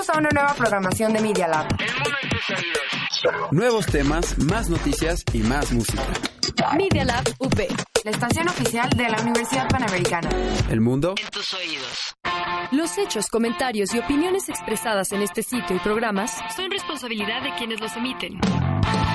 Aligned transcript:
Bienvenidos 0.00 0.16
a 0.16 0.18
una 0.18 0.30
nueva 0.30 0.54
programación 0.54 1.12
de 1.12 1.20
Media 1.20 1.46
Lab. 1.46 1.66
Nuevos 3.50 3.84
temas, 3.84 4.38
más 4.38 4.70
noticias 4.70 5.22
y 5.34 5.40
más 5.40 5.72
música. 5.72 6.02
Media 6.74 7.04
Lab 7.04 7.24
UP. 7.38 7.58
La 8.04 8.10
estación 8.10 8.48
oficial 8.48 8.88
de 8.96 9.10
la 9.10 9.20
Universidad 9.20 9.68
Panamericana. 9.68 10.30
El 10.70 10.80
mundo 10.80 11.14
en 11.22 11.28
tus 11.28 11.52
oídos. 11.52 12.16
Los 12.72 12.96
hechos, 12.96 13.28
comentarios 13.28 13.94
y 13.94 13.98
opiniones 13.98 14.48
expresadas 14.48 15.12
en 15.12 15.20
este 15.20 15.42
sitio 15.42 15.76
y 15.76 15.80
programas 15.80 16.34
son 16.56 16.70
responsabilidad 16.70 17.42
de 17.42 17.54
quienes 17.56 17.80
los 17.80 17.94
emiten 17.94 18.40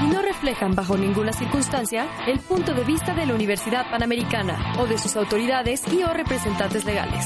y 0.04 0.08
no 0.14 0.22
reflejan 0.22 0.76
bajo 0.76 0.98
ninguna 0.98 1.34
circunstancia 1.34 2.08
el 2.28 2.40
punto 2.42 2.76
de 2.76 2.84
vista 2.84 3.16
de 3.16 3.26
la 3.26 3.34
Universidad 3.34 3.90
Panamericana 3.90 4.76
o 4.78 4.86
de 4.86 5.00
sus 5.00 5.16
autoridades 5.16 5.82
y 5.92 6.04
o 6.04 6.14
representantes 6.14 6.86
legales. 6.86 7.26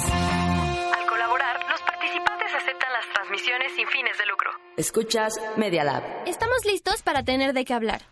Sin 3.76 3.88
fines 3.88 4.18
de 4.18 4.26
lucro. 4.28 4.52
Escuchas 4.78 5.34
Media 5.58 5.84
Lab. 5.84 6.04
Estamos 6.28 6.66
listos 6.66 7.02
para 7.02 7.24
tener 7.24 7.54
de 7.54 7.66
qué 7.66 7.74
hablar. 7.74 8.04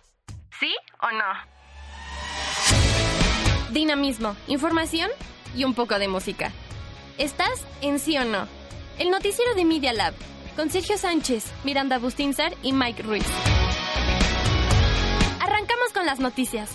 ¿Sí 0.59 0.75
o 0.99 1.11
no? 1.11 1.25
Dinamismo, 3.71 4.35
información 4.47 5.11
y 5.55 5.63
un 5.63 5.75
poco 5.75 5.99
de 5.99 6.07
música. 6.07 6.51
¿Estás 7.17 7.65
en 7.81 7.99
sí 7.99 8.17
o 8.17 8.25
no? 8.25 8.47
El 8.97 9.11
noticiero 9.11 9.53
de 9.53 9.63
Media 9.65 9.93
Lab, 9.93 10.15
con 10.55 10.71
Sergio 10.71 10.97
Sánchez, 10.97 11.45
Miranda 11.63 11.99
Bustinzar 11.99 12.53
y 12.63 12.73
Mike 12.73 13.03
Ruiz. 13.03 13.27
Arrancamos 15.39 15.93
con 15.93 16.05
las 16.07 16.19
noticias. 16.19 16.71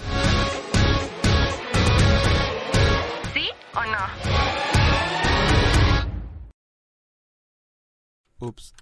¿Sí 3.34 3.48
o 3.74 3.84
no? 3.84 4.51
Ups. 8.42 8.74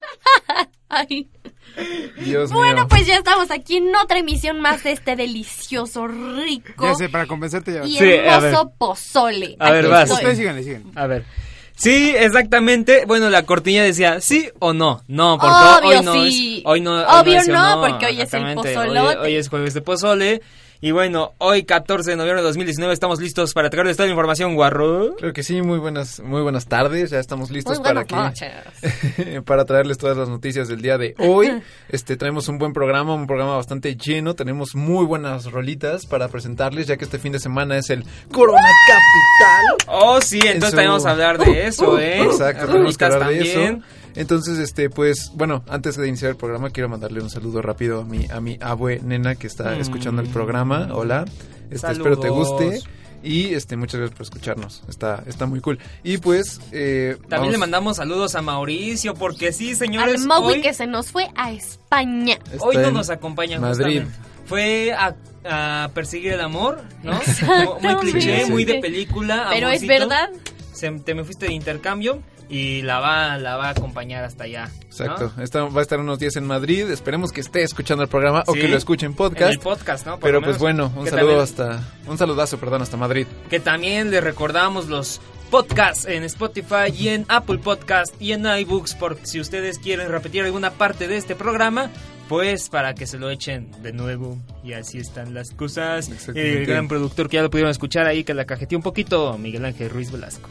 Ay. 0.88 1.28
Dios 2.24 2.52
bueno, 2.52 2.82
mío. 2.82 2.88
pues 2.88 3.06
ya 3.06 3.16
estamos 3.16 3.50
aquí 3.50 3.78
en 3.78 3.94
otra 3.96 4.18
emisión 4.18 4.60
más 4.60 4.84
de 4.84 4.92
este 4.92 5.16
delicioso, 5.16 6.06
rico 6.06 6.86
Ya 6.86 6.94
sé, 6.94 7.08
para 7.08 7.26
convencerte 7.26 7.74
ya. 7.74 7.84
y 7.84 7.92
Sí, 7.92 7.98
a 7.98 8.38
ver. 8.38 8.44
hermoso 8.54 8.72
pozole. 8.78 9.56
A 9.58 9.70
ver, 9.72 9.84
Aquí 9.84 9.90
vas. 9.92 10.02
estoy. 10.04 10.16
Ustedes 10.16 10.38
síganle, 10.38 10.62
siguen. 10.62 10.92
A 10.94 11.06
ver. 11.06 11.24
Sí, 11.74 12.14
exactamente. 12.16 13.04
Bueno, 13.06 13.28
la 13.28 13.42
cortinilla 13.42 13.82
decía 13.82 14.20
sí 14.22 14.48
o 14.60 14.72
no. 14.72 15.02
No, 15.08 15.36
porque 15.38 15.86
Obvio 15.88 15.98
hoy 15.98 16.04
no 16.04 16.12
sí. 16.14 16.56
es. 16.58 16.62
Hoy 16.66 16.80
no, 16.80 16.92
hoy 16.94 17.02
Obvio 17.02 17.32
no, 17.32 17.36
mencionó, 17.36 17.80
porque 17.82 18.06
hoy 18.06 18.20
es 18.20 18.32
el 18.32 18.54
pozolote. 18.54 19.00
Hoy, 19.18 19.26
hoy 19.26 19.36
es 19.36 19.48
jueves 19.50 19.74
de 19.74 19.80
pozole. 19.82 20.42
Y 20.80 20.90
bueno, 20.90 21.32
hoy 21.38 21.64
14 21.64 22.10
de 22.10 22.16
noviembre 22.16 22.42
de 22.42 22.46
2019 22.48 22.92
estamos 22.92 23.18
listos 23.20 23.54
para 23.54 23.70
traerles 23.70 23.96
toda 23.96 24.06
la 24.06 24.12
información, 24.12 24.54
guarro. 24.54 25.16
Creo 25.16 25.32
que 25.32 25.42
sí, 25.42 25.62
muy 25.62 25.78
buenas, 25.78 26.20
muy 26.20 26.42
buenas 26.42 26.66
tardes. 26.66 27.10
Ya 27.10 27.18
estamos 27.18 27.50
listos 27.50 27.78
Muy 27.78 27.84
para 27.84 28.04
que 28.04 28.14
para 29.46 29.64
traerles 29.64 29.96
todas 29.98 30.16
las 30.16 30.28
noticias 30.28 30.68
del 30.68 30.82
día 30.82 30.98
de 30.98 31.14
hoy. 31.18 31.62
Este 31.88 32.16
traemos 32.16 32.48
un 32.48 32.58
buen 32.58 32.72
programa, 32.72 33.14
un 33.14 33.26
programa 33.26 33.56
bastante 33.56 33.96
lleno. 33.96 34.34
Tenemos 34.34 34.74
muy 34.74 35.06
buenas 35.06 35.44
rolitas 35.50 36.04
para 36.04 36.28
presentarles, 36.28 36.86
ya 36.88 36.96
que 36.96 37.04
este 37.04 37.18
fin 37.18 37.32
de 37.32 37.38
semana 37.38 37.78
es 37.78 37.88
el 37.90 38.04
Corona 38.32 38.60
Capital. 38.86 39.76
Oh, 40.02 40.20
sí, 40.20 40.40
entonces 40.40 40.54
En 40.56 40.60
su- 40.62 40.70
también 40.72 40.88
vamos 40.90 41.06
a 41.06 41.10
hablar 41.12 41.38
de 41.38 41.66
eso, 41.66 41.98
¿eh? 41.98 42.22
Exacto, 42.22 42.66
tenemos 42.66 42.96
que 42.98 43.04
Rolitas 43.08 43.14
hablar 43.14 43.28
de 43.30 43.38
también. 43.38 43.74
eso. 43.76 43.86
Entonces, 44.16 44.58
este, 44.58 44.90
pues, 44.90 45.30
bueno, 45.34 45.62
antes 45.68 45.96
de 45.96 46.08
iniciar 46.08 46.30
el 46.30 46.36
programa, 46.36 46.70
quiero 46.70 46.88
mandarle 46.88 47.20
un 47.20 47.30
saludo 47.30 47.62
rápido 47.62 48.00
a 48.00 48.04
mi, 48.04 48.26
a 48.30 48.40
mi 48.40 48.58
abue 48.60 49.00
nena 49.02 49.34
que 49.36 49.46
está 49.46 49.76
Mm. 49.76 49.80
escuchando 49.80 50.22
el 50.22 50.28
programa. 50.28 50.88
Hola. 50.92 51.24
Este, 51.70 51.92
espero 51.92 52.18
te 52.18 52.28
guste. 52.30 52.80
Y 53.22 53.54
este, 53.54 53.76
muchas 53.76 53.98
gracias 53.98 54.16
por 54.16 54.24
escucharnos. 54.24 54.82
Está, 54.88 55.24
está 55.26 55.46
muy 55.46 55.60
cool. 55.60 55.78
Y 56.04 56.18
pues, 56.18 56.60
eh, 56.70 57.16
También 57.22 57.30
vamos- 57.40 57.52
le 57.52 57.58
mandamos 57.58 57.96
saludos 57.96 58.34
a 58.36 58.42
Mauricio, 58.42 59.14
porque 59.14 59.52
sí, 59.52 59.70
Al 59.70 59.76
señores, 59.76 60.24
Maui 60.24 60.54
hoy, 60.54 60.60
que 60.62 60.72
se 60.74 60.86
nos 60.86 61.10
fue 61.10 61.28
a 61.34 61.50
España. 61.52 62.38
hoy 62.60 62.76
no 62.76 62.90
nos 62.92 63.10
acompaña 63.10 63.58
Madrid. 63.58 64.02
justamente. 64.02 64.26
Fue 64.46 64.92
a, 64.92 65.16
a 65.44 65.90
perseguir 65.92 66.34
el 66.34 66.40
amor, 66.40 66.82
¿no? 67.02 67.18
Muy 67.82 67.96
cliché, 68.12 68.46
muy 68.46 68.64
de 68.64 68.80
película. 68.80 69.48
Pero 69.50 69.68
es 69.70 69.84
verdad. 69.86 70.30
Se- 70.72 70.90
te 71.00 71.14
me 71.14 71.24
fuiste 71.24 71.46
de 71.46 71.52
intercambio 71.54 72.22
y 72.48 72.82
la 72.82 73.00
va, 73.00 73.38
la 73.38 73.56
va 73.56 73.66
a 73.68 73.70
acompañar 73.70 74.24
hasta 74.24 74.44
allá. 74.44 74.66
¿no? 74.66 74.84
Exacto. 74.84 75.32
Está- 75.40 75.64
va 75.64 75.80
a 75.80 75.82
estar 75.82 75.98
unos 75.98 76.18
días 76.18 76.36
en 76.36 76.46
Madrid. 76.46 76.90
Esperemos 76.90 77.32
que 77.32 77.40
esté 77.40 77.62
escuchando 77.62 78.02
el 78.02 78.08
programa 78.08 78.44
o 78.46 78.52
que 78.52 78.68
lo 78.68 78.76
escuche 78.76 79.06
en 79.06 79.12
En 79.12 79.16
podcast. 79.16 79.52
el 79.52 79.58
podcast, 79.58 80.06
¿no? 80.06 80.12
Por 80.18 80.20
Pero 80.28 80.42
pues 80.42 80.58
bueno, 80.58 80.92
un 80.96 81.06
saludo 81.06 81.36
también- 81.36 81.40
hasta, 81.40 81.82
un 82.06 82.18
saludazo, 82.18 82.58
perdón, 82.58 82.82
hasta 82.82 82.96
Madrid. 82.96 83.26
Que 83.50 83.60
también 83.60 84.10
le 84.10 84.20
recordamos 84.20 84.88
los 84.88 85.20
podcasts 85.50 86.06
en 86.06 86.24
Spotify 86.24 86.92
y 86.96 87.08
en 87.08 87.24
Apple 87.28 87.58
Podcast 87.58 88.14
y 88.20 88.32
en 88.32 88.46
iBooks 88.46 88.94
por 88.94 89.16
si 89.22 89.38
ustedes 89.40 89.78
quieren 89.78 90.08
repetir 90.10 90.42
alguna 90.42 90.70
parte 90.72 91.06
de 91.06 91.16
este 91.16 91.36
programa, 91.36 91.90
pues 92.28 92.68
para 92.68 92.94
que 92.96 93.06
se 93.06 93.16
lo 93.18 93.30
echen 93.30 93.70
de 93.82 93.92
nuevo 93.92 94.38
y 94.64 94.72
así 94.72 94.98
están 94.98 95.34
las 95.34 95.50
cosas. 95.52 96.08
Exactamente. 96.08 96.58
El 96.62 96.66
gran 96.66 96.88
productor 96.88 97.28
que 97.28 97.36
ya 97.36 97.42
lo 97.42 97.50
pudieron 97.50 97.70
escuchar 97.70 98.06
ahí 98.08 98.24
que 98.24 98.34
la 98.34 98.44
cajeteó 98.44 98.76
un 98.78 98.82
poquito, 98.82 99.38
Miguel 99.38 99.64
Ángel 99.64 99.88
Ruiz 99.90 100.10
Velasco. 100.10 100.48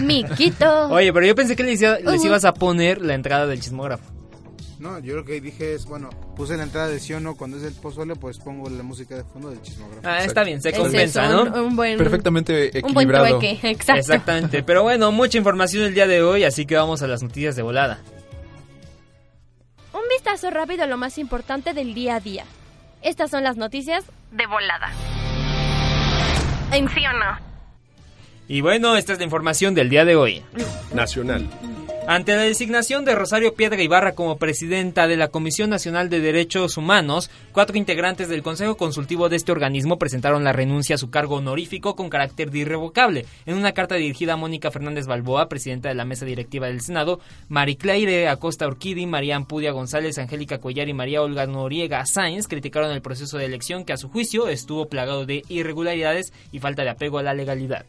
Miquito. 0.00 0.88
Oye, 0.88 1.12
pero 1.12 1.26
yo 1.26 1.34
pensé 1.34 1.56
que 1.56 1.62
les, 1.62 1.80
iba- 1.80 1.98
les 1.98 2.16
Ujú. 2.18 2.26
ibas 2.26 2.44
a 2.44 2.54
poner 2.54 3.00
la 3.02 3.14
entrada 3.14 3.46
del 3.46 3.60
chismógrafo. 3.60 4.04
No, 4.78 4.98
yo 4.98 5.16
lo 5.16 5.24
que 5.24 5.40
dije 5.40 5.74
es, 5.74 5.86
bueno, 5.86 6.10
puse 6.36 6.54
la 6.56 6.62
entrada 6.64 6.88
de 6.88 7.00
sí 7.00 7.14
o 7.14 7.20
no, 7.20 7.34
cuando 7.34 7.56
es 7.56 7.62
el 7.62 7.72
pozole, 7.72 8.14
pues 8.14 8.38
pongo 8.38 8.68
la 8.68 8.82
música 8.82 9.14
de 9.16 9.24
fondo 9.24 9.48
del 9.48 9.62
chismógrafo. 9.62 10.02
Ah, 10.06 10.22
está 10.22 10.44
bien, 10.44 10.60
se 10.60 10.70
compensa, 10.72 11.28
¿no? 11.30 11.44
un, 11.44 11.52
un 11.58 11.76
buen, 11.76 11.96
Perfectamente 11.96 12.70
un 12.84 12.92
buen 12.92 13.08
equilibrado. 13.08 13.38
trueque, 13.38 13.70
exacto. 13.70 14.00
Exactamente, 14.00 14.62
pero 14.62 14.82
bueno, 14.82 15.10
mucha 15.12 15.38
información 15.38 15.84
el 15.84 15.94
día 15.94 16.06
de 16.06 16.22
hoy, 16.22 16.44
así 16.44 16.66
que 16.66 16.76
vamos 16.76 17.00
a 17.00 17.06
las 17.06 17.22
noticias 17.22 17.56
de 17.56 17.62
volada. 17.62 18.00
Un 19.94 20.02
vistazo 20.10 20.50
rápido 20.50 20.84
a 20.84 20.86
lo 20.86 20.98
más 20.98 21.16
importante 21.16 21.72
del 21.72 21.94
día 21.94 22.16
a 22.16 22.20
día. 22.20 22.44
Estas 23.00 23.30
son 23.30 23.44
las 23.44 23.56
noticias 23.56 24.04
De 24.30 24.46
volada. 24.46 24.90
¿En 26.72 26.86
sí 26.90 27.00
o 27.06 27.12
no? 27.18 27.55
Y 28.48 28.60
bueno, 28.60 28.96
esta 28.96 29.12
es 29.12 29.18
la 29.18 29.24
información 29.24 29.74
del 29.74 29.88
día 29.88 30.04
de 30.04 30.16
hoy. 30.16 30.42
Nacional. 30.94 31.48
Ante 32.08 32.36
la 32.36 32.42
designación 32.42 33.04
de 33.04 33.16
Rosario 33.16 33.54
Piedra 33.54 33.82
Ibarra 33.82 34.14
como 34.14 34.36
presidenta 34.36 35.08
de 35.08 35.16
la 35.16 35.26
Comisión 35.26 35.70
Nacional 35.70 36.08
de 36.08 36.20
Derechos 36.20 36.76
Humanos, 36.76 37.32
cuatro 37.50 37.76
integrantes 37.76 38.28
del 38.28 38.44
Consejo 38.44 38.76
Consultivo 38.76 39.28
de 39.28 39.34
este 39.34 39.50
organismo 39.50 39.98
presentaron 39.98 40.44
la 40.44 40.52
renuncia 40.52 40.94
a 40.94 40.98
su 40.98 41.10
cargo 41.10 41.36
honorífico 41.36 41.96
con 41.96 42.08
carácter 42.08 42.52
de 42.52 42.60
irrevocable. 42.60 43.26
En 43.44 43.56
una 43.56 43.72
carta 43.72 43.96
dirigida 43.96 44.34
a 44.34 44.36
Mónica 44.36 44.70
Fernández 44.70 45.06
Balboa, 45.06 45.48
presidenta 45.48 45.88
de 45.88 45.96
la 45.96 46.04
mesa 46.04 46.24
directiva 46.24 46.68
del 46.68 46.80
Senado, 46.80 47.18
Maricleire 47.48 48.28
Acosta 48.28 48.68
Urquidi, 48.68 49.06
María 49.06 49.34
Ampudia 49.34 49.72
González, 49.72 50.16
Angélica 50.18 50.58
Cuellar 50.58 50.88
y 50.88 50.94
María 50.94 51.22
Olga 51.22 51.46
Noriega 51.46 52.06
Sáenz 52.06 52.46
criticaron 52.46 52.92
el 52.92 53.02
proceso 53.02 53.36
de 53.36 53.46
elección 53.46 53.84
que 53.84 53.94
a 53.94 53.96
su 53.96 54.08
juicio 54.10 54.46
estuvo 54.46 54.86
plagado 54.86 55.26
de 55.26 55.42
irregularidades 55.48 56.32
y 56.52 56.60
falta 56.60 56.84
de 56.84 56.90
apego 56.90 57.18
a 57.18 57.24
la 57.24 57.34
legalidad. 57.34 57.84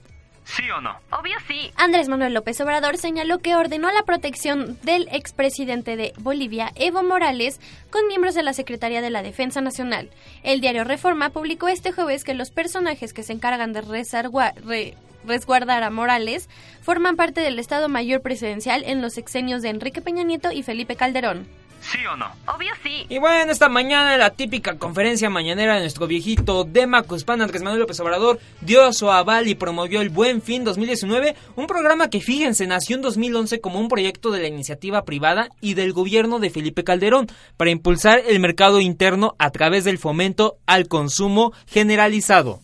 ¿Sí 0.55 0.63
o 0.71 0.79
no? 0.79 0.95
Obvio 1.11 1.35
sí. 1.47 1.71
Andrés 1.75 2.07
Manuel 2.07 2.33
López 2.33 2.59
Obrador 2.61 2.97
señaló 2.97 3.39
que 3.39 3.55
ordenó 3.57 3.91
la 3.91 4.03
protección 4.03 4.79
del 4.81 5.09
expresidente 5.11 5.97
de 5.97 6.13
Bolivia, 6.19 6.71
Evo 6.75 7.03
Morales, 7.03 7.59
con 7.91 8.07
miembros 8.07 8.33
de 8.33 8.43
la 8.43 8.53
Secretaría 8.53 9.01
de 9.01 9.09
la 9.09 9.23
Defensa 9.23 9.59
Nacional. 9.59 10.09
El 10.43 10.61
diario 10.61 10.85
Reforma 10.85 11.31
publicó 11.31 11.67
este 11.67 11.91
jueves 11.91 12.23
que 12.23 12.33
los 12.33 12.49
personajes 12.51 13.11
que 13.13 13.23
se 13.23 13.33
encargan 13.33 13.73
de 13.73 13.81
re- 13.81 14.95
resguardar 15.25 15.83
a 15.83 15.89
Morales 15.89 16.47
forman 16.81 17.17
parte 17.17 17.41
del 17.41 17.59
Estado 17.59 17.89
Mayor 17.89 18.21
Presidencial 18.21 18.83
en 18.85 19.01
los 19.01 19.13
sexenios 19.15 19.61
de 19.61 19.69
Enrique 19.69 20.01
Peña 20.01 20.23
Nieto 20.23 20.51
y 20.53 20.63
Felipe 20.63 20.95
Calderón. 20.95 21.45
¿Sí 21.81 22.05
o 22.05 22.17
no? 22.17 22.27
Obvio 22.47 22.73
sí. 22.83 23.05
Y 23.09 23.17
bueno, 23.19 23.51
esta 23.51 23.69
mañana 23.69 24.17
la 24.17 24.31
típica 24.31 24.77
conferencia 24.77 25.29
mañanera 25.29 25.75
de 25.75 25.81
nuestro 25.81 26.07
viejito 26.07 26.63
Dema 26.63 27.03
Cuspan 27.03 27.41
Andrés 27.41 27.61
Manuel 27.61 27.81
López 27.81 27.99
Obrador 27.99 28.39
dio 28.61 28.91
su 28.93 29.09
aval 29.09 29.47
y 29.47 29.55
promovió 29.55 30.01
el 30.01 30.09
Buen 30.09 30.41
Fin 30.41 30.63
2019, 30.63 31.35
un 31.55 31.67
programa 31.67 32.09
que 32.09 32.19
fíjense 32.19 32.67
nació 32.67 32.95
en 32.95 33.03
2011 33.03 33.61
como 33.61 33.79
un 33.79 33.87
proyecto 33.87 34.31
de 34.31 34.41
la 34.41 34.47
iniciativa 34.47 35.05
privada 35.05 35.49
y 35.61 35.75
del 35.75 35.93
gobierno 35.93 36.39
de 36.39 36.49
Felipe 36.49 36.83
Calderón 36.83 37.27
para 37.55 37.71
impulsar 37.71 38.21
el 38.27 38.39
mercado 38.39 38.81
interno 38.81 39.35
a 39.39 39.51
través 39.51 39.83
del 39.83 39.97
fomento 39.97 40.57
al 40.65 40.87
consumo 40.87 41.53
generalizado. 41.67 42.59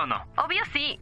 o 0.00 0.06
no? 0.06 0.24
Obvio 0.36 0.62
sí. 0.72 0.98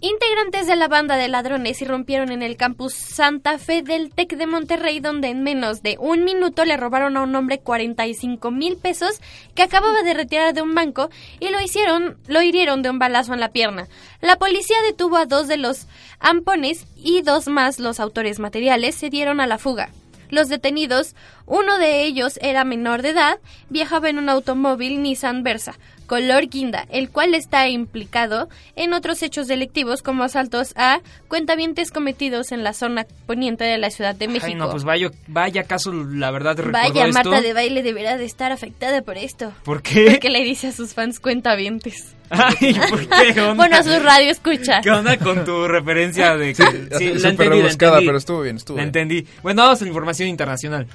Integrantes 0.00 0.68
de 0.68 0.76
la 0.76 0.86
banda 0.86 1.16
de 1.16 1.26
ladrones 1.26 1.82
irrumpieron 1.82 2.30
en 2.30 2.40
el 2.40 2.56
campus 2.56 2.94
Santa 2.94 3.58
Fe 3.58 3.82
del 3.82 4.10
TEC 4.14 4.36
de 4.36 4.46
Monterrey, 4.46 5.00
donde 5.00 5.26
en 5.26 5.42
menos 5.42 5.82
de 5.82 5.96
un 5.98 6.22
minuto 6.22 6.64
le 6.64 6.76
robaron 6.76 7.16
a 7.16 7.22
un 7.22 7.34
hombre 7.34 7.58
45 7.58 8.52
mil 8.52 8.76
pesos 8.76 9.20
que 9.56 9.64
acababa 9.64 10.04
de 10.04 10.14
retirar 10.14 10.54
de 10.54 10.62
un 10.62 10.72
banco 10.72 11.10
y 11.40 11.48
lo 11.48 11.60
hicieron, 11.60 12.16
lo 12.28 12.42
hirieron 12.42 12.82
de 12.82 12.90
un 12.90 13.00
balazo 13.00 13.34
en 13.34 13.40
la 13.40 13.50
pierna. 13.50 13.88
La 14.20 14.36
policía 14.36 14.76
detuvo 14.86 15.16
a 15.16 15.26
dos 15.26 15.48
de 15.48 15.56
los 15.56 15.88
ampones 16.20 16.86
y 16.94 17.22
dos 17.22 17.48
más, 17.48 17.80
los 17.80 17.98
autores 17.98 18.38
materiales, 18.38 18.94
se 18.94 19.10
dieron 19.10 19.40
a 19.40 19.48
la 19.48 19.58
fuga. 19.58 19.90
Los 20.30 20.48
detenidos, 20.48 21.16
uno 21.46 21.76
de 21.78 22.04
ellos 22.04 22.38
era 22.40 22.62
menor 22.62 23.02
de 23.02 23.10
edad, 23.10 23.40
viajaba 23.68 24.10
en 24.10 24.18
un 24.18 24.28
automóvil 24.28 25.02
Nissan 25.02 25.42
Versa, 25.42 25.74
color 26.08 26.48
guinda, 26.48 26.86
el 26.90 27.10
cual 27.10 27.34
está 27.34 27.68
implicado 27.68 28.48
en 28.74 28.94
otros 28.94 29.22
hechos 29.22 29.46
delictivos 29.46 30.02
como 30.02 30.24
asaltos 30.24 30.72
a 30.74 31.00
cuentavientes 31.28 31.92
cometidos 31.92 32.50
en 32.50 32.64
la 32.64 32.72
zona 32.72 33.06
poniente 33.26 33.62
de 33.64 33.78
la 33.78 33.90
Ciudad 33.90 34.16
de 34.16 34.26
México. 34.26 34.46
Ay, 34.46 34.54
no, 34.56 34.70
pues 34.70 34.82
vaya, 34.82 35.10
vaya 35.28 35.62
caso, 35.64 35.92
la 35.92 36.30
verdad, 36.32 36.56
Vaya, 36.72 37.06
esto. 37.06 37.12
Marta 37.30 37.40
de 37.42 37.52
baile 37.52 37.82
deberá 37.84 38.16
de 38.16 38.24
estar 38.24 38.50
afectada 38.50 39.02
por 39.02 39.16
esto. 39.18 39.52
¿Por 39.64 39.82
qué? 39.82 40.08
Porque 40.10 40.30
le 40.30 40.42
dice 40.42 40.68
a 40.68 40.72
sus 40.72 40.94
fans 40.94 41.20
cuentavientes. 41.20 42.14
Ay, 42.30 42.74
¿por 42.90 43.06
qué? 43.06 43.34
¿Qué 43.34 43.40
onda? 43.40 43.54
Bueno, 43.54 43.76
a 43.76 43.82
su 43.82 43.90
radio 44.02 44.30
escucha. 44.30 44.80
¿Qué 44.82 44.90
onda 44.90 45.16
con 45.18 45.44
tu 45.44 45.68
referencia 45.68 46.36
de 46.36 46.54
que... 46.54 46.62
Sí, 46.98 47.08
la 47.14 47.28
entendí, 47.28 47.44
la 47.44 47.50
rebuscada, 47.50 47.92
entendí. 47.92 48.06
pero 48.06 48.18
estuvo 48.18 48.40
bien, 48.40 48.56
estuvo 48.56 48.76
La 48.76 48.82
bien. 48.84 48.88
entendí. 48.88 49.26
Bueno, 49.42 49.62
vamos 49.62 49.80
a 49.80 49.84
la 49.84 49.88
información 49.88 50.28
internacional. 50.28 50.86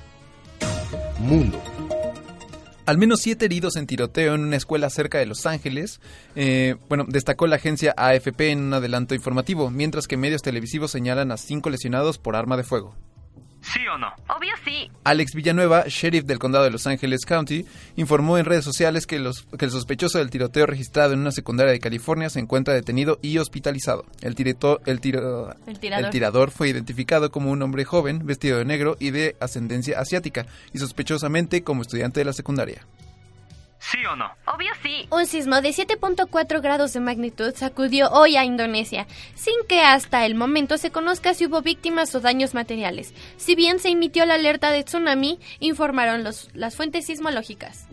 Mundo. 1.19 1.61
Al 2.85 2.97
menos 2.97 3.21
siete 3.21 3.45
heridos 3.45 3.77
en 3.77 3.87
tiroteo 3.87 4.35
en 4.35 4.41
una 4.41 4.57
escuela 4.57 4.89
cerca 4.89 5.17
de 5.17 5.25
Los 5.25 5.45
Ángeles. 5.45 6.01
Eh, 6.35 6.75
bueno, 6.89 7.05
destacó 7.07 7.47
la 7.47 7.55
agencia 7.55 7.93
AFP 7.95 8.51
en 8.51 8.59
un 8.59 8.73
adelanto 8.73 9.15
informativo, 9.15 9.69
mientras 9.69 10.05
que 10.05 10.17
medios 10.17 10.41
televisivos 10.41 10.91
señalan 10.91 11.31
a 11.31 11.37
cinco 11.37 11.69
lesionados 11.69 12.17
por 12.17 12.35
arma 12.35 12.57
de 12.57 12.63
fuego. 12.63 12.93
¿Sí 13.63 13.79
o 13.87 13.97
no? 13.97 14.07
Obvio 14.27 14.51
sí. 14.65 14.91
Alex 15.05 15.33
Villanueva, 15.33 15.85
sheriff 15.87 16.25
del 16.25 16.37
condado 16.37 16.65
de 16.65 16.69
Los 16.71 16.85
Ángeles 16.85 17.21
County, 17.25 17.65
informó 17.95 18.37
en 18.37 18.43
redes 18.45 18.65
sociales 18.65 19.07
que, 19.07 19.19
los, 19.19 19.43
que 19.57 19.65
el 19.65 19.71
sospechoso 19.71 20.17
del 20.17 20.29
tiroteo 20.29 20.65
registrado 20.65 21.13
en 21.13 21.19
una 21.19 21.31
secundaria 21.31 21.71
de 21.71 21.79
California 21.79 22.29
se 22.29 22.39
encuentra 22.41 22.73
detenido 22.73 23.19
y 23.21 23.37
hospitalizado. 23.37 24.05
El, 24.21 24.35
tireto- 24.35 24.81
el, 24.85 24.99
tiro- 24.99 25.55
El 25.65 25.79
tirador. 25.79 26.05
el 26.05 26.11
tirador 26.11 26.51
fue 26.51 26.67
identificado 26.69 27.31
como 27.31 27.51
un 27.51 27.61
hombre 27.61 27.85
joven, 27.85 28.25
vestido 28.25 28.57
de 28.57 28.65
negro 28.65 28.97
y 28.99 29.11
de 29.11 29.37
ascendencia 29.39 29.97
asiática, 29.99 30.45
y 30.73 30.79
sospechosamente 30.79 31.63
como 31.63 31.83
estudiante 31.83 32.19
de 32.19 32.25
la 32.25 32.33
secundaria. 32.33 32.85
¿Sí 33.91 34.05
o 34.05 34.15
no? 34.15 34.31
Obvio 34.45 34.71
sí. 34.81 35.07
Un 35.11 35.25
sismo 35.25 35.61
de 35.61 35.69
7.4 35.69 36.61
grados 36.61 36.93
de 36.93 37.01
magnitud 37.01 37.53
sacudió 37.53 38.09
hoy 38.11 38.37
a 38.37 38.45
Indonesia, 38.45 39.07
sin 39.35 39.55
que 39.67 39.81
hasta 39.81 40.25
el 40.25 40.35
momento 40.35 40.77
se 40.77 40.91
conozca 40.91 41.33
si 41.33 41.47
hubo 41.47 41.61
víctimas 41.61 42.15
o 42.15 42.21
daños 42.21 42.53
materiales. 42.53 43.13
Si 43.35 43.55
bien 43.55 43.79
se 43.79 43.89
emitió 43.89 44.25
la 44.25 44.35
alerta 44.35 44.71
de 44.71 44.83
tsunami, 44.83 45.39
informaron 45.59 46.23
los, 46.23 46.49
las 46.53 46.77
fuentes 46.77 47.07
sismológicas. 47.07 47.87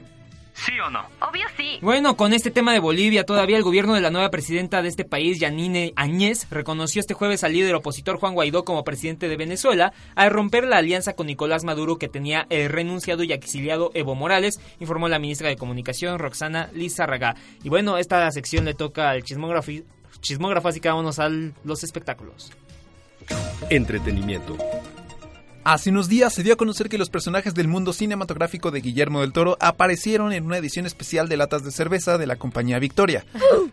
¿Sí 0.66 0.78
o 0.78 0.90
no? 0.90 1.06
Obvio 1.20 1.46
sí. 1.56 1.78
Bueno, 1.80 2.16
con 2.16 2.34
este 2.34 2.50
tema 2.50 2.72
de 2.72 2.80
Bolivia, 2.80 3.24
todavía 3.24 3.56
el 3.56 3.62
gobierno 3.62 3.94
de 3.94 4.02
la 4.02 4.10
nueva 4.10 4.30
presidenta 4.30 4.82
de 4.82 4.88
este 4.88 5.04
país, 5.04 5.40
Yanine 5.40 5.92
Añez, 5.96 6.46
reconoció 6.50 7.00
este 7.00 7.14
jueves 7.14 7.44
al 7.44 7.54
líder 7.54 7.74
opositor 7.74 8.18
Juan 8.18 8.34
Guaidó 8.34 8.64
como 8.64 8.84
presidente 8.84 9.28
de 9.28 9.36
Venezuela 9.36 9.92
al 10.14 10.30
romper 10.30 10.66
la 10.66 10.76
alianza 10.76 11.14
con 11.14 11.28
Nicolás 11.28 11.64
Maduro 11.64 11.96
que 11.96 12.08
tenía 12.08 12.46
el 12.50 12.68
renunciado 12.68 13.22
y 13.22 13.32
exiliado 13.32 13.90
Evo 13.94 14.14
Morales, 14.14 14.60
informó 14.80 15.08
la 15.08 15.18
ministra 15.18 15.48
de 15.48 15.56
Comunicación 15.56 16.18
Roxana 16.18 16.70
Lizárraga. 16.74 17.36
Y 17.64 17.70
bueno, 17.70 17.96
esta 17.96 18.30
sección 18.30 18.66
le 18.66 18.74
toca 18.74 19.10
al 19.10 19.22
chismógrafo, 19.22 19.72
chismógrafo 20.20 20.68
así 20.68 20.80
que 20.80 20.88
vámonos 20.88 21.18
a 21.18 21.30
los 21.64 21.84
espectáculos. 21.84 22.52
Entretenimiento. 23.70 24.58
Hace 25.62 25.90
unos 25.90 26.08
días 26.08 26.32
se 26.32 26.42
dio 26.42 26.54
a 26.54 26.56
conocer 26.56 26.88
que 26.88 26.96
los 26.96 27.10
personajes 27.10 27.52
del 27.52 27.68
mundo 27.68 27.92
cinematográfico 27.92 28.70
de 28.70 28.80
Guillermo 28.80 29.20
del 29.20 29.34
Toro 29.34 29.58
aparecieron 29.60 30.32
en 30.32 30.46
una 30.46 30.56
edición 30.56 30.86
especial 30.86 31.28
de 31.28 31.36
latas 31.36 31.62
de 31.62 31.70
cerveza 31.70 32.16
de 32.16 32.26
la 32.26 32.36
compañía 32.36 32.78
Victoria. 32.78 33.26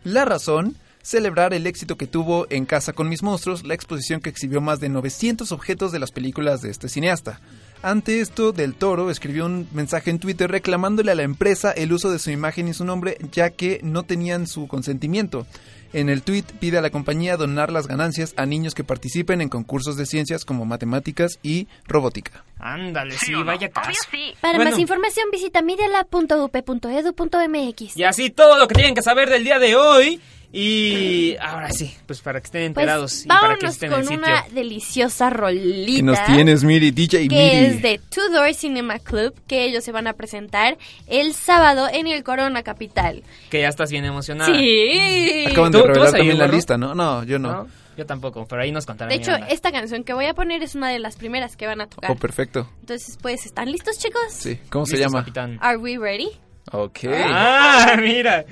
La 0.04 0.26
razón, 0.26 0.76
celebrar 1.02 1.54
el 1.54 1.66
éxito 1.66 1.96
que 1.96 2.06
tuvo 2.06 2.46
en 2.50 2.66
Casa 2.66 2.92
con 2.92 3.08
mis 3.08 3.24
monstruos, 3.24 3.66
la 3.66 3.74
exposición 3.74 4.20
que 4.20 4.30
exhibió 4.30 4.60
más 4.60 4.82
de 4.82 4.90
900 4.90 5.54
objetos 5.54 5.94
de 5.94 6.00
las 6.00 6.12
películas 6.12 6.62
de 6.62 6.72
este 6.72 6.90
cineasta. 6.90 7.40
Ante 7.84 8.22
esto, 8.22 8.52
Del 8.52 8.74
Toro 8.76 9.10
escribió 9.12 9.46
un 9.46 9.68
mensaje 9.72 10.10
en 10.10 10.20
Twitter 10.20 10.50
reclamándole 10.50 11.12
a 11.12 11.16
la 11.16 11.24
empresa 11.24 11.72
el 11.72 11.94
uso 11.94 12.10
de 12.12 12.20
su 12.20 12.32
imagen 12.32 12.68
y 12.68 12.74
su 12.74 12.84
nombre, 12.86 13.18
ya 13.32 13.52
que 13.52 13.80
no 13.84 14.04
tenían 14.04 14.48
su 14.48 14.68
consentimiento. 14.68 15.46
En 15.94 16.10
el 16.10 16.22
tweet 16.22 16.44
pide 16.60 16.78
a 16.78 16.82
la 16.82 16.90
compañía 16.90 17.38
donar 17.38 17.72
las 17.72 17.88
ganancias 17.88 18.34
a 18.36 18.46
niños 18.46 18.76
que 18.76 18.84
participen 18.84 19.40
en 19.40 19.48
concursos 19.48 19.96
de 19.96 20.06
ciencias 20.06 20.44
como 20.44 20.66
matemáticas 20.66 21.40
y 21.44 21.70
robótica. 21.88 22.44
Ándale, 22.60 23.18
sí, 23.18 23.34
vaya 23.36 23.70
caso. 23.70 23.88
Obvio 23.90 23.98
sí. 24.12 24.34
Para 24.42 24.58
Bueno. 24.58 24.72
más 24.72 24.80
información 24.80 25.28
visita 25.32 25.62
medialab.up.edu.mx. 25.62 27.96
Y 27.98 28.04
así 28.04 28.30
todo 28.32 28.58
lo 28.58 28.68
que 28.68 28.76
tienen 28.76 28.96
que 28.96 29.02
saber 29.02 29.30
del 29.30 29.46
día 29.46 29.60
de 29.60 29.78
hoy. 29.78 30.20
Y 30.52 31.36
ahora 31.42 31.72
sí, 31.72 31.94
pues 32.06 32.22
para 32.22 32.40
que 32.40 32.46
estén 32.46 32.64
enterados 32.64 33.12
Pues 33.12 33.26
y 33.26 33.28
para 33.28 33.58
que 33.58 33.66
estén 33.68 33.92
en 33.92 34.00
el 34.00 34.06
con 34.06 34.16
sitio. 34.18 34.26
una 34.28 34.46
deliciosa 34.54 35.30
rolita. 35.30 35.98
¿Qué 35.98 36.04
nos 36.04 36.26
tienes, 36.26 36.64
Miri? 36.64 36.92
DJ 36.92 37.28
que 37.28 37.36
Miri. 37.36 37.66
es 37.66 37.82
de 37.82 38.00
Tudor 38.10 38.54
Cinema 38.54 38.98
Club, 39.00 39.36
que 39.46 39.66
ellos 39.66 39.84
se 39.84 39.92
van 39.92 40.08
a 40.08 40.14
presentar 40.14 40.78
el 41.08 41.34
sábado 41.34 41.88
en 41.92 42.08
el 42.08 42.24
Corona 42.24 42.64
Capital. 42.64 43.24
Que 43.50 43.62
ya 43.62 43.68
estás 43.68 43.92
bien 43.92 44.06
emocionada. 44.06 44.54
Sí. 44.58 45.46
Acaban 45.52 45.72
de 45.72 45.78
¿Tú- 45.80 45.84
tú 45.84 45.88
revelar 45.90 46.12
también 46.14 46.38
la 46.38 46.48
lista, 46.48 46.78
¿no? 46.78 46.96
No, 46.96 47.24
yo 47.24 47.40
no. 47.40 47.52
¿No? 47.52 47.68
Yo 47.98 48.06
tampoco, 48.06 48.46
pero 48.48 48.62
ahí 48.62 48.72
nos 48.72 48.86
contarán. 48.86 49.10
De 49.10 49.16
hecho, 49.16 49.32
banda. 49.32 49.48
esta 49.48 49.72
canción 49.72 50.04
que 50.04 50.14
voy 50.14 50.26
a 50.28 50.34
poner 50.36 50.62
es 50.62 50.76
una 50.76 50.90
de 50.90 51.00
las 51.00 51.16
primeras 51.16 51.58
que 51.58 51.66
van 51.66 51.82
a 51.82 51.88
tocar. 51.88 52.12
Oh, 52.12 52.16
perfecto. 52.16 52.70
Entonces, 52.82 53.18
pues, 53.22 53.46
¿están 53.48 53.72
listos, 53.72 53.98
chicos? 53.98 54.22
Sí. 54.30 54.60
¿Cómo 54.70 54.86
se 54.86 54.94
Listos, 54.98 55.12
llama? 55.12 55.24
capitán. 55.24 55.58
Are 55.62 55.78
we 55.78 55.98
ready? 55.98 56.30
Ok. 56.72 57.00
Ah, 57.26 57.96
mira. 58.02 58.46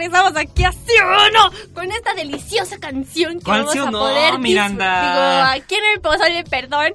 Regresamos 0.00 0.36
aquí 0.36 0.64
a 0.64 0.72
Sí 0.72 0.92
o 1.02 1.30
No 1.32 1.50
con 1.74 1.90
esta 1.92 2.14
deliciosa 2.14 2.78
canción 2.78 3.38
que 3.38 3.44
¿Cuál 3.44 3.60
vamos 3.60 3.72
sí 3.72 3.78
o 3.78 3.86
a 3.86 3.90
no, 3.90 3.98
poder 3.98 4.38
Miranda? 4.38 5.00
Digo, 5.02 5.62
aquí 5.62 5.74
en 5.74 5.84
el 5.94 6.00
pozole, 6.00 6.44
perdón. 6.44 6.94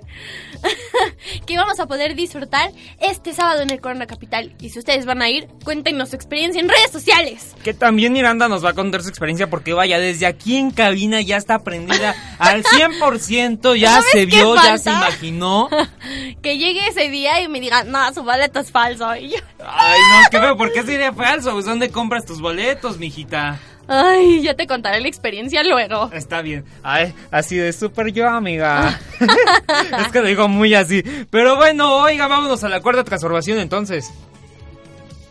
que 1.45 1.57
vamos 1.57 1.79
a 1.79 1.88
poder 1.88 2.15
disfrutar 2.15 2.72
este 3.00 3.34
sábado 3.34 3.62
en 3.62 3.69
el 3.69 3.81
Corona 3.81 4.07
Capital. 4.07 4.53
Y 4.60 4.69
si 4.69 4.79
ustedes 4.79 5.05
van 5.05 5.22
a 5.22 5.29
ir, 5.29 5.48
cuéntenos 5.63 6.10
su 6.10 6.15
experiencia 6.15 6.62
en 6.62 6.69
redes 6.69 6.91
sociales. 6.91 7.55
Que 7.63 7.74
también 7.74 8.13
Miranda 8.13 8.48
nos 8.48 8.63
va 8.63 8.69
a 8.69 8.74
contar 8.74 9.01
su 9.03 9.10
experiencia 9.10 9.50
porque 9.50 9.74
vaya, 9.74 10.00
desde 10.00 10.25
aquí 10.25 10.57
en 10.57 10.72
cabina 10.72 11.22
ya 11.22 11.38
está 11.38 11.60
prendida 11.60 12.15
al 12.39 12.63
100%, 12.63 13.77
ya 13.77 13.89
¿Sabes 13.89 14.05
se 14.12 14.25
vio, 14.25 14.55
ya 14.55 14.77
se 14.77 14.89
imaginó. 14.89 15.69
que 16.41 16.57
llegue 16.57 16.88
ese 16.88 17.10
día 17.10 17.41
y 17.41 17.48
me 17.48 17.60
digan, 17.60 17.91
no, 17.91 18.13
su 18.13 18.24
boleto 18.24 18.60
es 18.60 18.72
falso. 18.72 19.15
Y 19.15 19.29
yo, 19.29 19.38
Ay, 19.60 20.00
no, 20.00 20.29
qué 20.29 20.39
feo, 20.39 20.57
¿por 20.57 20.72
qué 20.72 20.84
sería 20.84 21.13
falso? 21.13 21.51
Pues, 21.53 21.65
¿Dónde 21.65 21.89
compras 21.89 22.25
tus 22.25 22.41
boletos, 22.41 22.98
mijita? 22.98 23.60
Ay, 23.88 24.42
ya 24.42 24.54
te 24.56 24.68
contaré 24.68 25.00
la 25.01 25.08
experiencia 25.08 25.63
luego. 25.63 26.10
Está 26.13 26.42
bien. 26.42 26.65
Ay, 26.84 27.13
así 27.32 27.58
de 27.58 27.72
súper 27.74 28.12
yo, 28.12 28.27
amiga. 28.27 29.00
es 30.00 30.08
que 30.12 30.22
lo 30.22 30.27
digo 30.27 30.48
muy 30.48 30.74
así. 30.74 31.04
Pero 31.30 31.56
bueno, 31.56 31.98
oiga, 31.98 32.27
vámonos 32.27 32.63
a 32.63 32.70
la 32.70 32.82
cuarta 32.82 33.04
transformación 33.04 33.60
entonces. 33.60 34.12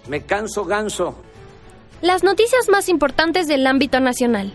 Me 0.09 0.23
canso 0.23 0.65
ganso. 0.65 1.17
Las 2.03 2.23
noticias 2.23 2.69
más 2.69 2.89
importantes 2.89 3.47
del 3.49 3.67
ámbito 3.67 4.01
nacional. 4.01 4.53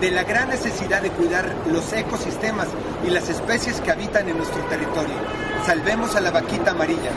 de 0.00 0.10
la 0.10 0.24
gran 0.24 0.48
necesidad 0.48 1.00
de 1.02 1.10
cuidar 1.10 1.54
los 1.70 1.92
ecosistemas 1.92 2.66
y 3.06 3.10
las 3.10 3.28
especies 3.30 3.80
que 3.80 3.92
habitan 3.92 4.28
en 4.28 4.36
nuestro 4.36 4.60
territorio. 4.64 5.14
Salvemos 5.64 6.16
a 6.16 6.20
la 6.20 6.30
vaquita 6.32 6.72
amarilla. 6.72 7.10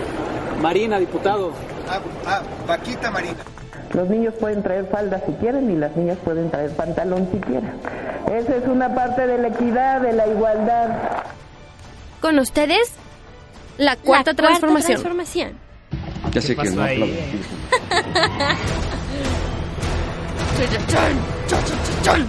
Marina, 0.62 1.00
diputado. 1.00 1.52
Ah, 1.90 2.00
ah, 2.26 2.42
vaquita 2.68 3.10
marina. 3.12 3.44
Los 3.94 4.10
niños 4.10 4.34
pueden 4.40 4.62
traer 4.64 4.86
falda 4.88 5.22
si 5.26 5.32
quieren 5.34 5.72
y 5.72 5.76
las 5.76 5.96
niñas 5.96 6.18
pueden 6.24 6.50
traer 6.52 6.72
pantalón 6.72 7.30
si 7.32 7.40
quieren. 7.40 7.72
Esa 8.32 8.56
es 8.58 8.68
una 8.68 8.94
parte 8.94 9.26
de 9.26 9.38
la 9.38 9.48
equidad, 9.48 10.02
de 10.02 10.14
la 10.14 10.28
igualdad. 10.28 10.90
Con 12.22 12.38
ustedes, 12.40 12.92
la 13.78 13.96
cuarta, 13.96 14.32
La 14.32 14.34
cuarta 14.34 14.34
transformación. 14.34 15.02
transformación. 15.02 15.58
Ya 16.32 16.42
sé 16.42 16.56
que 16.56 16.70
no? 16.72 16.84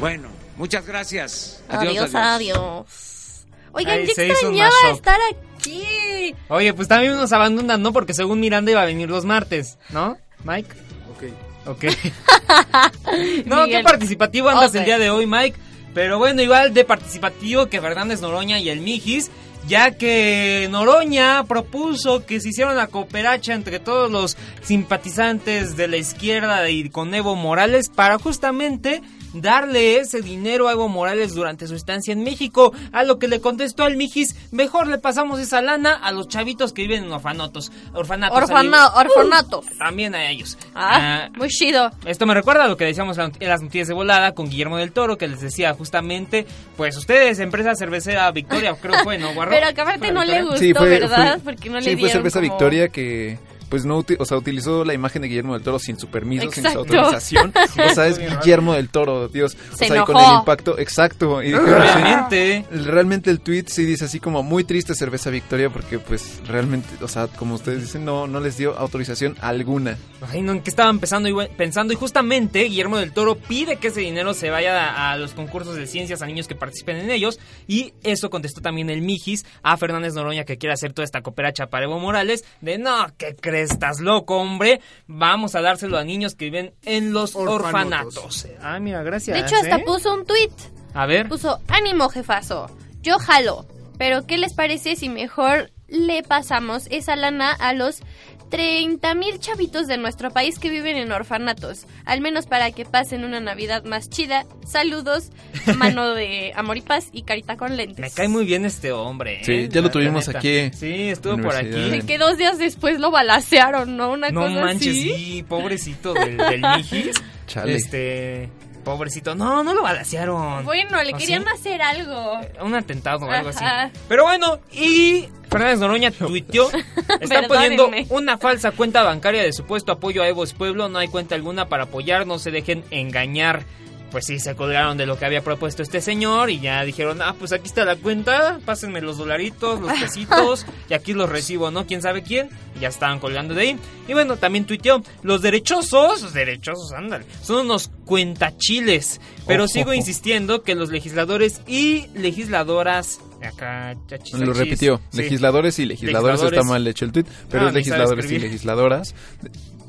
Bueno, 0.01 0.29
muchas 0.57 0.87
gracias. 0.87 1.63
Adiós, 1.69 2.15
Adiós, 2.15 2.15
adiós. 2.15 3.47
Oigan, 3.73 3.99
yo 3.99 4.23
extrañaba 4.23 4.71
estar 4.93 5.19
aquí. 5.57 6.35
Oye, 6.49 6.73
pues 6.75 6.89
también 6.89 7.17
nos 7.17 7.33
abandonan, 7.33 7.83
¿no? 7.83 7.93
Porque 7.93 8.15
según 8.15 8.41
Miranda 8.41 8.71
iba 8.71 8.83
a 8.83 8.87
venir 8.87 9.09
los 9.11 9.25
martes, 9.25 9.79
¿no? 9.91 10.17
Mike. 10.45 10.71
Ok. 11.17 11.25
Ok. 11.69 11.85
no, 13.47 13.65
Miguel. 13.65 13.79
qué 13.79 13.85
participativo 13.85 14.49
andas 14.49 14.75
el 14.75 14.85
día 14.85 14.99
de 14.99 15.11
hoy, 15.11 15.27
Mike. 15.27 15.59
Pero 15.95 16.19
bueno, 16.19 16.41
igual 16.43 16.73
de 16.73 16.85
participativo 16.85 17.67
que 17.67 17.81
Fernández 17.81 18.21
Noroña 18.21 18.59
y 18.59 18.69
el 18.69 18.81
Mijis, 18.81 19.31
ya 19.67 19.93
que 19.93 20.69
Noroña 20.71 21.45
propuso 21.45 22.25
que 22.25 22.41
se 22.41 22.51
hiciera 22.51 22.73
una 22.73 22.87
cooperacha 22.87 23.55
entre 23.55 23.81
todos 23.81 24.11
los 24.11 24.37
simpatizantes 24.63 25.77
de 25.77 25.89
la 25.89 25.97
izquierda 25.97 26.69
y 26.71 26.89
con 26.89 27.15
Evo 27.15 27.37
Morales 27.37 27.89
para 27.89 28.19
justamente 28.19 29.03
darle 29.35 29.99
ese 29.99 30.21
dinero 30.23 30.69
a 30.69 30.73
Evo 30.73 30.89
Morales 30.89 31.35
durante 31.35 31.67
su 31.67 31.75
estancia 31.75 32.13
en 32.13 32.23
México. 32.23 32.73
A 32.93 33.03
lo 33.05 33.19
que 33.19 33.29
le 33.29 33.41
contestó 33.41 33.85
al 33.85 33.97
Mijis, 33.97 34.37
mejor 34.53 34.87
le 34.87 34.99
pasamos 34.99 35.39
esa 35.41 35.61
lana 35.63 35.93
a 35.95 36.13
los 36.13 36.29
chavitos 36.29 36.73
que 36.73 36.83
viven 36.83 37.05
en 37.05 37.13
orfanatos. 37.13 37.71
Orfanatos. 37.95 38.37
Orfana- 38.39 38.93
orfanatos. 38.95 39.67
También 39.79 40.15
a 40.15 40.31
ellos. 40.31 40.57
Ah, 40.75 41.27
Ah, 41.29 41.29
muy 41.37 41.49
chido. 41.49 41.91
esto 42.07 42.27
me 42.27 42.35
recuerda 42.35 42.65
a 42.65 42.69
lo 42.69 42.77
que 42.77 42.85
decíamos 42.85 43.19
en 43.19 43.33
las 43.49 43.63
noticias 43.63 43.89
de 43.89 43.95
volada 43.95 44.33
con 44.33 44.49
Guillermo 44.49 44.77
del 44.79 44.93
Toro, 44.93 45.17
que 45.19 45.29
les 45.29 45.41
decía 45.41 45.75
justamente, 45.75 46.47
pues 46.77 46.97
ustedes, 46.97 47.39
empresa 47.39 47.75
cervecera 47.75 48.31
Victoria, 48.33 48.75
creo 48.81 48.95
que 48.99 49.05
fue, 49.05 49.19
¿no, 49.19 49.33
Guarro? 49.35 49.51
Pero 49.53 49.75
que 49.75 49.81
aparte 49.81 49.99
¿Fue 50.01 50.13
no 50.13 50.25
le 50.25 50.43
gustó, 50.43 50.57
Sí, 50.59 50.73
fue, 50.75 50.89
¿verdad? 50.89 51.41
fue- 51.43 51.53
Porque 51.55 51.71
no 51.71 51.81
sí, 51.81 51.87
le 51.91 51.93
fue 51.93 51.97
dieron 51.97 52.11
Cerveza 52.13 52.41
como- 52.41 52.51
Victoria 52.53 52.89
que 52.89 53.39
pues 53.69 53.85
no 53.85 54.05
o 54.19 54.25
sea, 54.25 54.37
utilizó 54.37 54.85
la 54.85 54.95
imagen 54.95 55.23
de 55.23 55.29
Guillermo 55.29 55.55
del 55.55 55.63
Toro 55.63 55.79
sin 55.79 55.99
su 55.99 56.09
permiso, 56.09 56.51
sin 56.51 56.71
su 56.71 56.79
autorización. 56.79 57.53
O 57.79 57.95
sea, 57.95 58.07
es 58.07 58.19
Guillermo 58.19 58.75
del 58.75 58.89
Toro, 58.89 59.29
Dios. 59.29 59.57
Se 59.77 59.85
o 59.85 59.89
sea, 59.89 60.03
y 60.03 60.05
con 60.05 60.17
el 60.17 60.39
impacto, 60.39 60.79
exacto. 60.79 61.43
Y 61.43 61.53
Realmente. 61.53 62.65
realmente 62.71 63.31
el 63.31 63.41
tweet 63.41 63.65
sí 63.67 63.85
dice 63.85 64.07
así 64.07 64.21
como 64.21 64.43
muy 64.43 64.65
triste 64.65 64.95
Cerveza 64.95 65.31
Victoria 65.31 65.71
porque 65.71 65.99
pues 65.99 66.41
realmente, 66.47 66.89
o 67.03 67.09
sea, 67.09 67.27
como 67.29 67.55
ustedes 67.55 67.83
dicen, 67.83 68.05
no, 68.05 68.27
no 68.27 68.41
les 68.41 68.57
dio 68.57 68.77
autorización 68.77 69.37
alguna. 69.41 69.97
Ay, 70.31 70.43
no, 70.43 70.53
¿en 70.53 70.63
qué 70.63 70.71
estaban 70.71 70.99
pensando 70.99 71.29
y, 71.29 71.49
pensando? 71.57 71.93
Y 71.93 71.97
justamente 71.97 72.65
Guillermo 72.65 72.99
del 72.99 73.13
Toro 73.13 73.37
pide 73.37 73.77
que 73.77 73.89
ese 73.89 74.01
dinero 74.01 74.35
se 74.35 74.51
vaya 74.51 74.89
a, 74.89 75.13
a 75.13 75.17
los 75.17 75.33
concursos 75.33 75.77
de 75.77 75.87
ciencias 75.87 76.23
a 76.23 76.27
niños 76.27 76.49
que 76.49 76.55
participen 76.55 76.97
en 76.97 77.11
ellos. 77.11 77.39
Y 77.67 77.93
eso 78.03 78.31
contestó 78.31 78.61
también 78.61 78.91
el 78.91 79.03
Mijis 79.03 79.45
a 79.63 79.77
Fernández 79.77 80.15
Noroña 80.15 80.45
que 80.45 80.59
quiere 80.59 80.73
hacer 80.73 80.93
toda 80.93 81.05
esta 81.05 81.23
cooperacha 81.23 81.67
para 81.67 81.85
Evo 81.85 81.99
Morales. 81.99 82.45
De 82.61 82.79
no, 82.79 83.07
¿qué 83.17 83.35
Estás 83.63 84.01
loco, 84.01 84.39
hombre. 84.39 84.81
Vamos 85.07 85.55
a 85.55 85.61
dárselo 85.61 85.99
a 85.99 86.05
niños 86.05 86.35
que 86.35 86.47
viven 86.47 86.75
en 86.85 87.13
los 87.13 87.35
Orfanatos. 87.35 88.17
orfanatos. 88.17 88.47
Ah, 88.63 88.79
mira, 88.81 89.03
gracias. 89.03 89.37
De 89.37 89.45
hecho, 89.45 89.57
hasta 89.57 89.77
¿eh? 89.77 89.85
puso 89.85 90.15
un 90.15 90.25
tweet. 90.25 90.51
A 90.95 91.07
ver. 91.07 91.29
Puso, 91.29 91.61
ánimo, 91.69 92.09
jefazo. 92.09 92.71
Yo 93.03 93.19
jalo. 93.19 93.67
Pero, 93.99 94.27
¿qué 94.27 94.39
les 94.39 94.55
parece 94.55 94.97
si 94.97 95.09
mejor 95.09 95.71
le 95.89 96.23
pasamos 96.23 96.87
esa 96.91 97.17
lana 97.17 97.53
a 97.53 97.73
los 97.73 98.03
30 98.51 99.15
mil 99.15 99.39
chavitos 99.39 99.87
de 99.87 99.97
nuestro 99.99 100.31
país 100.31 100.59
que 100.59 100.71
viven 100.71 100.97
en 100.97 101.13
orfanatos? 101.13 101.87
Al 102.05 102.21
menos 102.21 102.47
para 102.47 102.71
que 102.73 102.85
pasen 102.85 103.25
una 103.25 103.41
Navidad 103.41 103.85
más 103.85 104.09
chida. 104.09 104.47
Saludos, 104.67 105.31
mano 105.77 106.15
de 106.15 106.53
amor 106.57 106.77
y 106.77 106.81
paz 106.83 107.09
y 107.13 107.23
carita 107.23 107.57
con 107.57 107.77
lentes. 107.77 107.99
Me 107.99 108.11
cae 108.11 108.29
muy 108.29 108.45
bien 108.45 108.65
este 108.65 108.93
hombre. 108.93 109.41
¿eh? 109.41 109.45
Sí, 109.45 109.69
ya 109.71 109.81
lo 109.81 109.91
tuvimos 109.91 110.29
aquí. 110.29 110.71
Sí, 110.73 111.09
estuvo 111.09 111.37
por 111.39 111.55
aquí. 111.55 111.91
De 111.91 112.03
que 112.07 112.19
dos 112.19 112.37
días 112.39 112.59
después 112.59 112.99
lo 113.01 113.11
balacearon, 113.11 113.97
¿no? 113.97 114.13
Una 114.13 114.31
No 114.31 114.43
cosa 114.43 114.61
manches, 114.61 114.89
así. 114.97 115.15
sí, 115.15 115.43
pobrecito 115.49 116.15
del, 116.15 116.37
del 116.37 116.61
Mijis. 116.77 117.13
Chale. 117.47 117.75
Este, 117.75 118.51
pobrecito. 118.85 119.35
No, 119.35 119.63
no 119.63 119.75
lo 119.75 119.83
balacearon. 119.83 120.65
Bueno, 120.65 121.03
le 121.03 121.13
¿Ah, 121.15 121.19
querían 121.19 121.43
sí? 121.43 121.49
hacer 121.55 121.83
algo. 121.83 122.41
Un 122.63 122.75
atentado 122.75 123.27
o 123.27 123.31
algo 123.31 123.51
Ajá. 123.51 123.85
así. 123.85 123.93
Pero 124.09 124.25
bueno, 124.25 124.59
y 124.73 125.29
Fernández 125.51 125.79
Noroña 125.79 126.11
tuiteó, 126.11 126.71
está 127.21 127.49
poniendo 127.49 127.91
una 128.11 128.39
falsa 128.39 128.71
cuenta 128.73 129.03
bancaria 129.03 129.43
de 129.43 129.53
supuesto 129.53 129.93
apoyo 129.93 130.23
a 130.23 130.29
Evo 130.29 130.45
es 130.45 130.53
Pueblo, 130.53 130.89
no 130.89 130.99
hay 130.99 131.09
cuenta 131.09 131.35
alguna 131.35 131.69
para 131.69 131.85
apoyar, 131.85 132.27
no 132.27 132.39
se 132.39 132.51
dejen 132.51 132.85
engañar. 132.91 133.65
Pues 134.11 134.25
sí, 134.25 134.39
se 134.41 134.55
colgaron 134.57 134.97
de 134.97 135.05
lo 135.05 135.19
que 135.19 135.27
había 135.27 135.43
propuesto 135.45 135.83
este 135.83 136.01
señor 136.01 136.49
y 136.49 136.61
ya 136.61 136.83
dijeron, 136.83 137.21
ah, 137.21 137.35
pues 137.39 137.53
aquí 137.53 137.67
está 137.67 137.85
la 137.85 137.95
cuenta, 137.97 138.59
pásenme 138.65 139.03
los 139.03 139.19
dolaritos, 139.19 139.81
los 139.81 139.93
pesitos 140.01 140.65
y 140.89 140.95
aquí 140.95 141.13
los 141.13 141.29
recibo, 141.29 141.71
¿no? 141.71 141.87
¿Quién 141.87 142.01
sabe 142.01 142.23
quién? 142.23 142.49
Y 142.75 142.81
ya 142.81 142.89
estaban 142.89 143.19
colgando 143.21 143.53
de 143.55 143.61
ahí. 143.61 143.79
Y 144.09 144.15
bueno, 144.15 144.37
también 144.39 144.65
tuiteó, 144.65 145.03
los 145.23 145.43
derechosos, 145.43 146.23
los 146.23 146.33
derechosos, 146.33 146.93
ándale, 146.93 147.27
son 147.43 147.67
unos 147.67 147.91
cuentachiles. 148.07 149.21
Pero 149.47 149.65
Ojo, 149.65 149.73
sigo 149.73 149.91
ojo. 149.91 149.95
insistiendo 149.95 150.63
que 150.63 150.75
los 150.75 150.91
legisladores 150.91 151.61
y 151.67 152.07
legisladoras... 152.15 153.21
Acá, 153.43 153.95
chachis, 154.09 154.35
Lo 154.39 154.53
repitió. 154.53 155.01
sí. 155.11 155.19
Legisladores 155.19 155.79
y 155.79 155.87
legisladores, 155.87 156.41
Legisladores. 156.41 156.59
está 156.59 156.69
mal 156.73 156.87
hecho 156.89 157.05
el 157.05 157.13
tweet, 157.13 157.27
pero 157.51 157.67
Ah, 157.67 157.69
es 157.69 157.75
legisladores 157.75 158.31
y 158.33 158.39
legisladoras. 158.39 159.15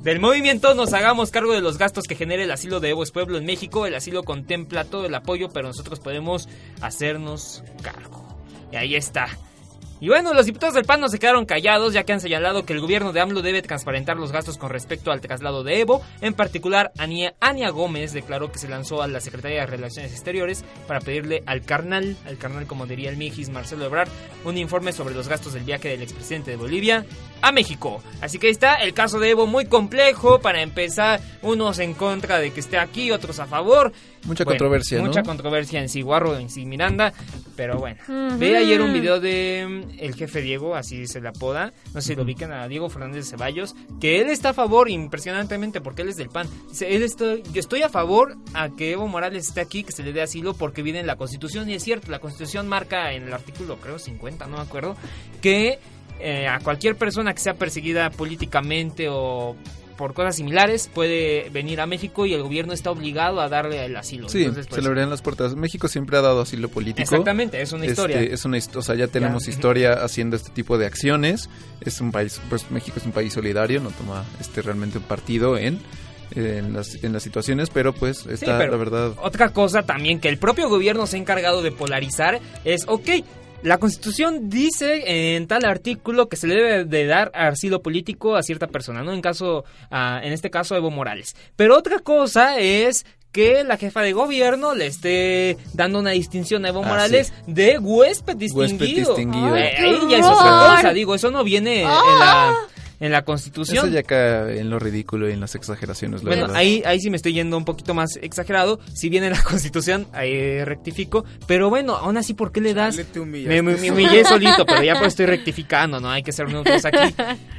Del 0.01 0.22
movimiento 0.22 0.75
nos 0.75 0.94
hagamos 0.94 1.29
cargo 1.29 1.51
de 1.51 1.60
los 1.60 1.77
gastos 1.77 2.06
que 2.06 2.15
genere 2.15 2.44
el 2.44 2.51
asilo 2.51 2.79
de 2.79 2.91
Evo 2.91 3.03
es 3.03 3.12
Pueblo 3.12 3.38
en 3.38 3.46
México. 3.46 3.86
El 3.86 3.96
asilo 3.96 4.24
contempla 4.24 4.86
todo 4.86 5.06
el 5.06 5.13
apoyo, 5.13 5.50
pero 5.50 5.68
nosotros 5.68 6.00
podemos 6.00 6.48
hacernos 6.79 7.63
cargo. 7.82 8.25
Y 8.72 8.77
ahí 8.77 8.96
está. 8.96 9.27
Y 10.01 10.08
bueno, 10.08 10.34
los 10.34 10.46
diputados 10.46 10.75
del 10.75 10.86
PAN 10.86 11.01
no 11.01 11.10
se 11.10 11.20
quedaron 11.20 11.46
callados 11.46 11.91
ya 11.91 12.06
que 12.06 12.13
han 12.13 12.22
señalado 12.22 12.63
que 12.63 12.72
el 12.72 12.79
gobierno 12.79 13.12
de 13.12 13.20
AMLO 13.20 13.41
debe 13.41 13.62
transparentar 13.62 14.15
los 14.15 14.32
gastos 14.32 14.58
con 14.58 14.70
respecto 14.70 15.12
al 15.12 15.20
traslado 15.20 15.62
de 15.63 15.82
Evo. 15.82 16.01
En 16.22 16.34
particular, 16.34 16.94
Ania, 16.98 17.70
Gómez 17.70 18.13
declaró 18.13 18.50
que 18.50 18.60
se 18.60 18.70
lanzó 18.70 19.01
a 19.01 19.10
la 19.10 19.20
Secretaría 19.20 19.62
de 19.62 19.65
Relaciones 19.65 20.13
Exteriores 20.13 20.63
para 20.88 21.01
pedirle 21.01 21.44
al 21.46 21.63
carnal, 21.63 22.15
al 22.25 22.38
carnal 22.38 22.65
como 22.65 22.86
diría 22.86 23.10
el 23.10 23.18
Mijis 23.18 23.50
Marcelo 23.50 23.86
Ebrard, 23.86 24.08
un 24.46 24.58
informe 24.58 24.94
sobre 24.94 25.13
los 25.13 25.27
gastos 25.27 25.53
del 25.53 25.63
viaje 25.65 25.89
del 25.89 26.01
expresidente 26.01 26.51
de 26.51 26.58
Bolivia 26.58 27.06
a 27.41 27.51
México. 27.51 28.01
Así 28.22 28.39
que 28.39 28.48
ahí 28.48 28.51
está 28.51 28.75
el 28.75 28.94
caso 28.94 29.20
de 29.20 29.32
Evo 29.32 29.48
muy 29.48 29.65
complejo. 29.65 30.39
Para 30.39 30.62
empezar, 30.62 31.20
unos 31.41 31.79
en 31.79 31.94
contra 31.94 32.39
de 32.39 32.51
que 32.51 32.62
esté 32.62 32.77
aquí, 32.77 33.12
otros 33.12 33.39
a 33.39 33.48
favor. 33.48 33.91
Mucha 34.25 34.43
Bueno, 34.43 34.57
controversia, 34.57 34.97
¿no? 34.99 35.05
Mucha 35.05 35.23
controversia 35.23 35.81
en 35.81 35.89
Ciguarro, 35.89 36.38
en 36.38 36.49
sí 36.49 36.65
Miranda. 36.65 37.13
Pero 37.55 37.77
bueno. 37.77 37.97
Ujú. 38.07 38.38
Vi 38.38 38.55
ayer 38.55 38.81
un 38.81 38.93
video 38.93 39.19
de 39.19 39.65
mm, 39.67 39.99
el 39.99 40.15
jefe 40.15 40.41
Diego, 40.41 40.75
así 40.75 41.07
se 41.07 41.21
le 41.21 41.29
apoda. 41.29 41.73
No 41.93 42.01
sé 42.01 42.09
si 42.09 42.15
lo 42.15 42.23
ubican 42.23 42.51
a 42.51 42.67
Diego 42.67 42.89
Fernández 42.89 43.25
de 43.25 43.31
Ceballos. 43.31 43.75
Que 43.99 44.21
él 44.21 44.29
está 44.29 44.49
a 44.49 44.53
favor, 44.53 44.89
impresionantemente, 44.89 45.81
porque 45.81 46.03
él 46.03 46.09
es 46.09 46.17
del 46.17 46.29
PAN. 46.29 46.47
Dice, 46.69 46.95
él 46.95 47.03
estoy, 47.03 47.43
yo 47.53 47.59
estoy 47.59 47.81
a 47.83 47.89
favor 47.89 48.38
a 48.53 48.69
que 48.69 48.91
Evo 48.91 49.07
Morales 49.07 49.47
esté 49.47 49.61
aquí, 49.61 49.83
que 49.83 49.91
se 49.91 50.03
le 50.03 50.13
dé 50.13 50.21
asilo, 50.21 50.53
porque 50.53 50.81
viene 50.81 50.99
en 50.99 51.07
la 51.07 51.15
Constitución. 51.15 51.69
Y 51.69 51.73
es 51.73 51.83
cierto, 51.83 52.11
la 52.11 52.19
Constitución 52.19 52.67
marca 52.67 53.13
en 53.13 53.24
el 53.24 53.33
artículo, 53.33 53.77
creo, 53.77 54.00
50, 54.00 54.48
no 54.48 54.57
me 54.57 54.63
acuerdo, 54.63 54.96
que 55.41 55.79
eh, 56.20 56.48
a 56.48 56.59
cualquier 56.59 56.98
persona 56.98 57.33
que 57.33 57.39
sea 57.39 57.53
perseguida 57.53 58.09
políticamente 58.09 59.07
o 59.09 59.55
por 60.00 60.14
cosas 60.14 60.38
similares 60.38 60.90
puede 60.92 61.50
venir 61.50 61.81
a 61.81 61.85
México 61.85 62.25
y 62.25 62.33
el 62.33 62.42
gobierno 62.42 62.72
está 62.72 62.90
obligado 62.90 63.42
a 63.42 63.50
darle 63.50 63.83
el 63.83 63.98
asilo. 63.98 64.29
Sí, 64.29 64.40
Entonces, 64.44 64.68
pues, 64.68 64.77
se 64.77 64.81
le 64.81 64.88
abrirán 64.88 65.09
las 65.09 65.22
puertas. 65.22 65.55
México 65.57 65.90
siempre 65.90 66.16
ha 66.16 66.22
dado 66.22 66.40
asilo 66.40 66.70
político. 66.70 67.01
Exactamente, 67.01 67.62
es 67.62 67.74
una 67.74 67.85
historia. 67.85 68.22
Este, 68.22 68.33
es 68.33 68.46
una, 68.46 68.57
o 68.75 68.81
sea, 68.81 68.96
ya 68.96 69.07
tenemos 69.09 69.44
Ya. 69.46 69.51
historia 69.51 69.94
haciendo 69.96 70.38
este 70.38 70.51
tipo 70.51 70.77
de 70.77 70.85
acciones. 70.85 71.50
Es 71.81 72.00
un 72.00 72.14
país, 72.14 72.40
pues 72.48 72.72
México 72.72 72.98
es 72.98 73.05
un 73.05 73.12
país 73.12 73.33
solidario, 73.33 73.81
no 73.81 73.90
toma 73.92 74.24
este 74.40 74.62
realmente 74.62 75.00
un 75.00 75.03
partido 75.03 75.57
en, 75.57 75.79
en, 76.33 76.72
las, 76.72 77.03
en 77.03 77.12
las 77.12 77.22
situaciones, 77.22 77.70
pero 77.70 77.92
pues 77.92 78.20
Sí, 78.20 78.29
está, 78.31 78.57
pero 78.57 78.72
la 78.72 78.77
verdad... 78.77 79.12
Otra 79.22 79.50
cosa 79.51 79.83
también 79.83 80.22
que 80.22 80.29
el 80.29 80.38
propio 80.38 80.70
gobierno 80.70 81.07
se 81.07 81.18
ha 81.18 81.20
encargado 81.20 81.62
de 81.62 81.74
polarizar 81.74 82.40
es, 82.64 82.85
ok, 82.88 83.09
la 83.63 83.77
Constitución 83.77 84.50
dice 84.50 85.35
en 85.35 85.48
tal 85.48 85.65
artículo 85.65 86.29
que 86.29 86.37
se 86.37 86.48
le 86.48 86.55
debe 86.55 86.85
de 86.85 87.05
dar 87.05 87.31
asilo 87.33 87.81
político 87.81 88.35
a 88.35 88.43
cierta 88.43 88.67
persona, 88.67 89.03
¿no? 89.03 89.11
En 89.13 89.22
caso, 89.22 89.65
ah, 89.91 90.22
en 90.24 90.31
este 90.33 90.50
caso, 90.50 90.75
Evo 90.75 90.91
Morales. 90.91 91.35
Pero 91.55 91.77
otra 91.77 92.00
cosa 92.00 92.57
es 92.59 93.05
que 93.31 93.63
la 93.63 93.77
jefa 93.77 94.01
de 94.01 94.13
gobierno 94.13 94.74
le 94.74 94.87
esté 94.87 95.55
dando 95.74 96.00
una 96.00 96.11
distinción 96.11 96.65
a 96.65 96.69
Evo 96.69 96.83
Ah, 96.83 96.87
Morales 96.87 97.31
de 97.48 97.77
huésped 97.79 98.37
distinguido. 98.37 99.15
distinguido. 99.15 99.53
Ay, 99.53 99.61
ahí 99.77 100.00
qué 100.00 100.09
ya 100.09 100.17
es 100.19 100.25
otra 100.25 100.75
cosa, 100.75 100.93
digo, 100.93 101.13
eso 101.13 101.29
no 101.29 101.43
viene 101.43 101.81
en 101.81 101.87
Ah. 101.89 102.01
la 102.19 102.55
en 103.00 103.12
la 103.12 103.24
Constitución. 103.24 103.77
Eso 103.85 103.88
ya 103.94 104.03
cae 104.03 104.59
en 104.59 104.70
lo 104.70 104.79
ridículo 104.79 105.29
y 105.29 105.33
en 105.33 105.40
las 105.40 105.55
exageraciones, 105.55 106.24
la 106.24 106.29
Bueno, 106.29 106.42
verdad. 106.44 106.57
ahí, 106.57 106.83
ahí 106.85 107.00
sí 107.00 107.09
me 107.09 107.18
estoy 107.18 107.33
yendo 107.33 107.57
un 107.57 107.66
poquito 107.66 107.94
más 107.94 108.18
exagerado. 108.22 108.79
Si 108.94 109.09
viene 109.09 109.29
la 109.29 109.42
constitución, 109.44 110.07
ahí 110.14 110.64
rectifico. 110.64 111.25
Pero 111.48 111.70
bueno, 111.70 111.96
aún 111.96 112.18
así, 112.18 112.33
¿por 112.33 112.51
qué 112.51 112.62
le 112.62 112.74
das? 112.74 112.96
Te. 112.98 113.20
Me, 113.20 113.62
me- 113.62 113.75
me 113.77 113.92
humillé 113.92 114.25
solito, 114.25 114.66
pero 114.66 114.83
ya 114.83 114.94
pues 114.96 115.07
estoy 115.09 115.25
rectificando, 115.27 116.00
¿no? 116.00 116.09
Hay 116.09 116.24
que 116.24 116.31
ser 116.31 116.48
neutros 116.50 116.83
aquí. 116.85 117.14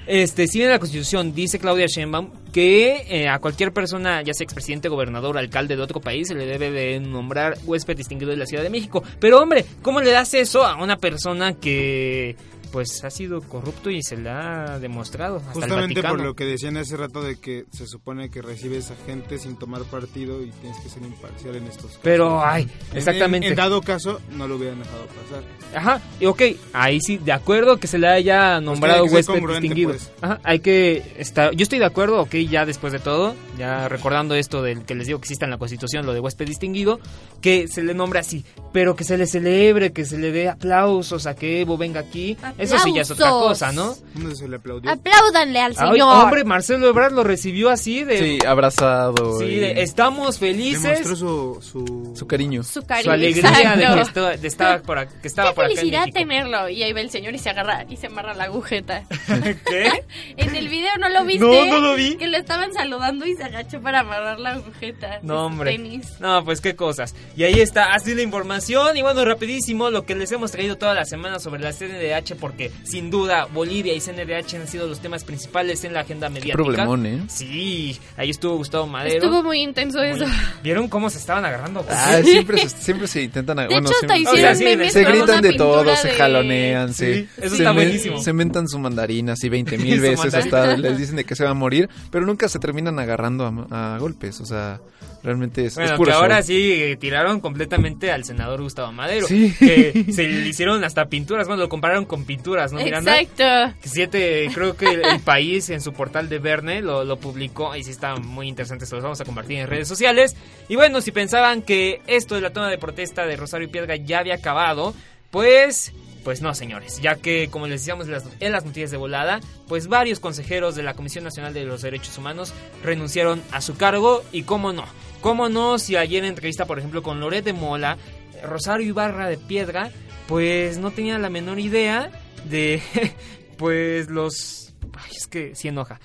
Este, 0.06 0.46
si 0.48 0.58
viene 0.58 0.72
la 0.72 0.78
constitución, 0.78 1.34
dice 1.34 1.58
Claudia 1.58 1.86
Sheinbaum 1.86 2.30
que 2.52 3.04
eh, 3.08 3.28
a 3.28 3.38
cualquier 3.38 3.72
persona, 3.72 4.22
ya 4.22 4.34
sea 4.34 4.44
expresidente, 4.44 4.88
gobernador, 4.88 5.38
alcalde 5.38 5.76
de 5.76 5.82
otro 5.82 6.00
país, 6.00 6.26
se 6.28 6.34
le 6.34 6.46
debe 6.46 6.70
de 6.72 6.98
nombrar 6.98 7.56
huésped 7.64 7.96
distinguido 7.96 8.32
de 8.32 8.36
la 8.36 8.46
Ciudad 8.46 8.64
de 8.64 8.70
México. 8.70 9.04
Pero 9.20 9.40
hombre, 9.40 9.64
¿cómo 9.82 10.00
le 10.00 10.10
das 10.10 10.34
eso 10.34 10.64
a 10.64 10.82
una 10.82 10.96
persona 10.96 11.54
que 11.54 12.34
pues 12.72 13.02
ha 13.04 13.10
sido 13.10 13.40
corrupto 13.42 13.90
y 13.90 14.02
se 14.02 14.16
le 14.16 14.30
ha 14.30 14.78
demostrado 14.78 15.36
hasta 15.36 15.50
el 15.50 15.54
Justamente 15.62 16.02
por 16.02 16.20
lo 16.20 16.34
que 16.34 16.44
decían 16.44 16.76
hace 16.76 16.96
rato 16.96 17.22
de 17.22 17.36
que 17.38 17.64
se 17.72 17.86
supone 17.86 18.30
que 18.30 18.42
recibes 18.42 18.90
a 18.90 18.96
gente 19.06 19.38
sin 19.38 19.56
tomar 19.56 19.82
partido 19.84 20.42
y 20.42 20.50
tienes 20.50 20.78
que 20.80 20.88
ser 20.88 21.02
imparcial 21.02 21.56
en 21.56 21.64
estos 21.66 21.86
casos. 21.86 22.00
Pero, 22.02 22.44
ay, 22.44 22.68
En- 22.92 22.98
exactamente. 22.98 23.46
En, 23.46 23.52
en 23.52 23.56
dado 23.56 23.80
caso, 23.82 24.20
no 24.30 24.46
lo 24.48 24.56
hubieran 24.56 24.78
dejado 24.78 25.06
pasar. 25.06 25.42
Ajá, 25.74 26.00
y 26.20 26.26
ok, 26.26 26.42
ahí 26.72 27.00
sí, 27.00 27.18
de 27.18 27.32
acuerdo 27.32 27.78
que 27.78 27.86
se 27.86 27.98
le 27.98 28.08
haya 28.08 28.60
nombrado 28.60 29.04
que 29.04 29.08
ser 29.10 29.16
huésped 29.16 29.48
distinguido. 29.60 29.90
pues. 29.90 30.10
Ajá, 30.20 30.40
hay 30.44 30.60
que 30.60 31.02
estar, 31.18 31.54
yo 31.54 31.62
estoy 31.62 31.78
de 31.78 31.86
acuerdo, 31.86 32.20
ok, 32.20 32.34
ya 32.48 32.64
después 32.66 32.92
de 32.92 32.98
todo, 32.98 33.34
ya 33.58 33.88
recordando 33.88 34.34
esto 34.34 34.62
del 34.62 34.84
que 34.84 34.94
les 34.94 35.06
digo 35.06 35.18
que 35.20 35.24
exista 35.24 35.44
en 35.44 35.50
la 35.50 35.58
Constitución, 35.58 36.06
lo 36.06 36.12
de 36.12 36.20
huésped 36.20 36.46
distinguido, 36.46 37.00
que 37.40 37.68
se 37.68 37.82
le 37.82 37.94
nombre 37.94 38.18
así, 38.20 38.44
pero 38.72 38.94
que 38.96 39.04
se 39.04 39.16
le 39.18 39.26
celebre, 39.26 39.92
que 39.92 40.04
se 40.04 40.18
le 40.18 40.32
dé 40.32 40.48
aplausos 40.48 41.26
a 41.26 41.34
que 41.34 41.60
Evo 41.60 41.76
venga 41.76 42.00
aquí, 42.00 42.36
eso 42.60 42.78
sí 42.78 42.92
ya 42.94 43.02
es 43.02 43.10
otra 43.10 43.30
cosa, 43.30 43.72
¿no? 43.72 43.94
¿Dónde 44.14 44.34
se 44.36 44.48
le 44.48 44.56
aplaudió? 44.56 44.90
Apláudanle 44.90 45.60
al 45.60 45.74
Ay, 45.76 45.90
señor. 45.92 46.24
hombre, 46.24 46.44
Marcelo 46.44 46.88
Ebrard 46.88 47.12
lo 47.12 47.24
recibió 47.24 47.70
así 47.70 48.04
de... 48.04 48.18
Sí, 48.18 48.38
abrazado. 48.46 49.38
Sí, 49.38 49.44
y 49.46 49.56
de, 49.58 49.82
estamos 49.82 50.38
felices. 50.38 50.82
Demostró 50.82 51.16
su, 51.16 51.58
su... 51.62 52.12
Su 52.16 52.26
cariño. 52.26 52.62
Su 52.62 52.80
Su 52.80 52.86
cariño. 52.86 53.12
alegría 53.12 53.50
de 53.76 53.94
que, 53.94 54.00
esto- 54.00 54.26
de 54.26 54.48
estaba 54.48 54.78
por, 54.82 55.06
que 55.08 55.28
estaba 55.28 55.50
Qué 55.50 55.54
por 55.54 55.64
acá 55.64 55.72
en 55.72 55.76
felicidad 55.78 56.00
México. 56.06 56.18
tenerlo. 56.18 56.68
Y 56.68 56.82
ahí 56.82 56.92
va 56.92 57.00
el 57.00 57.10
señor 57.10 57.34
y 57.34 57.38
se 57.38 57.50
agarra 57.50 57.84
y 57.88 57.96
se 57.96 58.06
amarra 58.08 58.34
la 58.34 58.44
agujeta. 58.44 59.04
¿Qué? 59.66 59.90
En 60.36 60.54
el 60.56 60.68
video 60.68 60.90
no 60.98 61.08
lo 61.08 61.24
viste. 61.24 61.44
No, 61.44 61.66
no 61.66 61.80
lo 61.80 61.94
vi. 61.94 62.16
Que 62.16 62.26
lo 62.26 62.36
estaban 62.38 62.72
saludando 62.72 63.26
y 63.26 63.34
se 63.36 63.44
agachó 63.44 63.80
para 63.80 64.00
amarrar 64.00 64.38
la 64.40 64.50
agujeta. 64.52 65.18
de 65.18 65.18
No, 65.22 65.34
su 65.34 65.40
hombre. 65.46 65.72
tenis. 65.72 66.06
No, 66.20 66.44
pues 66.44 66.60
qué 66.60 66.74
cosas. 66.76 67.14
Y 67.36 67.44
ahí 67.44 67.60
está, 67.60 67.92
así 67.94 68.14
la 68.14 68.22
información. 68.22 68.96
Y 68.96 69.02
bueno, 69.02 69.24
rapidísimo, 69.24 69.90
lo 69.90 70.04
que 70.06 70.14
les 70.14 70.30
hemos 70.32 70.50
traído 70.52 70.76
toda 70.78 70.94
la 70.94 71.04
semana 71.04 71.38
sobre 71.38 71.60
la 71.62 71.72
CNDH, 71.72 72.36
porque 72.50 72.70
sin 72.84 73.10
duda 73.10 73.46
Bolivia 73.46 73.94
y 73.94 74.00
CNDH 74.00 74.54
han 74.56 74.68
sido 74.68 74.86
los 74.86 75.00
temas 75.00 75.24
principales 75.24 75.84
en 75.84 75.92
la 75.94 76.00
agenda 76.00 76.28
mediática. 76.28 76.54
problemón, 76.56 77.06
¿eh? 77.06 77.22
Sí, 77.28 77.98
ahí 78.16 78.30
estuvo 78.30 78.56
Gustavo 78.56 78.86
Madero. 78.86 79.16
Estuvo 79.24 79.42
muy 79.42 79.60
intenso 79.62 80.02
eso. 80.02 80.24
¿Vieron 80.62 80.88
cómo 80.88 81.10
se 81.10 81.18
estaban 81.18 81.44
agarrando? 81.44 81.84
Ah, 81.88 82.20
siempre 82.22 82.58
se, 82.58 82.68
siempre 82.70 83.06
se 83.08 83.22
intentan... 83.22 83.56
De 83.56 83.66
bueno, 83.66 83.88
hecho, 83.88 83.96
hasta 84.02 84.54
memes 84.64 84.92
se 84.92 85.04
gritan 85.04 85.42
de 85.42 85.52
todo, 85.54 85.94
se 85.96 86.10
jalonean, 86.10 86.94
se, 86.94 87.14
Sí, 87.14 87.28
eso 87.38 87.48
se 87.56 87.56
está 87.62 87.72
men- 87.72 87.84
buenísimo. 87.84 88.18
se 88.20 88.32
mentan 88.32 88.68
su 88.68 88.78
mandarina 88.78 89.32
así 89.32 89.48
20 89.48 89.78
mil 89.78 90.00
veces 90.00 90.34
hasta 90.34 90.76
les 90.76 90.98
dicen 90.98 91.16
de 91.16 91.24
que 91.24 91.34
se 91.34 91.44
va 91.44 91.50
a 91.50 91.54
morir, 91.54 91.88
pero 92.10 92.24
nunca 92.26 92.48
se 92.48 92.58
terminan 92.58 92.98
agarrando 92.98 93.46
a, 93.70 93.94
a 93.94 93.98
golpes, 93.98 94.40
o 94.40 94.46
sea, 94.46 94.80
realmente 95.22 95.62
es, 95.66 95.72
es 95.72 95.76
Bueno, 95.76 95.96
puro 95.96 96.10
que 96.12 96.16
ahora 96.16 96.42
sí 96.42 96.72
eh, 96.72 96.96
tiraron 96.96 97.40
completamente 97.40 98.10
al 98.10 98.24
senador 98.24 98.62
Gustavo 98.62 98.90
Madero. 98.92 99.26
Sí. 99.26 99.54
Que 99.58 100.06
se 100.12 100.24
le 100.28 100.48
hicieron 100.48 100.82
hasta 100.84 101.06
pinturas, 101.06 101.46
bueno, 101.46 101.62
lo 101.62 101.68
compararon 101.68 102.04
con 102.06 102.24
pinturas, 102.24 102.39
¿no, 102.72 102.78
Miranda? 102.78 103.20
Exacto. 103.20 103.78
Siete, 103.82 104.50
creo 104.54 104.76
que 104.76 104.86
el, 104.86 105.04
el 105.04 105.20
país 105.20 105.70
en 105.70 105.80
su 105.80 105.92
portal 105.92 106.28
de 106.28 106.38
Verne 106.38 106.82
lo, 106.82 107.04
lo 107.04 107.18
publicó 107.18 107.74
y 107.76 107.84
sí 107.84 107.90
está 107.90 108.16
muy 108.16 108.48
interesante, 108.48 108.86
se 108.86 108.94
los 108.94 109.02
vamos 109.02 109.20
a 109.20 109.24
compartir 109.24 109.58
en 109.58 109.66
redes 109.66 109.88
sociales. 109.88 110.36
Y 110.68 110.76
bueno, 110.76 111.00
si 111.00 111.12
pensaban 111.12 111.62
que 111.62 112.02
esto 112.06 112.34
de 112.34 112.40
la 112.40 112.52
toma 112.52 112.68
de 112.68 112.78
protesta 112.78 113.26
de 113.26 113.36
Rosario 113.36 113.70
Piedra 113.70 113.96
ya 113.96 114.20
había 114.20 114.34
acabado, 114.34 114.94
pues... 115.30 115.92
Pues 116.22 116.42
no, 116.42 116.54
señores, 116.54 117.00
ya 117.00 117.14
que 117.14 117.48
como 117.50 117.66
les 117.66 117.80
decíamos 117.80 118.04
en 118.04 118.12
las, 118.12 118.24
en 118.40 118.52
las 118.52 118.66
noticias 118.66 118.90
de 118.90 118.98
volada, 118.98 119.40
pues 119.68 119.88
varios 119.88 120.20
consejeros 120.20 120.74
de 120.74 120.82
la 120.82 120.92
Comisión 120.92 121.24
Nacional 121.24 121.54
de 121.54 121.64
los 121.64 121.80
Derechos 121.80 122.18
Humanos 122.18 122.52
renunciaron 122.84 123.42
a 123.52 123.62
su 123.62 123.78
cargo 123.78 124.22
y 124.30 124.42
cómo 124.42 124.74
no, 124.74 124.84
cómo 125.22 125.48
no 125.48 125.78
si 125.78 125.96
ayer 125.96 126.22
en 126.22 126.28
entrevista 126.28 126.66
por 126.66 126.78
ejemplo 126.78 127.02
con 127.02 127.20
Loret 127.20 127.42
de 127.42 127.54
Mola, 127.54 127.96
Rosario 128.42 128.86
Ibarra 128.86 129.30
de 129.30 129.38
Piedra, 129.38 129.90
pues 130.28 130.76
no 130.76 130.90
tenía 130.90 131.18
la 131.18 131.30
menor 131.30 131.58
idea 131.58 132.10
de 132.48 132.82
pues 133.56 134.10
los 134.10 134.72
ay, 134.96 135.10
es 135.16 135.26
que 135.26 135.54
sí 135.54 135.68
enoja. 135.68 136.00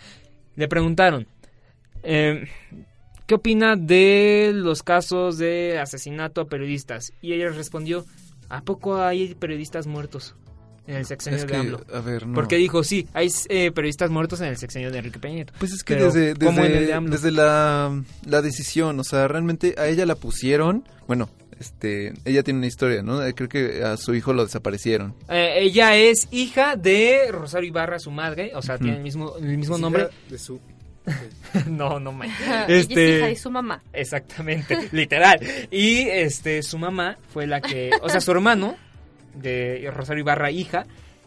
Le 0.56 0.67
preguntaron 0.67 1.28
eh, 2.04 2.48
qué 3.26 3.36
opina 3.36 3.76
de 3.76 4.52
los 4.54 4.84
casos 4.84 5.38
de 5.38 5.80
asesinato 5.80 6.41
a 6.41 6.45
periodistas 6.45 7.12
y 7.21 7.34
ella 7.34 7.50
respondió 7.50 8.06
a 8.50 8.62
poco 8.62 9.02
hay 9.02 9.36
periodistas 9.36 9.88
muertos 9.88 10.36
en 10.88 10.98
el 10.98 11.06
sexenio 11.06 11.39
Es 11.39 11.48
de 11.48 11.56
AMLO 11.56 11.82
a 11.91 12.00
ver, 12.00 12.28
no. 12.28 12.36
porque 12.36 12.58
dijo 12.58 12.84
sí 12.84 13.08
hay 13.13 13.28
eh, 13.50 13.71
periodistas 13.71 14.12
muertos 14.12 14.39
en 14.41 14.48
el 14.48 14.58
sexenio 14.58 14.91
de 14.91 15.00
Enrique 15.00 15.19
Peña 15.19 15.45
Pues 15.58 15.74
es 15.74 15.84
que 15.84 15.95
desde, 15.95 16.36
¿cómo 16.36 16.63
en 16.63 16.74
el 16.74 16.88
de 16.88 17.10
desde 17.10 17.32
la, 17.32 18.04
la 18.26 18.41
decisión, 18.43 19.00
o 19.00 19.04
sea, 19.04 19.28
realmente 19.28 19.74
a 19.80 19.88
ella 19.88 20.06
la 20.06 20.15
pusieron, 20.15 20.88
bueno, 21.08 21.30
este, 21.60 22.13
ella 22.26 22.44
tiene 22.44 22.58
una 22.60 22.68
historia, 22.68 23.02
¿no? 23.02 23.26
Eh, 23.26 23.34
Creo 23.34 23.48
que 23.50 23.84
a 23.84 23.98
su 23.98 24.13
hijo 24.13 24.34
lo 24.34 24.44
desaparecieron. 24.46 25.15
Eh, 25.30 25.56
ella 25.62 25.96
es 25.96 26.28
hija 26.32 26.76
de 26.76 27.28
Rosario 27.32 27.68
Ibarra 27.70 28.00
su 28.00 28.12
madre 28.12 28.52
o 28.56 28.62
sea 28.62 28.78
tiene 28.78 28.98
el 28.98 29.04
mismo 29.04 29.36
el 29.38 29.58
mismo 29.58 29.78
nombre 29.78 30.08
De 30.30 30.38
su... 30.38 30.60
no 31.68 32.00
no. 32.00 32.12
Ella 32.24 32.65
Este- 32.68 33.10
es 33.13 33.18
hija 33.20 33.28
de 33.28 33.36
su 33.36 33.52
mamá. 33.52 33.82
Exactamente, 33.94 34.78
literal. 34.91 35.39
Y 35.72 36.00
este 36.00 36.63
su 36.63 36.78
mamá 36.78 37.18
fue 37.30 37.48
la 37.48 37.62
que, 37.62 37.91
o 38.02 38.10
sea, 38.10 38.20
su 38.22 38.32
hermano 38.32 38.76
de 39.36 39.89
Rosario 39.94 40.22
Ibarra, 40.22 40.50
hija, 40.50 40.86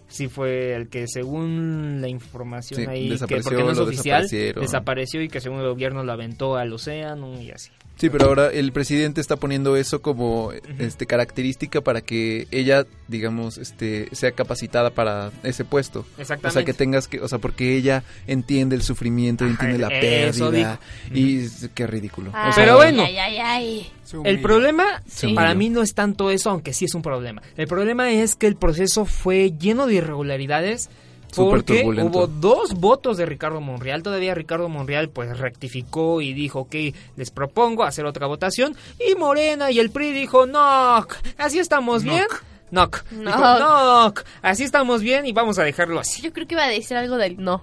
sí 0.08 0.28
fue 0.28 0.74
el 0.74 0.88
que 0.88 1.06
según 1.06 2.00
la 2.00 2.08
información 2.08 2.80
Sí, 2.80 2.86
ahí, 2.88 3.08
que 3.28 3.36
porque 3.40 3.62
no 3.62 3.70
es 3.70 3.78
oficial, 3.78 4.26
desapareció 4.28 5.22
y 5.22 5.28
que 5.28 5.40
según 5.40 5.60
el 5.60 5.68
gobierno 5.68 6.02
lo 6.02 6.12
aventó 6.12 6.56
al 6.56 6.72
océano 6.72 7.40
y 7.40 7.50
así. 7.50 7.70
Sí, 7.98 8.10
pero 8.10 8.26
ahora 8.26 8.50
el 8.52 8.72
presidente 8.72 9.20
está 9.20 9.36
poniendo 9.36 9.76
eso 9.76 10.00
como 10.02 10.52
este 10.78 11.06
característica 11.06 11.80
para 11.80 12.00
que 12.00 12.46
ella, 12.52 12.86
digamos, 13.08 13.58
este 13.58 14.08
sea 14.12 14.30
capacitada 14.32 14.90
para 14.90 15.32
ese 15.42 15.64
puesto. 15.64 16.06
Exactamente. 16.16 16.48
O 16.48 16.50
sea, 16.52 16.64
que 16.64 16.74
tengas 16.74 17.08
que, 17.08 17.20
o 17.20 17.26
sea, 17.28 17.38
porque 17.38 17.76
ella 17.76 18.04
entiende 18.28 18.76
el 18.76 18.82
sufrimiento, 18.82 19.44
entiende 19.44 19.78
la 19.78 19.88
pérdida 19.88 20.78
y 21.12 21.48
qué 21.74 21.86
ridículo. 21.88 22.30
O 22.30 22.32
sea, 22.32 22.52
Pero 22.54 22.76
bueno, 22.76 23.02
Ay, 23.02 23.18
ay, 23.18 23.38
ay. 23.38 23.92
El 24.24 24.40
problema 24.40 25.02
Sí. 25.06 25.34
para 25.34 25.54
mí 25.54 25.68
no 25.68 25.82
es 25.82 25.92
tanto 25.94 26.30
eso, 26.30 26.50
aunque 26.50 26.72
sí 26.72 26.84
es 26.84 26.94
un 26.94 27.02
problema. 27.02 27.42
El 27.56 27.66
problema 27.66 28.10
es 28.12 28.36
que 28.36 28.46
el 28.46 28.56
proceso 28.56 29.04
fue 29.04 29.52
lleno 29.58 29.86
de 29.86 29.94
irregularidades 29.94 30.88
porque 31.34 31.80
turbulento. 31.80 32.18
hubo 32.18 32.26
dos 32.26 32.74
votos 32.74 33.16
de 33.16 33.26
Ricardo 33.26 33.60
Monreal. 33.60 34.02
Todavía 34.02 34.34
Ricardo 34.34 34.68
Monreal 34.68 35.08
pues 35.10 35.38
rectificó 35.38 36.20
y 36.20 36.32
dijo 36.32 36.68
que 36.68 36.94
les 37.16 37.30
propongo 37.30 37.84
hacer 37.84 38.06
otra 38.06 38.26
votación. 38.26 38.76
Y 38.98 39.14
Morena 39.14 39.70
y 39.70 39.78
el 39.78 39.90
PRI 39.90 40.12
dijo, 40.12 40.46
no, 40.46 41.06
así 41.36 41.58
estamos 41.58 42.02
bien. 42.04 42.24
Knock. 42.70 43.04
Knock. 43.10 43.10
Dijo, 43.10 43.58
knock. 43.58 44.24
Así 44.42 44.64
estamos 44.64 45.02
bien 45.02 45.26
y 45.26 45.32
vamos 45.32 45.58
a 45.58 45.64
dejarlo 45.64 46.00
así. 46.00 46.22
Yo 46.22 46.32
creo 46.32 46.46
que 46.46 46.54
iba 46.54 46.64
a 46.64 46.68
decir 46.68 46.96
algo 46.96 47.16
del 47.16 47.42
no. 47.42 47.62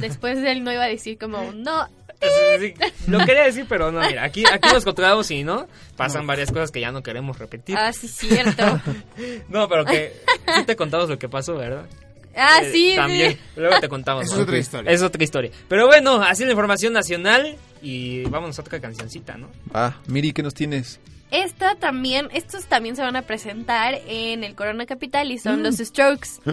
Después 0.00 0.40
del 0.42 0.64
no 0.64 0.72
iba 0.72 0.84
a 0.84 0.88
decir 0.88 1.18
como 1.18 1.52
no. 1.52 1.88
Sí, 2.58 2.74
Lo 3.06 3.20
quería 3.20 3.44
decir, 3.44 3.66
pero 3.68 3.92
no, 3.92 4.00
mira, 4.00 4.24
aquí, 4.24 4.42
aquí 4.50 4.68
los 4.72 4.84
controlamos 4.84 5.30
y 5.30 5.44
no, 5.44 5.68
pasan 5.96 6.26
varias 6.26 6.50
cosas 6.50 6.72
que 6.72 6.80
ya 6.80 6.90
no 6.90 7.00
queremos 7.00 7.38
repetir. 7.38 7.76
Ah, 7.78 7.92
sí, 7.92 8.08
cierto. 8.08 8.80
No, 9.48 9.68
pero 9.68 9.84
que 9.84 10.14
sí 10.56 10.64
te 10.64 10.74
contamos 10.74 11.08
lo 11.08 11.16
que 11.16 11.28
pasó, 11.28 11.54
¿verdad? 11.54 11.86
Ah, 12.38 12.60
Eh, 12.62 12.70
sí, 12.72 12.92
También. 12.96 13.32
sí. 13.32 13.38
Luego 13.56 13.80
te 13.80 13.88
contamos. 13.88 14.24
Es 14.26 14.32
¿no? 14.36 14.42
otra 14.42 14.58
historia. 14.58 14.90
Es 14.92 15.02
otra 15.02 15.22
historia. 15.24 15.50
Pero 15.68 15.86
bueno, 15.86 16.22
así 16.22 16.44
la 16.44 16.50
información 16.52 16.92
nacional. 16.92 17.56
Y 17.82 18.22
vámonos 18.24 18.58
a 18.58 18.62
otra 18.62 18.80
cancioncita, 18.80 19.36
¿no? 19.36 19.50
Ah, 19.74 19.96
Miri, 20.06 20.32
¿qué 20.32 20.42
nos 20.42 20.54
tienes? 20.54 21.00
Esta 21.30 21.74
también, 21.74 22.28
estos 22.32 22.64
también 22.66 22.96
se 22.96 23.02
van 23.02 23.14
a 23.16 23.22
presentar 23.22 24.00
en 24.06 24.44
el 24.44 24.54
Corona 24.54 24.86
Capital 24.86 25.30
y 25.30 25.38
son 25.38 25.60
Mm. 25.60 25.62
los 25.64 25.76
Strokes. 25.76 26.28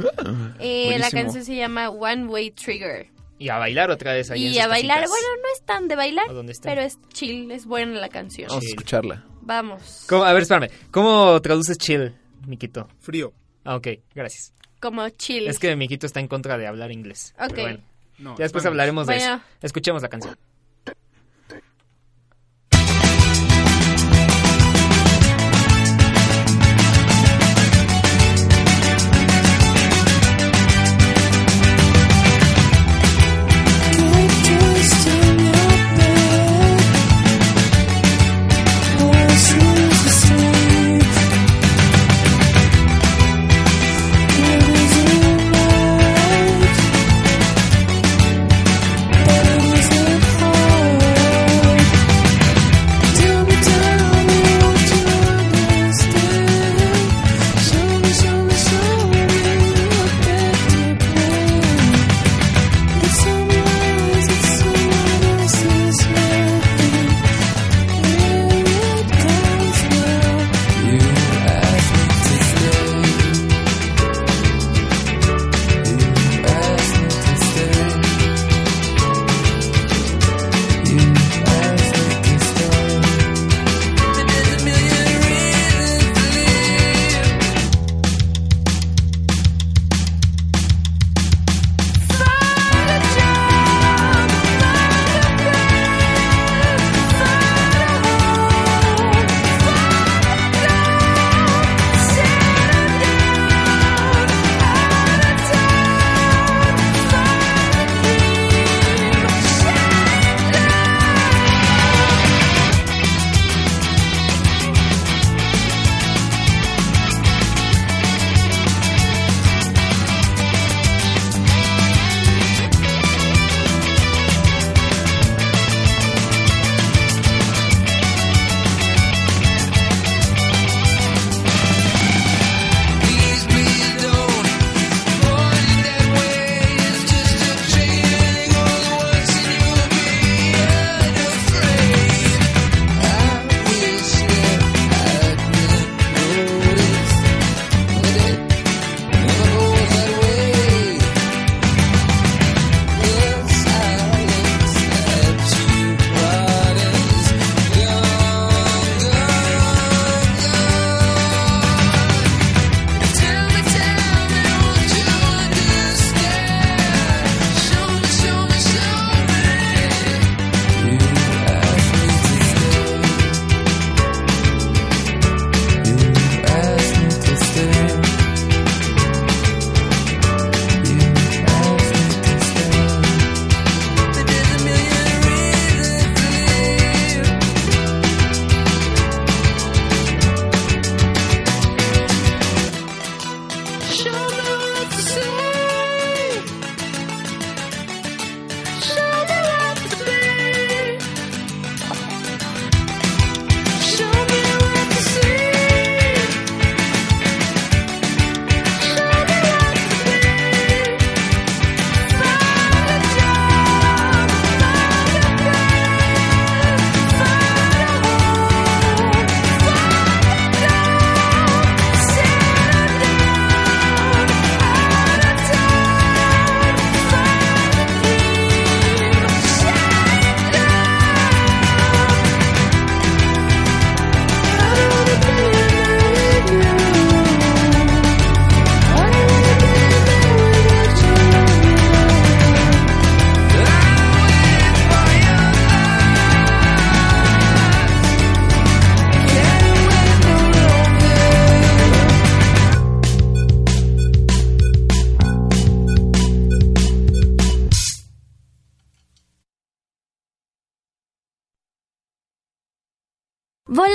Eh, 0.60 0.86
la 0.90 0.98
Buenísimo. 1.10 1.22
canción 1.22 1.46
se 1.46 1.56
llama 1.56 1.90
One 1.90 2.26
Way 2.26 2.52
Trigger. 2.52 3.08
Y 3.38 3.50
a 3.50 3.58
bailar 3.58 3.90
otra 3.92 4.14
vez 4.14 4.32
ahí 4.32 4.48
en 4.48 4.54
Y 4.54 4.60
a 4.60 4.68
bailar, 4.68 5.02
casitas. 5.02 5.10
bueno, 5.10 5.28
no 5.42 5.54
es 5.54 5.66
tan 5.66 5.88
de 5.88 5.96
bailar, 5.96 6.30
¿A 6.30 6.34
dónde 6.34 6.54
está? 6.54 6.70
pero 6.70 6.82
es 6.82 6.98
chill, 7.14 7.52
es 7.52 7.66
buena 7.66 8.00
la 8.00 8.10
canción. 8.10 8.48
Vamos 8.50 8.64
a 8.66 8.68
escucharla. 8.70 9.26
Vamos. 9.42 10.06
¿Cómo- 10.10 10.24
a 10.24 10.32
ver, 10.34 10.44
espérame. 10.44 10.70
¿Cómo 10.92 11.42
traduces 11.42 11.78
chill, 11.78 12.14
Miquito? 12.48 12.88
Frío. 13.00 13.34
Ah, 13.66 13.76
ok, 13.76 13.88
gracias. 14.14 14.54
Como 14.80 15.08
chill. 15.10 15.48
Es 15.48 15.60
que 15.60 15.76
Miquito 15.76 16.06
está 16.06 16.20
en 16.20 16.28
contra 16.28 16.58
de 16.58 16.68
hablar 16.68 16.92
inglés. 16.92 17.34
Ok. 17.40 17.50
Pero 17.50 17.62
bueno, 17.64 17.80
No, 18.18 18.38
ya 18.38 18.44
después 18.44 18.66
hablaremos 18.66 19.08
de 19.08 19.16
Bueno. 19.18 19.36
eso. 19.36 19.44
Escuchemos 19.62 20.02
la 20.02 20.10
canción. 20.10 20.38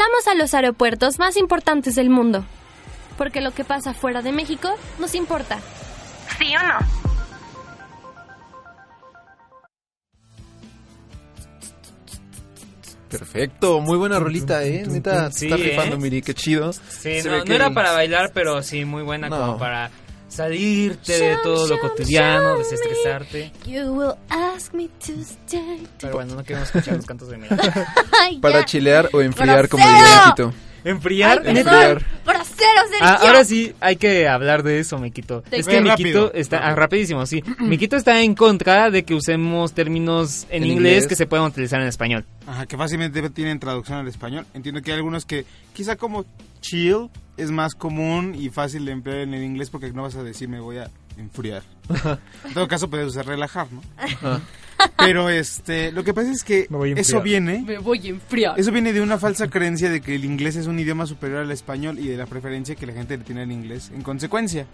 Volamos 0.00 0.28
a 0.28 0.34
los 0.34 0.54
aeropuertos 0.54 1.18
más 1.18 1.36
importantes 1.36 1.94
del 1.94 2.08
mundo. 2.08 2.42
Porque 3.18 3.42
lo 3.42 3.50
que 3.50 3.64
pasa 3.64 3.92
fuera 3.92 4.22
de 4.22 4.32
México 4.32 4.70
nos 4.98 5.14
importa. 5.14 5.58
¿Sí 6.38 6.56
o 6.56 6.62
no? 6.66 6.78
Perfecto, 13.10 13.80
muy 13.80 13.98
buena 13.98 14.18
rolita, 14.20 14.64
eh. 14.64 14.84
Neta, 14.86 15.30
Sí, 15.32 15.46
está 15.46 15.56
rifando, 15.56 15.96
¿eh? 15.96 15.98
Miri, 15.98 16.22
qué 16.22 16.32
chido. 16.32 16.72
Sí, 16.72 17.18
no, 17.24 17.32
ve 17.32 17.38
no 17.40 17.44
que 17.44 17.54
era 17.56 17.70
para 17.70 17.92
bailar, 17.92 18.30
pero 18.32 18.62
sí 18.62 18.84
muy 18.84 19.02
buena 19.02 19.28
No. 19.28 19.38
como 19.38 19.58
para 19.58 19.90
salirte 20.30 21.12
de 21.12 21.36
todo 21.42 21.66
lo 21.68 21.78
cotidiano, 21.78 22.56
desestresarte. 22.58 23.52
You 23.66 23.92
will 23.92 24.14
ask 24.28 24.72
me 24.72 24.88
to 24.88 25.12
stay. 25.20 25.86
Pero 26.00 26.14
bueno, 26.14 26.34
no 26.34 26.44
queremos 26.44 26.68
escuchar 26.68 26.96
los 26.96 27.06
cantos 27.06 27.28
de 27.28 27.36
mi 27.36 27.46
Ay, 28.20 28.38
Para 28.38 28.64
chilear 28.64 29.10
o 29.12 29.20
enfriar, 29.20 29.68
como 29.68 29.84
diría. 29.86 30.34
¿Enfriar? 30.82 31.42
Sergio. 32.90 33.06
Ah, 33.06 33.18
ahora 33.22 33.44
sí, 33.44 33.74
hay 33.80 33.96
que 33.96 34.28
hablar 34.28 34.62
de 34.62 34.78
eso, 34.78 34.98
Miquito. 34.98 35.42
¿De 35.50 35.58
Es 35.58 35.66
que 35.66 35.80
Rápido. 35.80 35.94
Miquito 35.96 36.32
está... 36.34 36.58
Ah, 36.58 36.74
rapidísimo, 36.74 37.24
sí. 37.26 37.42
Miquito 37.58 37.96
está 37.96 38.20
en 38.22 38.34
contra 38.34 38.90
de 38.90 39.04
que 39.04 39.14
usemos 39.14 39.72
términos 39.72 40.46
en, 40.50 40.62
En 40.64 40.70
inglés, 40.70 40.92
inglés. 40.94 41.06
que 41.06 41.16
se 41.16 41.26
puedan 41.26 41.46
utilizar 41.46 41.80
en 41.80 41.86
español. 41.88 42.24
Ajá, 42.46 42.66
que 42.66 42.76
fácilmente 42.76 43.28
tienen 43.30 43.58
traducción 43.58 43.98
al 43.98 44.08
español. 44.08 44.46
Entiendo 44.54 44.82
que 44.82 44.92
hay 44.92 44.96
algunos 44.98 45.24
que 45.24 45.44
quizá 45.72 45.96
como 45.96 46.24
chill 46.60 47.08
es 47.36 47.50
más 47.50 47.74
común 47.74 48.34
y 48.38 48.50
fácil 48.50 48.84
de 48.84 48.92
emplear 48.92 49.18
en 49.20 49.34
el 49.34 49.42
inglés 49.42 49.70
porque 49.70 49.92
no 49.92 50.02
vas 50.02 50.16
a 50.16 50.22
decir 50.22 50.48
me 50.48 50.60
voy 50.60 50.78
a 50.78 50.90
enfriar. 51.16 51.62
en 52.44 52.54
todo 52.54 52.68
caso 52.68 52.88
puedes 52.88 53.08
usar 53.08 53.26
relajar, 53.26 53.66
¿no? 53.72 53.82
Pero 54.96 55.28
este, 55.28 55.92
lo 55.92 56.04
que 56.04 56.14
pasa 56.14 56.30
es 56.30 56.42
que 56.42 56.66
eso 56.96 57.20
viene 57.20 57.62
Me 57.66 57.78
voy 57.78 58.00
a 58.06 58.08
enfriar. 58.10 58.58
eso 58.58 58.72
viene 58.72 58.92
de 58.92 59.00
una 59.00 59.18
falsa 59.18 59.48
creencia 59.48 59.90
de 59.90 60.00
que 60.00 60.14
el 60.14 60.24
inglés 60.24 60.56
es 60.56 60.66
un 60.66 60.78
idioma 60.78 61.06
superior 61.06 61.40
al 61.40 61.50
español 61.50 61.98
y 61.98 62.08
de 62.08 62.16
la 62.16 62.26
preferencia 62.26 62.74
que 62.74 62.86
la 62.86 62.92
gente 62.92 63.16
le 63.16 63.24
tiene 63.24 63.42
al 63.42 63.52
inglés 63.52 63.90
en 63.94 64.02
consecuencia. 64.02 64.66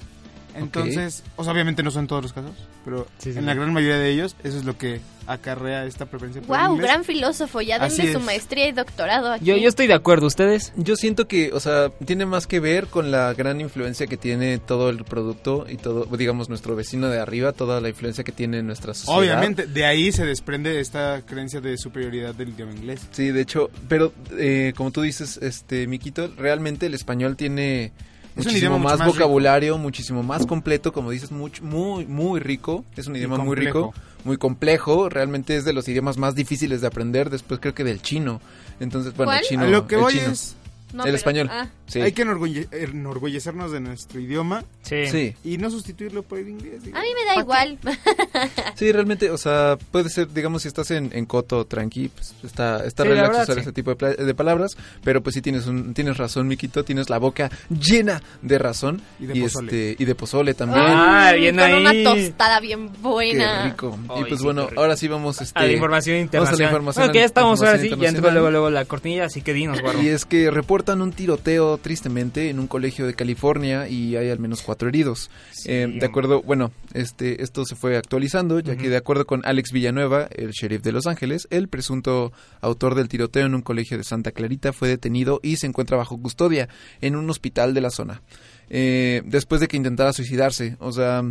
Entonces, 0.59 1.23
o 1.37 1.45
sea, 1.45 1.53
obviamente 1.53 1.83
no 1.83 1.91
son 1.91 2.07
todos 2.07 2.23
los 2.23 2.33
casos, 2.33 2.53
pero 2.85 3.07
Sí, 3.19 3.31
sí, 3.33 3.39
en 3.39 3.41
sí. 3.41 3.41
la 3.43 3.55
gran 3.55 3.73
mayoría 3.73 3.97
de 3.99 4.11
ellos 4.11 4.37
eso 4.45 4.59
es 4.59 4.65
lo 4.65 4.77
que 4.79 5.01
acarrea 5.29 5.85
esta 5.87 6.07
preferencia 6.07 6.41
por 6.41 6.57
Wow, 6.57 6.77
gran 6.77 7.03
filósofo. 7.05 7.61
Ya 7.61 7.77
Así 7.77 7.97
denle 7.99 8.13
su 8.13 8.19
es. 8.21 8.25
maestría 8.25 8.69
y 8.69 8.73
doctorado 8.73 9.33
aquí. 9.33 9.45
Yo, 9.45 9.57
yo 9.57 9.69
estoy 9.69 9.89
de 9.89 9.95
acuerdo, 9.95 10.27
¿ustedes? 10.29 10.73
Yo 10.77 10.95
siento 10.95 11.27
que, 11.27 11.53
o 11.53 11.59
sea, 11.59 11.91
tiene 12.05 12.27
más 12.27 12.47
que 12.47 12.61
ver 12.61 12.87
con 12.87 13.11
la 13.11 13.35
gran 13.35 13.61
influencia 13.61 14.07
que 14.07 14.17
tiene 14.17 14.59
todo 14.59 14.89
el 14.89 15.05
producto 15.05 15.67
y 15.69 15.79
todo, 15.79 16.05
digamos, 16.17 16.49
nuestro 16.49 16.77
vecino 16.77 17.09
de 17.09 17.19
arriba, 17.19 17.53
toda 17.53 17.81
la 17.81 17.89
influencia 17.89 18.23
que 18.23 18.31
tiene 18.33 18.59
en 18.61 18.67
nuestra 18.69 18.95
sociedad. 18.95 19.19
Obviamente, 19.19 19.67
de 19.67 19.85
ahí 19.85 20.13
se 20.13 20.25
desprende 20.25 20.79
esta 20.81 21.23
creencia 21.27 21.61
de 21.61 21.77
superioridad 21.77 22.35
del 22.35 22.51
idioma 22.51 22.73
inglés. 22.73 23.01
Sí, 23.11 23.33
de 23.33 23.41
hecho, 23.41 23.69
pero 23.89 24.13
eh, 24.39 24.75
como 24.77 24.93
tú 24.93 25.03
dices, 25.03 25.39
este, 25.43 25.89
Miquito, 25.89 26.31
realmente 26.37 26.87
el 26.87 26.95
español 26.95 27.35
tiene 27.37 27.91
Es 28.37 28.45
un 28.47 28.53
muchísimo 28.53 28.59
idioma 28.59 28.79
mucho 28.79 28.89
más, 28.91 28.99
rico. 29.01 29.13
vocabulario, 29.15 29.79
muchísimo 29.79 30.23
más 30.23 30.47
completo, 30.47 30.93
como 30.93 31.11
dices, 31.11 31.33
much- 31.33 31.61
muy, 31.63 32.05
muy 32.07 32.39
rico. 32.41 32.85
Es 32.97 33.07
un 33.07 33.17
idioma 33.17 33.39
muy 33.39 33.57
rico, 33.57 33.95
muy 34.25 34.37
complejo. 34.37 35.09
Realmente 35.09 35.57
es 35.57 35.65
de 35.65 35.73
los 35.73 35.89
idiomas 35.89 36.19
más 36.19 36.35
difíciles 36.35 36.81
de 36.83 36.87
aprender. 36.87 37.31
Después 37.31 37.61
creo 37.61 37.75
que 37.75 37.83
del 37.85 38.03
chino. 38.03 38.41
Entonces, 38.79 39.15
bueno, 39.17 39.31
¿Cuál? 39.33 39.39
el 39.41 39.45
chino. 39.49 39.63
A 39.65 39.69
lo 39.69 39.87
que 39.87 39.95
el 39.95 40.01
voy 40.03 40.13
chino. 40.13 40.31
es- 40.31 40.55
No, 40.93 41.03
el 41.03 41.07
pero- 41.09 41.17
español. 41.17 41.49
ah. 41.51 41.69
Sí. 41.87 42.01
Hay 42.01 42.13
que 42.13 42.25
enorgulle- 42.25 42.69
enorgullecernos 42.73 43.71
de 43.73 43.81
nuestro 43.81 44.21
idioma 44.21 44.65
Sí. 44.83 45.07
Sí. 45.07 45.35
y 45.45 45.59
no 45.59 45.71
sustituirlo 45.71 46.23
por 46.23 46.39
el 46.39 46.49
inglés. 46.49 46.81
A 46.93 47.01
mí 47.01 47.09
me 47.15 47.25
da 47.35 47.41
igual. 47.41 47.79
Sí, 48.77 48.93
realmente, 48.93 49.31
o 49.31 49.39
sea, 49.39 49.79
puede 49.91 50.11
ser, 50.11 50.33
digamos, 50.33 50.63
si 50.63 50.69
estás 50.69 50.91
en, 50.91 51.11
en 51.15 51.25
coto 51.27 51.65
tranqui, 51.65 52.09
pues 52.09 52.35
está, 52.45 52.85
está 52.85 53.03
Sí, 53.05 53.09
la 53.09 53.15
relax 53.15 53.29
verdad, 53.31 53.43
usar 53.45 53.55
sí. 53.57 53.61
ese 53.63 53.73
tipo 53.73 53.95
de, 53.95 54.15
de 54.17 54.35
palabras, 54.35 54.77
pero 55.03 55.23
pues 55.23 55.35
sí 55.35 55.41
tienes 55.43 55.67
un, 55.67 55.95
tienes 55.95 56.17
razón, 56.17 56.47
Miquito, 56.49 56.85
tienes 56.85 57.09
la 57.09 57.19
boca 57.19 57.51
llena 57.71 58.23
de 58.43 58.59
razón 58.59 59.01
Y 59.19 59.27
de 59.27 59.41
pozole. 59.41 59.93
este 59.93 60.03
y 60.03 60.07
de 60.07 60.15
pozole 60.15 60.55
también. 60.55 60.83
Ah, 60.87 61.33
bien 61.35 61.57
con 61.57 61.73
una 61.73 61.91
ahí. 61.91 62.05
tostada 62.05 62.61
bien 62.61 62.91
Qué 62.91 62.99
buena. 63.01 63.65
rico. 63.65 63.99
y 64.19 64.25
pues 64.25 64.41
sí, 64.41 64.45
bueno, 64.45 64.65
qué 64.65 64.71
rico. 64.71 64.81
ahora 64.83 64.97
sí 64.97 65.09
vamos 65.09 65.41
este, 65.41 65.59
A 65.59 65.63
la 65.65 65.73
información 65.73 66.15
vamos 66.17 66.19
a 66.19 66.19
la 66.19 66.23
internacional. 66.25 66.71
información 66.71 67.03
bueno, 67.05 67.13
que 67.13 67.19
ya 67.21 67.25
estamos 67.25 67.61
ahora 67.61 67.73
sí, 67.79 67.79
ya 67.79 67.85
entró 67.95 67.97
internacional. 68.07 68.35
luego, 68.35 68.51
luego 68.51 68.71
la 68.71 68.85
cortinilla, 68.85 69.25
así 69.27 69.41
que 69.43 69.53
dinos, 69.55 69.81
guarro. 69.81 70.03
Y 70.03 70.09
es 70.09 70.25
que 70.27 70.51
reportan 70.51 71.01
un 71.01 71.13
tiroteo 71.13 71.76
tristemente 71.79 72.51
en 72.51 72.59
un 72.59 72.67
colegio 72.67 73.07
de 73.07 73.15
California 73.15 73.89
y 73.89 74.17
hay 74.17 74.31
al 74.31 74.39
menos 74.39 74.63
cuatro 74.63 74.89
heridos. 74.89 75.31
Eh, 75.65 75.87
de 75.99 76.07
acuerdo, 76.07 76.43
bueno, 76.43 76.73
este, 76.95 77.43
esto 77.43 77.65
se 77.65 77.77
fue 77.77 77.97
actualizando, 77.97 78.61
ya 78.61 78.77
que 78.77 78.89
de 78.89 78.97
acuerdo 78.97 79.27
con 79.27 79.43
Alex 79.45 79.73
Villanueva, 79.73 80.29
el 80.35 80.51
sheriff 80.51 80.83
de 80.83 80.93
Los 80.93 81.07
Ángeles, 81.07 81.49
el 81.51 81.69
presunto 81.69 82.33
autor 82.61 82.95
del 82.95 83.09
tiroteo 83.09 83.47
en 83.47 83.55
un 83.55 83.63
colegio 83.63 83.99
de 83.99 84.05
Santa 84.05 84.33
Clarita 84.33 84.73
fue 84.73 84.89
detenido 84.89 85.41
y 85.43 85.57
se 85.57 85.67
encuentra 85.67 85.97
bajo 85.97 86.21
custodia 86.21 86.69
en 87.01 87.17
un 87.17 87.29
hospital 87.31 87.75
de 87.75 87.81
la 87.81 87.91
zona. 87.91 88.23
Eh, 88.69 89.23
después 89.25 89.61
de 89.61 89.69
que 89.69 89.77
intentara 89.77 90.13
suicidarse, 90.13 90.77
o 90.81 90.93
sea, 90.93 91.23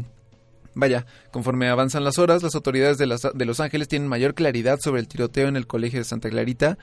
Vaya, 0.75 1.05
conforme 1.31 1.69
avanzan 1.69 2.03
las 2.03 2.19
horas, 2.19 2.43
las 2.43 2.53
autoridades 2.53 2.97
de, 2.97 3.05
las- 3.07 3.21
de 3.33 3.45
Los 3.45 3.59
Ángeles 3.61 3.87
tienen 3.87 4.09
mayor 4.09 4.33
claridad 4.35 4.77
sobre 4.83 4.99
el 4.99 5.07
tiroteo 5.07 5.47
en 5.47 5.55
el 5.55 5.67
colegio 5.67 5.99
de 5.99 6.03
Santa 6.05 6.29
Clarita, 6.29 6.77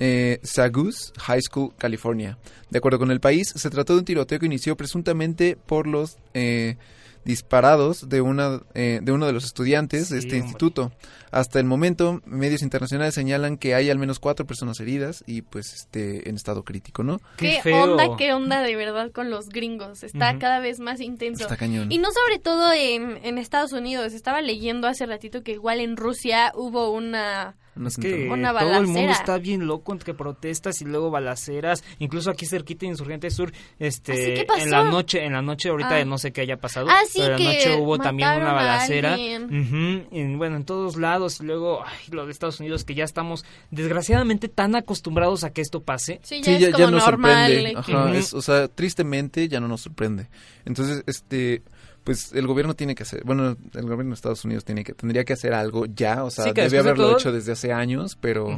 eh, 0.00 0.40
Sagus 0.42 1.12
High 1.18 1.40
School, 1.42 1.72
California. 1.78 2.36
De 2.70 2.78
acuerdo 2.78 2.98
con 2.98 3.10
el 3.12 3.20
país, 3.20 3.52
se 3.54 3.70
trató 3.70 3.92
de 3.94 4.00
un 4.00 4.04
tiroteo 4.04 4.38
que 4.40 4.46
inició 4.46 4.76
presuntamente 4.76 5.56
por 5.66 5.86
los 5.86 6.16
eh, 6.34 6.76
disparados 7.24 8.08
de, 8.08 8.20
una, 8.20 8.60
eh, 8.74 9.00
de 9.02 9.12
uno 9.12 9.26
de 9.26 9.32
los 9.32 9.44
estudiantes 9.44 10.08
de 10.08 10.18
este 10.18 10.34
hombre. 10.34 10.46
instituto. 10.48 10.92
Hasta 11.32 11.58
el 11.58 11.64
momento, 11.64 12.20
medios 12.26 12.62
internacionales 12.62 13.14
señalan 13.14 13.56
que 13.56 13.74
hay 13.74 13.90
al 13.90 13.98
menos 13.98 14.20
cuatro 14.20 14.46
personas 14.46 14.78
heridas 14.78 15.24
y 15.26 15.42
pues 15.42 15.72
este 15.72 16.28
en 16.28 16.36
estado 16.36 16.62
crítico, 16.62 17.02
¿no? 17.02 17.20
¿Qué, 17.38 17.60
feo. 17.62 17.82
onda, 17.84 18.16
qué 18.16 18.32
onda 18.34 18.60
de 18.62 18.76
verdad 18.76 19.10
con 19.10 19.30
los 19.30 19.48
gringos? 19.48 20.04
Está 20.04 20.30
Ujú. 20.32 20.38
cada 20.40 20.60
vez 20.60 20.78
más 20.78 21.00
intenso. 21.00 21.42
Está 21.42 21.56
cañón. 21.56 21.90
Y 21.90 21.98
no 21.98 22.08
sobre 22.12 22.38
todo 22.38 22.72
en, 22.72 23.18
en 23.24 23.38
Estados 23.38 23.72
Unidos. 23.72 24.12
Estaba 24.12 24.42
leyendo 24.42 24.86
hace 24.86 25.06
ratito 25.06 25.42
que 25.42 25.52
igual 25.52 25.80
en 25.80 25.96
Rusia 25.96 26.52
hubo 26.54 26.92
una... 26.92 27.56
Un 27.74 27.86
Es 27.86 27.96
que 27.96 28.28
Una 28.28 28.50
todo 28.52 28.68
el 28.74 28.82
mundo 28.86 28.92
balacera. 29.00 29.12
está 29.12 29.38
bien 29.38 29.66
loco 29.66 29.92
entre 29.94 30.12
protestas 30.12 30.82
y 30.82 30.84
luego 30.84 31.10
balaceras, 31.10 31.82
incluso 32.00 32.28
aquí 32.30 32.44
cerquita 32.44 32.80
de 32.80 32.88
Insurgente 32.88 33.30
Sur, 33.30 33.50
este, 33.78 34.12
¿Ah? 34.12 34.44
¿Qué 34.56 34.62
en 34.64 34.70
la 34.70 34.84
noche, 34.84 35.24
en 35.24 35.32
la 35.32 35.40
noche 35.40 35.70
ahorita 35.70 35.96
Ah. 35.96 36.04
no 36.04 36.18
sé 36.18 36.32
qué 36.34 36.42
haya 36.42 36.58
pasado, 36.58 36.88
Ah, 36.90 37.00
sí, 37.08 37.20
pero 37.22 37.36
en 37.38 37.44
la 37.44 37.52
noche 37.54 37.76
hubo 37.80 37.96
también 37.96 38.28
una 38.28 38.52
balacera. 38.52 39.14
Ujú, 39.14 40.06
en- 40.10 40.36
bueno, 40.36 40.56
en 40.56 40.66
todos 40.66 40.96
lados 40.96 41.21
y 41.40 41.44
luego, 41.44 41.84
ay, 41.84 41.96
lo 42.10 42.26
de 42.26 42.32
Estados 42.32 42.60
Unidos 42.60 42.84
que 42.84 42.94
ya 42.94 43.04
estamos 43.04 43.44
desgraciadamente 43.70 44.48
tan 44.48 44.74
acostumbrados 44.74 45.44
a 45.44 45.50
que 45.50 45.60
esto 45.60 45.82
pase. 45.82 46.20
Sí, 46.22 46.38
ya 46.40 46.44
Sí, 46.44 46.52
es 46.54 46.60
ya, 46.60 46.66
ya 46.70 46.72
como 46.72 46.90
nos 46.92 47.04
normal. 47.06 47.46
sorprende. 47.52 47.78
Ajá, 47.78 48.04
Ujú. 48.06 48.14
es- 48.14 48.34
o 48.34 48.42
sea, 48.42 48.68
tristemente 48.68 49.48
ya 49.48 49.60
no 49.60 49.68
nos 49.68 49.80
sorprende. 49.82 50.28
Entonces, 50.64 51.02
este, 51.06 51.62
pues 52.04 52.32
el 52.32 52.46
gobierno 52.46 52.74
tiene 52.74 52.94
que 52.94 53.04
hacer, 53.04 53.22
bueno, 53.24 53.56
el 53.74 53.82
gobierno 53.82 54.10
de 54.10 54.14
Estados 54.14 54.44
Unidos 54.44 54.64
tiene 54.64 54.82
que, 54.84 54.92
tendría 54.92 55.24
que 55.24 55.32
hacer 55.34 55.54
algo 55.54 55.86
ya, 55.86 56.24
o 56.24 56.30
sea, 56.30 56.44
Sí, 56.44 56.50
que 56.52 56.62
debe 56.62 56.70
después 56.70 56.84
de 56.84 56.90
haberlo 56.90 57.04
todo- 57.10 57.18
hecho 57.18 57.32
desde 57.32 57.52
hace 57.52 57.72
años, 57.72 58.18
pero. 58.20 58.48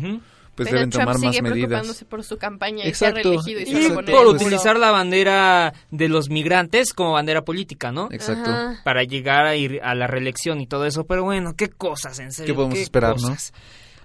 Pues 0.54 0.68
Pero 0.68 0.78
deben 0.78 0.90
Trump 0.90 1.06
tomar 1.06 1.18
más 1.18 1.42
medidas. 1.42 1.68
preocupándose 1.68 2.04
por 2.04 2.22
su 2.22 2.38
campaña 2.38 2.86
y 2.86 2.94
se 2.94 3.06
ha 3.06 3.14
se 3.14 3.90
por 4.10 4.26
utilizar 4.26 4.78
la 4.78 4.90
bandera 4.90 5.74
de 5.90 6.08
los 6.08 6.28
migrantes 6.28 6.92
como 6.92 7.12
bandera 7.12 7.44
política, 7.44 7.90
¿no? 7.90 8.08
Exacto. 8.12 8.50
Ajá. 8.50 8.80
Para 8.84 9.02
llegar 9.02 9.46
a 9.46 9.56
ir 9.56 9.80
a 9.82 9.94
la 9.94 10.06
reelección 10.06 10.60
y 10.60 10.66
todo 10.66 10.86
eso, 10.86 11.04
pero 11.04 11.24
bueno, 11.24 11.54
qué 11.56 11.68
cosas, 11.68 12.18
en 12.20 12.32
serio. 12.32 12.54
¿Qué 12.54 12.56
podemos 12.56 12.78
esperar, 12.78 13.20
no? 13.20 13.36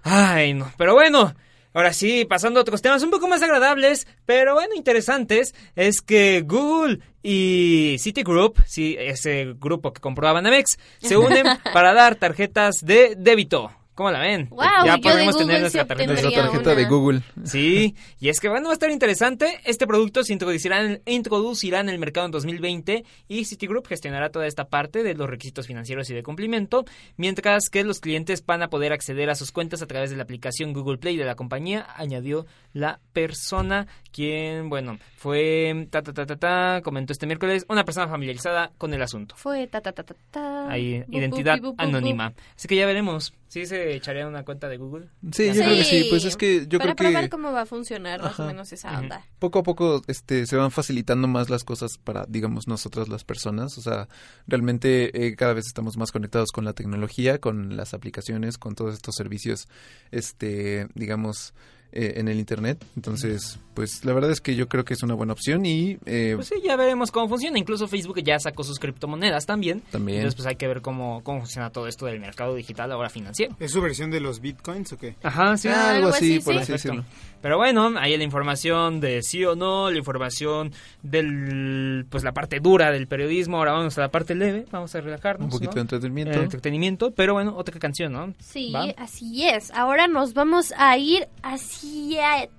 Ay, 0.04 0.54
no, 0.54 0.72
pero 0.78 0.94
bueno, 0.94 1.36
ahora 1.74 1.94
sí, 1.94 2.26
pasando 2.26 2.60
a 2.60 2.62
otros 2.62 2.82
temas 2.82 3.04
un 3.04 3.12
poco 3.12 3.28
más 3.28 3.42
agradables, 3.42 4.08
pero 4.26 4.54
bueno, 4.54 4.76
interesantes, 4.76 5.54
es 5.76 6.02
que 6.02 6.42
Google 6.42 7.00
y 7.22 7.98
Citigroup, 8.00 8.60
sí, 8.66 8.96
ese 8.98 9.54
grupo 9.60 9.94
que 9.94 10.02
compró 10.02 10.28
a 10.28 10.34
Banamex, 10.34 10.80
se 11.00 11.18
unen 11.18 11.46
para 11.74 11.94
dar 11.94 12.16
tarjetas 12.16 12.76
de 12.82 13.16
débito. 13.18 13.72
¿Cómo 14.00 14.12
la 14.12 14.22
ven? 14.22 14.48
Guau, 14.50 14.86
ya 14.86 14.98
podemos 14.98 15.38
tener 15.38 15.60
nuestra 15.60 15.86
tarjeta, 15.86 16.14
Nuestra 16.14 16.32
tarjeta 16.32 16.74
de. 16.74 16.86
Google. 16.86 17.22
Sí, 17.44 17.96
y 18.22 18.30
es 18.30 18.40
que 18.40 18.48
bueno, 18.48 18.68
va 18.68 18.72
a 18.72 18.74
estar 18.76 18.90
interesante. 18.90 19.60
Este 19.66 19.86
producto 19.86 20.24
se 20.24 20.32
introducirá 20.32 20.82
en, 20.82 21.02
introducirá 21.06 21.82
en 21.82 21.90
el 21.90 22.00
mercado 22.00 22.28
en 22.28 22.32
2020 22.32 23.04
y 23.28 23.44
Citigroup 23.44 23.88
gestionará 23.88 24.30
toda 24.30 24.48
esta 24.48 24.70
parte 24.70 25.04
de 25.04 25.16
los 25.16 25.30
requisitos 25.30 25.68
financieros 25.68 26.10
y 26.10 26.14
de 26.14 26.24
cumplimiento, 26.24 26.86
mientras 27.18 27.70
que 27.70 27.84
los 27.84 28.00
clientes 28.00 28.46
van 28.46 28.64
a 28.64 28.70
poder 28.70 28.94
acceder 28.94 29.30
a 29.30 29.36
sus 29.36 29.52
cuentas 29.52 29.82
a 29.82 29.86
través 29.86 30.12
de 30.12 30.16
la 30.16 30.24
aplicación 30.24 30.72
Google 30.72 30.98
Play 30.98 31.18
de 31.18 31.26
la 31.26 31.36
compañía, 31.36 31.86
añadió 31.98 32.46
la 32.72 33.02
persona 33.12 33.88
quien, 34.14 34.70
bueno, 34.70 34.98
fue 35.18 35.90
ta 35.92 36.02
ta 36.02 36.14
ta 36.14 36.26
ta 36.26 36.38
ta, 36.38 36.82
comentó 36.86 37.12
este 37.12 37.28
miércoles, 37.28 37.66
una 37.68 37.84
persona 37.84 38.08
familiarizada 38.08 38.72
con 38.78 38.94
el 38.94 39.02
asunto. 39.02 39.36
Fue 39.38 39.68
ta 39.68 39.82
ta 39.82 39.92
ta 39.92 40.04
ta 40.04 40.16
ta. 40.32 40.70
Ahí, 40.72 41.00
Bu, 41.00 41.12
bu, 41.12 41.18
identidad 41.18 41.58
bu, 41.60 41.72
bu, 41.72 41.76
bu, 41.76 41.84
anónima. 41.84 42.34
Así 42.56 42.70
que 42.70 42.78
ya 42.78 42.86
veremos. 42.86 43.34
¿Sí 43.50 43.66
se 43.66 43.96
echaría 43.96 44.28
una 44.28 44.46
cuenta 44.46 44.70
de 44.70 44.78
Google? 44.78 45.08
Sí, 45.32 45.48
yo 45.48 45.54
Sí. 45.56 45.60
creo 45.60 45.76
que 45.76 45.84
sí, 45.84 46.06
pues 46.10 46.24
es 46.24 46.38
que 46.38 46.68
yo 46.68 46.78
Para 46.80 46.96
creo 46.96 47.10
probar 47.10 47.24
que 47.26 47.30
cómo 47.30 47.52
va 47.52 47.62
a 47.62 47.66
funcionar 47.66 48.22
más 48.22 48.40
o 48.40 48.46
menos 48.46 48.72
esa 48.72 48.98
onda. 48.98 49.26
poco 49.40 49.60
a 49.60 49.64
poco 49.64 50.02
este 50.08 50.46
se 50.46 50.56
van 50.56 50.70
facilitando 50.72 51.28
más 51.28 51.50
las 51.50 51.64
cosas 51.64 51.98
para 51.98 52.26
digamos 52.30 52.68
nosotras 52.68 53.10
las 53.10 53.24
personas 53.24 53.78
o 53.78 53.82
sea 53.82 54.08
realmente 54.48 55.26
eh, 55.26 55.36
cada 55.36 55.54
vez 55.54 55.66
estamos 55.66 55.98
más 55.98 56.12
conectados 56.12 56.52
con 56.52 56.64
la 56.64 56.74
tecnología 56.74 57.40
con 57.40 57.76
las 57.76 57.94
aplicaciones 57.94 58.58
con 58.58 58.76
todos 58.76 58.94
estos 58.94 59.16
servicios 59.16 59.68
este 60.12 60.88
digamos 60.94 61.54
eh, 61.92 62.14
en 62.18 62.28
el 62.28 62.38
internet. 62.38 62.86
Entonces, 62.96 63.58
pues 63.74 64.06
la 64.06 64.14
verdad 64.14 64.30
es 64.30 64.42
que 64.42 64.56
yo 64.56 64.68
creo 64.68 64.86
que 64.86 64.94
es 64.94 65.02
una 65.02 65.16
buena 65.16 65.34
opción 65.34 65.66
y 65.66 65.98
eh, 66.06 66.34
Pues 66.36 66.48
sí, 66.48 66.56
ya 66.64 66.76
veremos 66.76 67.12
cómo 67.12 67.28
funciona. 67.28 67.58
Incluso 67.58 67.88
Facebook 67.88 68.22
ya 68.24 68.38
sacó 68.38 68.64
sus 68.64 68.78
criptomonedas 68.78 69.48
también. 69.48 69.82
También. 69.90 70.20
Entonces, 70.20 70.36
pues 70.36 70.48
hay 70.48 70.56
que 70.56 70.68
ver 70.68 70.82
cómo, 70.82 71.24
cómo 71.24 71.40
funciona 71.40 71.72
todo 71.72 71.88
esto 71.88 72.06
del 72.06 72.20
mercado 72.20 72.54
digital 72.54 72.92
ahora 72.92 73.10
financiero. 73.10 73.56
¿Es 73.60 73.72
su 73.72 73.82
versión 73.82 74.12
de 74.12 74.20
los 74.20 74.40
bitcoins 74.40 74.94
o 74.94 74.98
qué? 74.98 75.16
Ajá, 75.24 75.58
sí. 75.58 75.68
Ah, 75.68 75.96
algo 75.96 76.10
así, 76.10 76.40
por 76.40 76.54
sí. 76.54 76.60
así 76.60 76.72
decirlo. 76.74 77.06
Pero 77.42 77.58
bueno, 77.58 77.94
ahí 77.98 78.16
la 78.18 78.24
información 78.24 79.00
de 79.00 79.24
sí 79.24 79.44
o 79.46 79.56
no, 79.56 79.90
la 79.90 79.98
información 79.98 80.74
del 81.02 82.06
pues 82.10 82.24
la 82.24 82.34
parte 82.34 82.60
dura 82.60 82.92
del 82.92 83.08
periodismo. 83.08 83.58
Ahora 83.58 83.72
vamos 83.72 83.98
a 83.98 84.02
la 84.02 84.10
parte 84.10 84.36
leve, 84.36 84.66
vamos 84.72 84.94
a 84.94 85.02
relajarnos. 85.02 85.46
Un 85.46 85.50
poquito 85.50 85.72
¿no? 85.72 85.76
de 85.76 85.82
entretenimiento. 85.82 86.40
Eh, 86.40 86.44
entretenimiento, 86.44 87.12
pero 87.12 87.34
bueno, 87.34 87.56
otra 87.56 87.80
canción, 87.80 88.12
¿no? 88.12 88.34
Sí, 88.40 88.74
¿Va? 88.74 88.94
así 88.98 89.48
es. 89.48 89.72
Ahora 89.72 90.08
nos 90.08 90.34
vamos 90.34 90.74
a 90.78 90.98
ir 90.98 91.30
hacia 91.42 91.79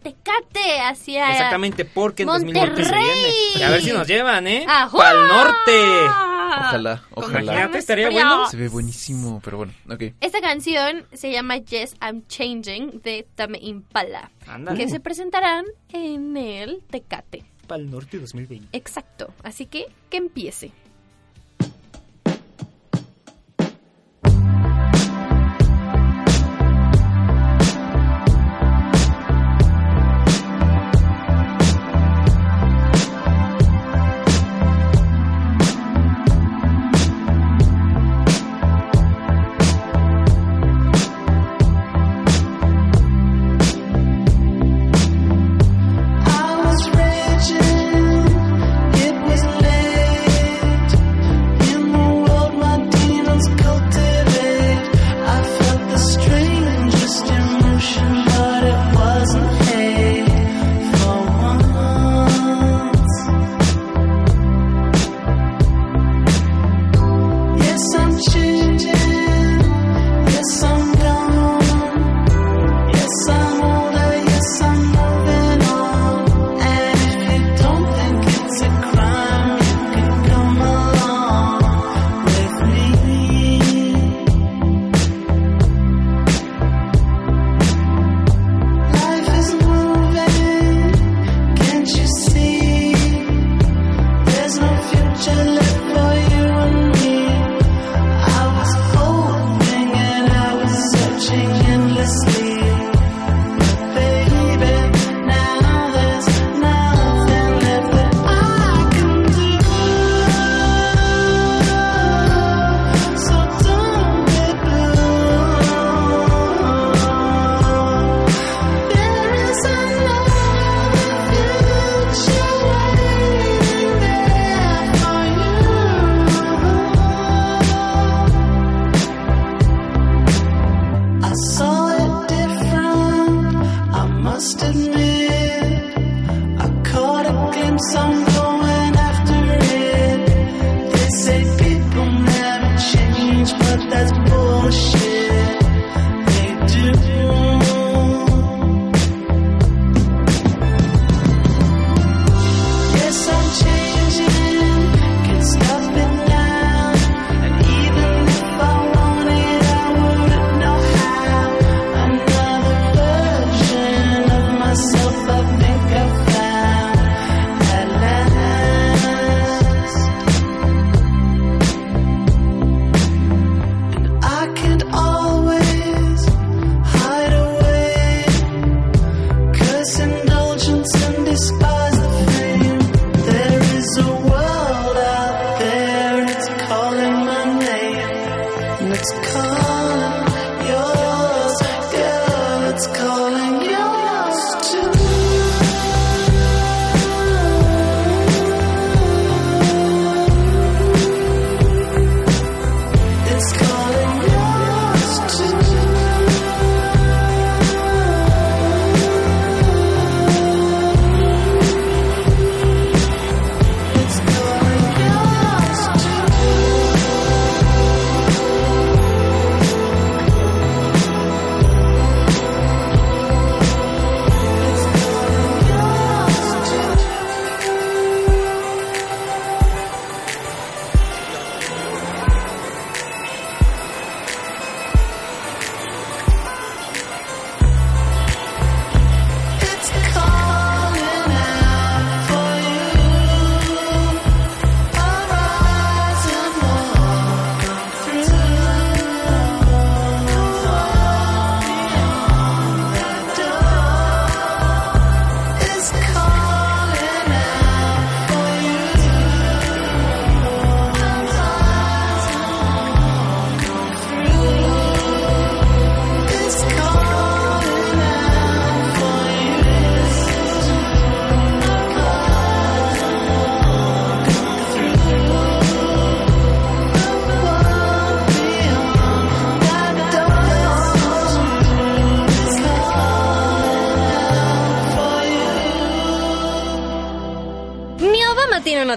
Tecate, 0.02 0.80
hacia 0.80 1.30
Exactamente, 1.32 1.84
porque 1.84 2.22
en 2.22 2.28
2020 2.28 2.84
se 2.84 2.90
Monterrey. 2.90 3.32
viene. 3.54 3.64
A 3.64 3.70
ver 3.70 3.82
si 3.82 3.92
nos 3.92 4.06
llevan, 4.06 4.46
¿eh? 4.46 4.64
¡Ajua! 4.68 5.04
¡Pal 5.04 5.28
norte! 5.28 5.80
Ojalá, 6.52 7.02
ojalá. 7.14 7.70
Estaría 7.74 8.10
bueno. 8.10 8.48
Se 8.48 8.56
ve 8.56 8.68
buenísimo, 8.68 9.40
pero 9.44 9.58
bueno, 9.58 9.72
ok. 9.88 10.02
Esta 10.20 10.40
canción 10.40 11.06
se 11.12 11.30
llama 11.30 11.58
Yes, 11.58 11.94
I'm 12.02 12.26
Changing 12.26 13.00
de 13.02 13.26
Tame 13.34 13.58
Impala, 13.62 14.30
Ándale. 14.46 14.76
que 14.78 14.88
se 14.88 15.00
presentarán 15.00 15.64
en 15.92 16.36
el 16.36 16.82
Tecate. 16.90 17.44
Pal 17.66 17.88
norte 17.90 18.18
2020. 18.18 18.76
Exacto, 18.76 19.32
así 19.44 19.66
que 19.66 19.86
que 20.10 20.16
empiece. 20.16 20.72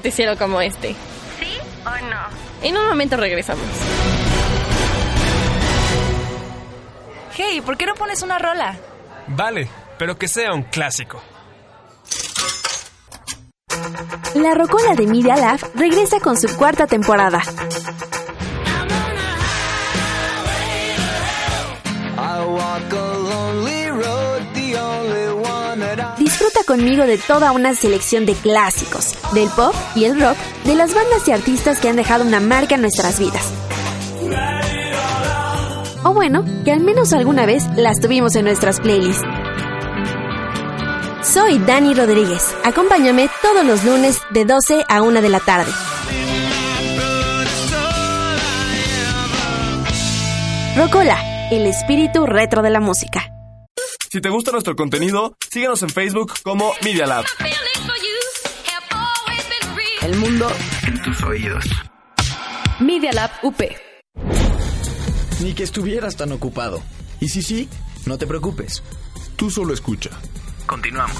Noticiero 0.03 0.37
como 0.37 0.59
este. 0.59 0.89
¿Sí 1.39 1.57
o 1.85 2.05
no? 2.09 2.27
En 2.61 2.77
un 2.77 2.87
momento 2.87 3.15
regresamos. 3.15 3.63
Hey, 7.35 7.61
¿por 7.61 7.77
qué 7.77 7.85
no 7.85 7.93
pones 7.95 8.21
una 8.21 8.37
rola? 8.37 8.75
Vale, 9.27 9.69
pero 9.97 10.17
que 10.17 10.27
sea 10.27 10.53
un 10.53 10.63
clásico. 10.63 11.21
La 14.35 14.53
Rocola 14.53 14.93
de 14.93 15.07
Media 15.07 15.37
Lab 15.37 15.59
regresa 15.73 16.19
con 16.19 16.37
su 16.37 16.53
cuarta 16.57 16.85
temporada. 16.85 17.41
Disfruta 26.17 26.63
conmigo 26.65 27.05
de 27.05 27.17
toda 27.17 27.51
una 27.51 27.73
selección 27.73 28.25
de 28.25 28.33
clásicos, 28.33 29.02
del 29.33 29.49
pop 29.49 29.73
y 29.95 30.05
el 30.05 30.19
rock, 30.19 30.37
de 30.65 30.75
las 30.75 30.93
bandas 30.93 31.27
y 31.27 31.31
artistas 31.31 31.79
que 31.79 31.89
han 31.89 31.95
dejado 31.95 32.23
una 32.23 32.39
marca 32.39 32.75
en 32.75 32.81
nuestras 32.81 33.19
vidas. 33.19 33.51
O 36.03 36.13
bueno, 36.13 36.43
que 36.65 36.71
al 36.71 36.81
menos 36.81 37.13
alguna 37.13 37.45
vez 37.45 37.63
las 37.75 37.99
tuvimos 37.99 38.35
en 38.35 38.45
nuestras 38.45 38.79
playlists. 38.79 39.23
Soy 41.23 41.57
Dani 41.59 41.93
Rodríguez. 41.93 42.53
Acompáñame 42.65 43.29
todos 43.41 43.65
los 43.65 43.83
lunes 43.85 44.19
de 44.31 44.45
12 44.45 44.83
a 44.87 45.01
1 45.01 45.21
de 45.21 45.29
la 45.29 45.39
tarde. 45.39 45.71
Rocola, 50.75 51.49
el 51.51 51.65
espíritu 51.67 52.25
retro 52.25 52.61
de 52.61 52.69
la 52.71 52.79
música. 52.79 53.29
Si 54.11 54.21
te 54.21 54.29
gusta 54.29 54.51
nuestro 54.51 54.75
contenido, 54.75 55.35
síguenos 55.49 55.81
en 55.81 55.89
Facebook 55.89 56.33
como 56.43 56.73
Media 56.83 57.05
Lab. 57.05 57.25
El 60.03 60.17
mundo 60.17 60.49
En 60.85 61.01
tus 61.01 61.23
oídos. 61.23 61.63
Media 62.81 63.13
Lab 63.13 63.31
UP. 63.41 63.61
Ni 65.41 65.53
que 65.53 65.63
estuvieras 65.63 66.17
tan 66.17 66.33
ocupado. 66.33 66.81
Y 67.21 67.29
si 67.29 67.41
sí, 67.41 67.69
no 68.05 68.17
te 68.17 68.27
preocupes. 68.27 68.83
Tú 69.37 69.49
solo 69.49 69.73
escucha. 69.73 70.09
Continuamos. 70.65 71.15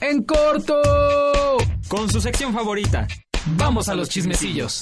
En 0.00 0.22
corto. 0.22 0.80
Con 1.88 2.10
su 2.10 2.22
sección 2.22 2.54
favorita. 2.54 3.06
Vamos 3.58 3.90
a 3.90 3.94
los 3.94 4.08
chismecillos. 4.08 4.80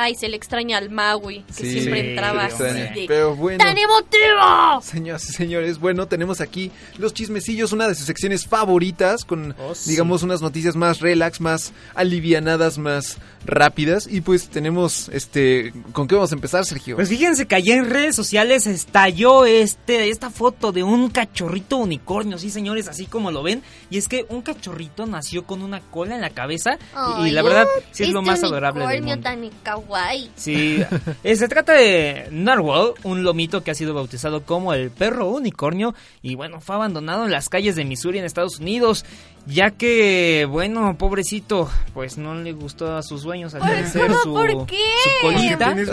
Ay, 0.00 0.14
se 0.14 0.28
le 0.28 0.36
extraña 0.36 0.78
al 0.78 0.90
Maui, 0.90 1.42
que 1.48 1.52
Sí, 1.52 1.70
siempre 1.80 2.10
entraba 2.10 2.44
así 2.46 2.62
de, 2.62 3.04
Pero 3.08 3.34
bueno. 3.34 3.58
¡Tan 3.58 3.76
emotivo! 3.76 4.80
Señoras 4.82 5.28
y 5.28 5.32
señores, 5.32 5.78
bueno, 5.78 6.06
tenemos 6.06 6.40
aquí 6.40 6.70
los 6.98 7.12
chismecillos, 7.14 7.72
una 7.72 7.88
de 7.88 7.94
sus 7.94 8.06
secciones 8.06 8.46
favoritas, 8.46 9.24
con, 9.24 9.54
Oh, 9.58 9.74
sí. 9.74 9.90
digamos, 9.90 10.22
unas 10.22 10.40
noticias 10.42 10.76
más 10.76 11.00
relax, 11.00 11.40
más 11.40 11.72
alivianadas, 11.94 12.78
más 12.78 13.18
rápidas. 13.44 14.06
Y 14.10 14.20
pues 14.20 14.48
tenemos, 14.48 15.08
este, 15.12 15.72
¿con 15.92 16.06
qué 16.08 16.14
vamos 16.14 16.32
a 16.32 16.34
empezar, 16.34 16.64
Sergio? 16.64 16.96
Pues 16.96 17.08
fíjense 17.08 17.46
que 17.46 17.54
allá 17.54 17.74
en 17.74 17.90
redes 17.90 18.14
sociales 18.16 18.66
estalló 18.66 19.44
este, 19.44 20.10
esta 20.10 20.30
foto 20.30 20.72
de 20.72 20.82
un 20.82 21.10
cachorrito 21.10 21.76
unicornio, 21.76 22.38
sí 22.38 22.50
señores, 22.50 22.88
así 22.88 23.06
como 23.06 23.30
lo 23.30 23.42
ven. 23.42 23.62
Y 23.90 23.98
es 23.98 24.08
que 24.08 24.26
un 24.28 24.42
cachorrito 24.42 25.06
nació 25.06 25.44
con 25.44 25.62
una 25.62 25.80
cola 25.80 26.14
en 26.14 26.20
la 26.20 26.30
cabeza 26.30 26.78
y- 27.20 27.28
y, 27.28 27.30
la 27.30 27.42
verdad 27.42 27.66
sí 27.90 28.04
es 28.04 28.10
lo 28.10 28.20
este 28.20 28.30
más 28.30 28.42
adorable 28.44 28.80
del 28.86 29.02
unicornio 29.02 29.14
mundo. 29.16 29.30
tan 29.30 29.44
kawaii. 29.88 30.30
Sí, 30.36 30.82
eh, 31.24 31.36
se 31.36 31.48
trata 31.48 31.72
de 31.72 32.28
Narwhal, 32.30 32.92
un 33.02 33.22
lomito 33.22 33.62
que 33.64 33.70
ha 33.70 33.74
sido 33.74 33.94
bautizado 33.94 34.44
como 34.44 34.72
el 34.74 34.90
perro 34.90 35.28
unicornio 35.28 35.94
y 36.22 36.34
bueno, 36.34 36.60
fue 36.60 36.76
abandonado 36.76 37.24
en 37.24 37.30
las 37.30 37.48
calles 37.48 37.74
de 37.76 37.84
Missouri 37.84 38.18
en 38.18 38.24
Estados 38.24 38.58
Unidos, 38.60 39.04
ya 39.46 39.70
que, 39.70 40.46
bueno, 40.48 40.96
pobrecito, 40.98 41.70
pues 41.94 42.18
no 42.18 42.34
le 42.34 42.52
gustó 42.52 42.96
a 42.96 43.02
sus 43.02 43.22
dueños 43.22 43.54
al 43.54 43.60
parecer 43.62 44.12
su, 44.22 44.32
¿Por 44.34 44.66
qué? 44.66 44.76
su 45.04 45.26
colita. 45.26 45.74
Qué 45.74 45.84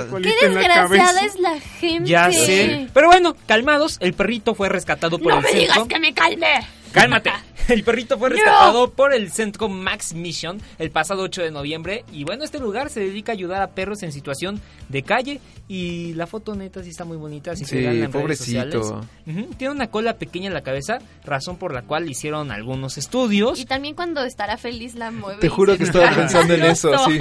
desgraciada 0.50 1.22
es 1.22 1.40
la 1.40 1.60
gente. 1.60 2.10
Ya 2.10 2.32
sé. 2.32 2.88
Pero 2.94 3.08
bueno, 3.08 3.36
calmados, 3.46 3.98
el 4.02 4.14
perrito 4.14 4.56
fue 4.56 4.68
rescatado 4.70 5.18
por 5.20 5.32
No 5.34 5.38
el 5.40 5.44
me 5.44 5.52
digas 5.52 5.76
centro. 5.76 5.88
que 5.88 6.00
me 6.00 6.14
calme. 6.14 6.48
Cálmate. 6.92 7.32
El 7.70 7.84
perrito 7.84 8.18
fue 8.18 8.30
rescatado 8.30 8.92
por 8.92 9.14
el 9.14 9.32
centro 9.32 9.70
Max 9.70 10.14
Mission 10.14 10.62
el 10.78 10.92
pasado 10.92 11.24
8 11.24 11.42
de 11.44 11.52
noviembre. 11.52 12.06
Y 12.12 12.24
bueno, 12.24 12.44
este 12.44 12.60
lugar 12.60 12.90
se 12.90 13.00
dedica 13.00 13.32
a 13.32 13.36
ayudar 13.36 13.62
a 13.62 13.72
perros 13.72 14.04
en 14.04 14.12
situación 14.12 14.62
de 14.90 15.04
calle. 15.04 15.42
Y 15.68 16.14
la 16.14 16.28
foto 16.28 16.54
neta 16.54 16.84
sí 16.84 16.90
está 16.90 17.06
muy 17.06 17.18
bonita. 17.18 17.52
Así 17.52 17.66
Sí, 17.66 17.80
en 17.80 17.86
redes 17.86 18.10
pobrecito. 18.10 18.84
sociales. 18.84 19.08
Ujú, 19.26 19.54
Tiene 19.58 19.74
una 19.74 19.88
cola 19.88 20.18
pequeña 20.18 20.48
en 20.48 20.54
la 20.54 20.62
cabeza, 20.62 21.00
razón 21.24 21.58
por 21.58 21.74
la 21.74 21.82
cual 21.82 22.08
hicieron 22.10 22.52
algunos 22.52 23.00
estudios. 23.00 23.60
Y 23.60 23.66
también 23.66 23.96
cuando 23.96 24.24
estará 24.24 24.58
feliz 24.58 24.94
la 24.94 25.10
mueve. 25.10 25.40
Te 25.40 25.50
juro 25.50 25.76
que 25.78 25.84
estaba 25.86 26.12
pensando 26.12 26.54
en 26.54 26.66
eso, 26.66 26.92
sí. 27.08 27.18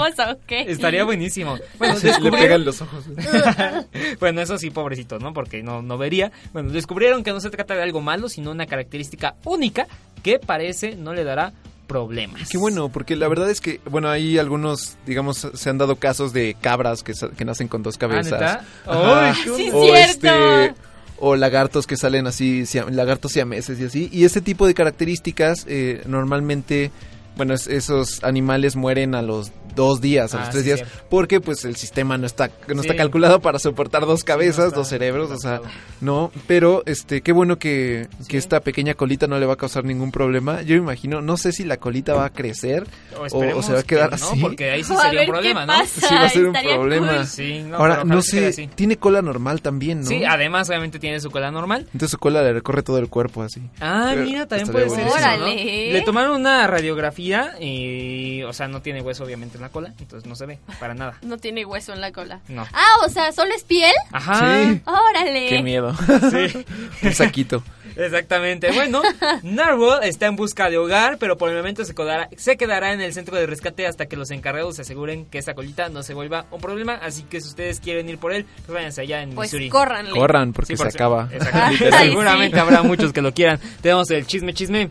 Estaría 0.51 1.05
buenísimo. 1.05 1.57
Bueno, 1.78 1.97
Sí, 1.97 2.09
le 2.20 2.30
pegan 2.30 2.64
los 2.64 2.80
ojos. 2.82 3.05
bueno, 4.20 4.40
eso 4.40 4.59
sí, 4.59 4.70
pobrecito, 4.70 5.18
¿no? 5.18 5.32
Porque 5.32 5.62
no, 5.62 5.82
no 5.82 5.99
vería. 5.99 6.30
Bueno, 6.53 6.70
descubrieron 6.70 7.22
que 7.24 7.32
no 7.32 7.40
se 7.40 7.51
trata 7.51 7.74
de 7.74 7.82
algo 7.82 8.01
malo, 8.01 8.28
sino 8.28 8.51
una 8.51 8.66
característica 8.66 9.34
única 9.45 9.86
que 10.22 10.34
parece 10.39 10.97
no 10.97 11.12
le 11.14 11.24
dará 11.24 11.53
problemas. 11.87 12.49
Qué 12.49 12.57
bueno, 12.59 12.89
porque 12.89 13.14
la 13.14 13.28
verdad 13.28 13.51
es 13.51 13.61
que, 13.61 13.80
bueno, 13.91 14.09
hay 14.09 14.39
algunos, 14.39 14.97
digamos, 15.07 15.49
se 15.53 15.70
han 15.70 15.76
dado 15.78 15.97
casos 15.97 16.32
de 16.32 16.57
cabras 16.61 17.03
que, 17.03 17.14
sa- 17.14 17.28
que 17.30 17.45
nacen 17.45 17.68
con 17.68 17.82
dos 17.82 17.99
cabezas. 17.99 18.41
Ajá. 18.43 18.64
¡Ay, 18.87 19.35
qué 19.45 19.51
Sí, 19.57 19.70
o 19.72 19.85
cierto. 19.85 20.26
este 20.28 20.74
o 21.18 21.37
lagartos 21.37 21.87
que 21.87 21.97
salen 21.97 22.26
así, 22.26 22.64
lagartos 22.91 23.32
siameses 23.32 23.78
y 23.80 23.85
así. 23.85 24.09
Y 24.12 24.24
ese 24.24 24.41
tipo 24.41 24.66
de 24.66 24.74
características 24.74 25.64
eh, 25.68 26.03
normalmente, 26.07 26.91
bueno, 27.37 27.55
es- 27.55 27.66
esos 27.66 28.24
animales 28.24 28.76
mueren 28.76 29.14
a 29.14 29.22
los 29.22 29.53
dos 29.75 30.01
días, 30.01 30.35
a 30.35 30.39
Ah, 30.39 30.41
los 30.41 30.51
tres 30.51 30.62
sí, 30.62 30.66
días, 30.68 30.81
cierto. 30.81 31.05
porque 31.11 31.41
pues 31.41 31.64
el 31.64 31.77
sistema 31.77 32.16
no 32.18 32.27
está 32.27 32.51
no 32.72 32.81
está 32.81 32.97
calculado 32.97 33.41
para 33.41 33.59
soportar 33.59 34.07
dos 34.07 34.25
cabezas, 34.25 34.72
dos 34.75 34.89
cerebros, 34.89 35.31
o 35.31 35.39
sea, 35.39 35.61
no. 36.01 36.31
Pero 36.47 36.83
este, 36.87 37.20
qué 37.22 37.33
bueno 37.33 37.59
que, 37.59 38.09
que 38.29 38.37
esta 38.37 38.61
pequeña 38.61 38.95
colita 38.95 39.27
no 39.27 39.39
le 39.39 39.47
va 39.47 39.55
a 39.55 39.57
causar 39.57 39.85
ningún 39.85 40.11
problema. 40.12 40.62
Yo 40.62 40.75
me 40.77 40.83
imagino, 40.83 41.20
no 41.20 41.37
sé 41.37 41.53
si 41.53 41.64
la 41.64 41.77
colita 41.79 42.14
va 42.14 42.27
a 42.27 42.31
crecer 42.33 42.87
O 43.18 43.25
o, 43.25 43.62
se 43.62 43.72
va 43.72 43.81
a 43.81 43.83
quedar 43.83 44.11
que 44.11 44.16
no, 44.16 44.27
así. 44.31 44.41
porque 44.41 44.70
ahí 44.70 44.85
sí 44.85 44.93
A 44.99 45.03
sería 45.03 45.20
un 45.22 45.27
problema, 45.29 45.66
¿no? 45.66 45.72
pasa. 45.72 46.09
Sí, 46.09 46.14
va 46.14 46.25
a 46.25 46.29
ser 46.29 46.47
un 46.47 46.53
problema. 46.53 47.16
cool. 47.16 47.27
Sí, 47.27 47.62
no, 47.62 47.77
Ahora, 47.77 48.05
no 48.05 48.22
sé, 48.22 48.68
tiene 48.75 48.97
cola 48.97 49.22
normal 49.22 49.62
también, 49.62 50.01
¿no? 50.01 50.07
Sí, 50.07 50.25
además 50.25 50.68
obviamente 50.68 50.99
tiene 50.99 51.20
su 51.20 51.31
cola 51.31 51.51
normal. 51.51 51.83
Entonces 51.87 52.11
su 52.11 52.18
cola 52.18 52.43
le 52.43 52.53
recorre 52.53 52.83
todo 52.83 52.99
el 52.99 53.09
cuerpo 53.09 53.43
así. 53.43 53.61
Ah, 53.81 54.09
Pero 54.11 54.25
mira, 54.25 54.47
también 54.47 54.68
puede 54.70 54.91
ser. 54.91 55.07
Órale. 55.09 55.93
Le 55.93 56.01
tomaron 56.03 56.37
una 56.41 56.66
radiografía 56.66 57.53
y, 57.61 58.43
o 58.43 58.53
sea, 58.53 58.68
no 58.68 58.83
tiene 58.83 59.01
hueso 59.03 59.25
obviamente 59.25 59.57
en 59.59 59.63
la 59.64 59.70
cola, 59.70 59.92
entonces 59.98 60.28
no 60.28 60.34
se 60.36 60.46
ve 60.46 60.58
para 60.78 60.94
nada. 60.94 61.14
No 61.22 61.38
tiene 61.38 61.64
hueso 61.64 61.92
en 61.92 62.00
la 62.00 62.12
cola. 62.12 62.40
No. 62.48 62.66
Ah, 62.72 62.96
o 63.04 63.08
sea, 63.08 63.32
¿solo 63.32 63.52
es 63.54 63.64
piel? 63.64 63.92
Ajá. 64.12 64.64
Sí. 64.64 64.80
Órale. 64.86 65.46
Qué 65.48 65.62
miedo. 65.62 65.94
Sí. 66.30 66.64
Un 67.02 67.12
saquito. 67.14 67.62
Exactamente. 67.96 68.72
Bueno, 68.72 69.02
Narwhal 69.42 70.02
está 70.04 70.26
en 70.26 70.34
busca 70.36 70.68
de 70.68 70.78
hogar, 70.78 71.16
pero 71.18 71.36
por 71.38 71.50
el 71.50 71.56
momento 71.56 71.84
se 71.84 71.94
quedará, 71.94 72.28
se 72.36 72.56
quedará 72.56 72.92
en 72.92 73.00
el 73.00 73.12
centro 73.12 73.36
de 73.36 73.46
rescate 73.46 73.86
hasta 73.86 74.06
que 74.06 74.16
los 74.16 74.30
encargados 74.32 74.76
se 74.76 74.82
aseguren 74.82 75.26
que 75.26 75.38
esa 75.38 75.54
colita 75.54 75.88
no 75.90 76.02
se 76.02 76.12
vuelva 76.14 76.46
un 76.50 76.60
problema. 76.60 76.94
Así 76.94 77.22
que 77.22 77.40
si 77.40 77.48
ustedes 77.48 77.78
quieren 77.80 78.08
ir 78.08 78.18
por 78.18 78.32
él, 78.32 78.46
pues 78.66 78.74
váyanse 78.74 79.02
allá 79.02 79.22
en 79.22 79.30
Pues 79.34 79.48
Missouri. 79.52 79.68
córranle. 79.68 80.10
Corran 80.18 80.52
porque 80.52 80.72
Sí, 80.72 80.76
se 80.76 80.82
por 80.82 80.92
si- 80.92 80.96
acaba. 80.98 81.28
Exactamente. 81.32 81.90
Ay, 81.94 82.08
Seguramente 82.08 82.56
sí. 82.56 82.60
habrá 82.60 82.82
muchos 82.82 83.12
que 83.12 83.22
lo 83.22 83.32
quieran. 83.32 83.60
Tenemos 83.80 84.10
el 84.10 84.26
chisme, 84.26 84.52
chisme. 84.54 84.90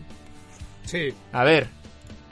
Sí. 0.84 1.12
A 1.32 1.44
ver. 1.44 1.68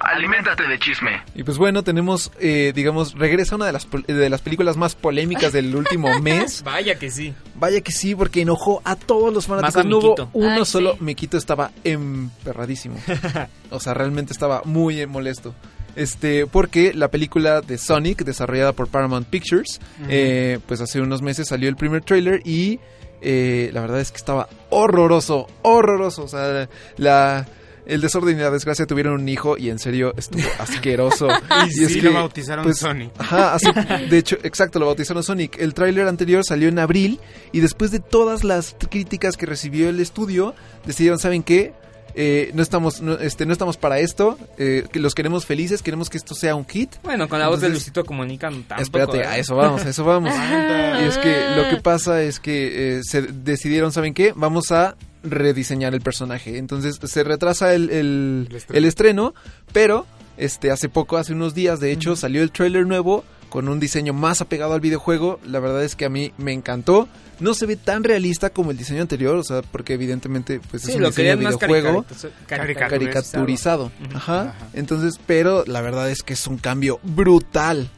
Aliméntate 0.04 0.66
de 0.66 0.78
chisme. 0.78 1.22
Y 1.34 1.44
pues 1.44 1.58
bueno, 1.58 1.84
tenemos, 1.84 2.32
eh, 2.40 2.72
digamos, 2.74 3.14
regresa 3.14 3.54
una 3.56 3.66
de 3.66 3.72
las, 3.72 3.86
de 4.06 4.28
las 4.28 4.40
películas 4.40 4.76
más 4.76 4.94
polémicas 4.94 5.52
del 5.52 5.74
último 5.76 6.18
mes. 6.22 6.62
Vaya 6.64 6.98
que 6.98 7.10
sí. 7.10 7.34
Vaya 7.54 7.80
que 7.80 7.92
sí, 7.92 8.14
porque 8.14 8.42
enojó 8.42 8.82
a 8.84 8.96
todos 8.96 9.32
los 9.32 9.46
fanáticos. 9.46 9.76
Más 9.76 9.84
a 9.84 9.88
No 9.88 9.98
hubo 9.98 10.30
uno 10.32 10.50
Ay, 10.50 10.64
solo. 10.64 10.94
sí. 10.94 11.04
Miquito 11.04 11.36
estaba 11.36 11.70
emperradísimo. 11.84 12.96
o 13.70 13.80
sea, 13.80 13.94
realmente 13.94 14.32
estaba 14.32 14.62
muy 14.64 15.06
molesto. 15.06 15.54
Este, 15.94 16.46
porque 16.46 16.94
la 16.94 17.08
película 17.08 17.60
de 17.60 17.76
Sonic, 17.78 18.24
desarrollada 18.24 18.72
por 18.72 18.88
Paramount 18.88 19.28
Pictures, 19.28 19.78
eh, 20.08 20.58
pues 20.66 20.80
hace 20.80 21.00
unos 21.00 21.22
meses 21.22 21.48
salió 21.48 21.68
el 21.68 21.76
primer 21.76 22.02
trailer 22.02 22.40
y 22.46 22.80
eh, 23.20 23.70
la 23.72 23.82
verdad 23.82 24.00
es 24.00 24.10
que 24.10 24.16
estaba 24.16 24.48
horroroso, 24.70 25.46
horroroso. 25.62 26.24
O 26.24 26.28
sea, 26.28 26.68
la, 26.96 27.46
el 27.86 28.00
desorden 28.00 28.38
y 28.38 28.40
la 28.40 28.50
desgracia 28.50 28.86
tuvieron 28.86 29.20
un 29.20 29.28
hijo 29.28 29.56
y 29.58 29.70
en 29.70 29.78
serio 29.78 30.12
estuvo 30.16 30.42
asqueroso. 30.58 31.28
Y 31.66 31.70
sí, 31.70 32.00
lo 32.00 32.12
bautizaron 32.12 32.74
Sonic. 32.74 33.10
Ajá, 33.18 33.54
así, 33.54 33.68
de 34.10 34.18
hecho, 34.18 34.36
exacto, 34.42 34.78
lo 34.78 34.86
bautizaron 34.86 35.22
Sonic. 35.22 35.58
El 35.58 35.74
tráiler 35.74 36.08
anterior 36.08 36.44
salió 36.44 36.68
en 36.68 36.78
abril 36.78 37.20
y 37.52 37.60
después 37.60 37.90
de 37.90 38.00
todas 38.00 38.44
las 38.44 38.76
críticas 38.90 39.36
que 39.36 39.46
recibió 39.46 39.88
el 39.88 40.00
estudio, 40.00 40.54
decidieron, 40.84 41.18
¿saben 41.18 41.42
qué? 41.42 41.74
eh, 42.14 42.50
no 42.54 42.62
estamos 42.62 43.00
no, 43.00 43.14
este 43.14 43.46
no 43.46 43.52
estamos 43.52 43.76
para 43.76 43.98
esto, 43.98 44.38
eh, 44.58 44.84
que 44.90 45.00
los 45.00 45.14
queremos 45.14 45.46
felices, 45.46 45.82
queremos 45.82 46.10
que 46.10 46.18
esto 46.18 46.34
sea 46.34 46.54
un 46.54 46.66
hit. 46.66 46.96
Bueno, 47.02 47.28
con 47.28 47.38
la 47.38 47.48
voz 47.48 47.60
de 47.60 47.68
Luisito 47.68 48.04
Comunica 48.04 48.48
tampoco. 48.48 48.82
Espérate, 48.82 49.18
¿eh? 49.18 49.26
a 49.26 49.38
eso 49.38 49.56
vamos, 49.56 49.84
a 49.84 49.88
eso 49.88 50.04
vamos. 50.04 50.34
y 51.00 51.04
es 51.04 51.18
que 51.18 51.56
lo 51.56 51.68
que 51.68 51.76
pasa 51.82 52.22
es 52.22 52.40
que 52.40 52.98
eh, 52.98 53.00
se 53.02 53.22
decidieron, 53.22 53.92
¿saben 53.92 54.14
qué? 54.14 54.32
Vamos 54.36 54.70
a 54.72 54.96
rediseñar 55.22 55.94
el 55.94 56.00
personaje. 56.00 56.58
Entonces 56.58 56.98
se 57.02 57.24
retrasa 57.24 57.74
el, 57.74 57.90
el, 57.90 58.48
el 58.72 58.84
estreno, 58.84 59.34
pero 59.72 60.06
este 60.36 60.70
hace 60.70 60.88
poco, 60.88 61.16
hace 61.16 61.32
unos 61.32 61.54
días, 61.54 61.80
de 61.80 61.92
hecho, 61.92 62.16
salió 62.16 62.42
el 62.42 62.50
tráiler 62.50 62.86
nuevo 62.86 63.24
con 63.48 63.68
un 63.68 63.78
diseño 63.78 64.14
más 64.14 64.40
apegado 64.40 64.72
al 64.74 64.80
videojuego. 64.80 65.38
La 65.46 65.60
verdad 65.60 65.84
es 65.84 65.94
que 65.94 66.04
a 66.06 66.08
mí 66.08 66.32
me 66.38 66.52
encantó. 66.52 67.08
No 67.38 67.54
se 67.54 67.66
ve 67.66 67.76
tan 67.76 68.04
realista 68.04 68.50
como 68.50 68.70
el 68.70 68.76
diseño 68.78 69.02
anterior, 69.02 69.36
o 69.36 69.42
sea, 69.44 69.62
porque 69.62 69.94
evidentemente 69.94 70.60
pues 70.70 70.82
Sí, 70.84 70.90
es 70.92 70.96
un 70.96 71.02
diseño 71.10 71.28
de 71.30 71.36
videojuego 71.66 72.04
caricatu- 72.48 72.88
caricaturizado. 72.88 73.92
Ajá. 74.14 74.54
Entonces, 74.74 75.20
pero 75.26 75.64
la 75.66 75.80
verdad 75.82 76.08
es 76.10 76.22
que 76.22 76.32
es 76.34 76.46
un 76.46 76.56
cambio 76.58 76.98
brutal. 77.02 77.90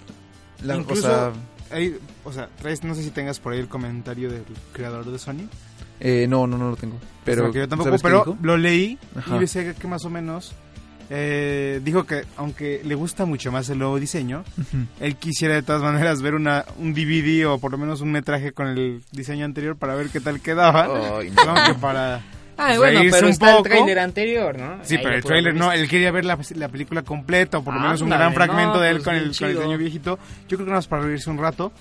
La- 0.62 0.76
Incluso, 0.76 1.06
o 1.06 1.10
sea, 1.10 1.32
hay- 1.70 1.96
o 2.24 2.32
sea, 2.32 2.48
no 2.82 2.94
sé 2.94 3.02
si 3.02 3.10
tengas 3.10 3.38
por 3.38 3.52
ahí 3.52 3.58
el 3.60 3.68
comentario 3.68 4.30
del 4.30 4.44
creador 4.72 5.04
de 5.10 5.18
Sony. 5.18 5.48
Eh, 6.00 6.26
no, 6.28 6.46
no, 6.46 6.58
no 6.58 6.70
lo 6.70 6.76
tengo. 6.76 6.98
Pero 7.24 7.44
Porque 7.44 7.60
yo 7.60 7.68
tampoco, 7.68 7.88
¿sabes 7.96 8.02
qué 8.02 8.08
pero 8.08 8.36
lo 8.42 8.56
leí 8.56 8.98
Ajá. 9.16 9.36
y 9.36 9.40
decía 9.40 9.72
que, 9.74 9.86
más 9.88 10.04
o 10.04 10.10
menos 10.10 10.54
eh, 11.10 11.80
dijo 11.84 12.04
que 12.04 12.22
aunque 12.36 12.80
le 12.84 12.94
gusta 12.94 13.24
mucho 13.24 13.50
más 13.52 13.68
el 13.70 13.78
nuevo 13.78 13.98
diseño, 13.98 14.44
Ujú. 14.58 14.86
él 15.00 15.16
quisiera 15.16 15.54
de 15.54 15.62
todas 15.62 15.82
maneras 15.82 16.20
ver 16.22 16.34
una 16.34 16.64
un 16.78 16.92
DVD 16.94 17.46
o 17.46 17.58
por 17.58 17.72
lo 17.72 17.78
menos 17.78 18.00
un 18.00 18.10
metraje 18.12 18.52
con 18.52 18.68
el 18.68 19.02
diseño 19.12 19.44
anterior 19.44 19.76
para 19.76 19.94
ver 19.94 20.08
qué 20.08 20.20
tal 20.20 20.40
quedaba. 20.40 21.18
Ay, 21.18 21.30
no. 21.30 21.54
Que 21.66 21.74
para 21.80 22.22
Ah, 22.56 22.74
bueno, 22.78 23.00
pero 23.10 23.26
un 23.26 23.32
está 23.32 23.50
el 23.50 23.56
poco. 23.56 23.62
tráiler 23.68 23.98
anterior, 23.98 24.56
¿no? 24.56 24.78
Sí, 24.84 24.94
Ahí 24.94 25.00
pero 25.02 25.16
el 25.16 25.24
tráiler 25.24 25.54
no, 25.56 25.72
él 25.72 25.88
quería 25.88 26.12
ver 26.12 26.24
la, 26.24 26.38
la 26.54 26.68
película 26.68 27.02
completa 27.02 27.58
o 27.58 27.64
por 27.64 27.74
lo 27.74 27.80
menos 27.80 28.00
un 28.00 28.10
gran 28.10 28.32
fragmento 28.32 28.74
no, 28.74 28.80
de 28.80 28.90
él 28.90 28.96
pues 28.98 29.04
con, 29.04 29.14
el, 29.16 29.36
con 29.36 29.48
el 29.48 29.56
diseño 29.56 29.76
viejito. 29.78 30.18
Yo 30.48 30.56
creo 30.56 30.58
que 30.58 30.64
nada 30.66 30.76
más 30.76 30.86
para 30.86 31.02
reírse 31.02 31.30
un 31.30 31.38
rato. 31.38 31.72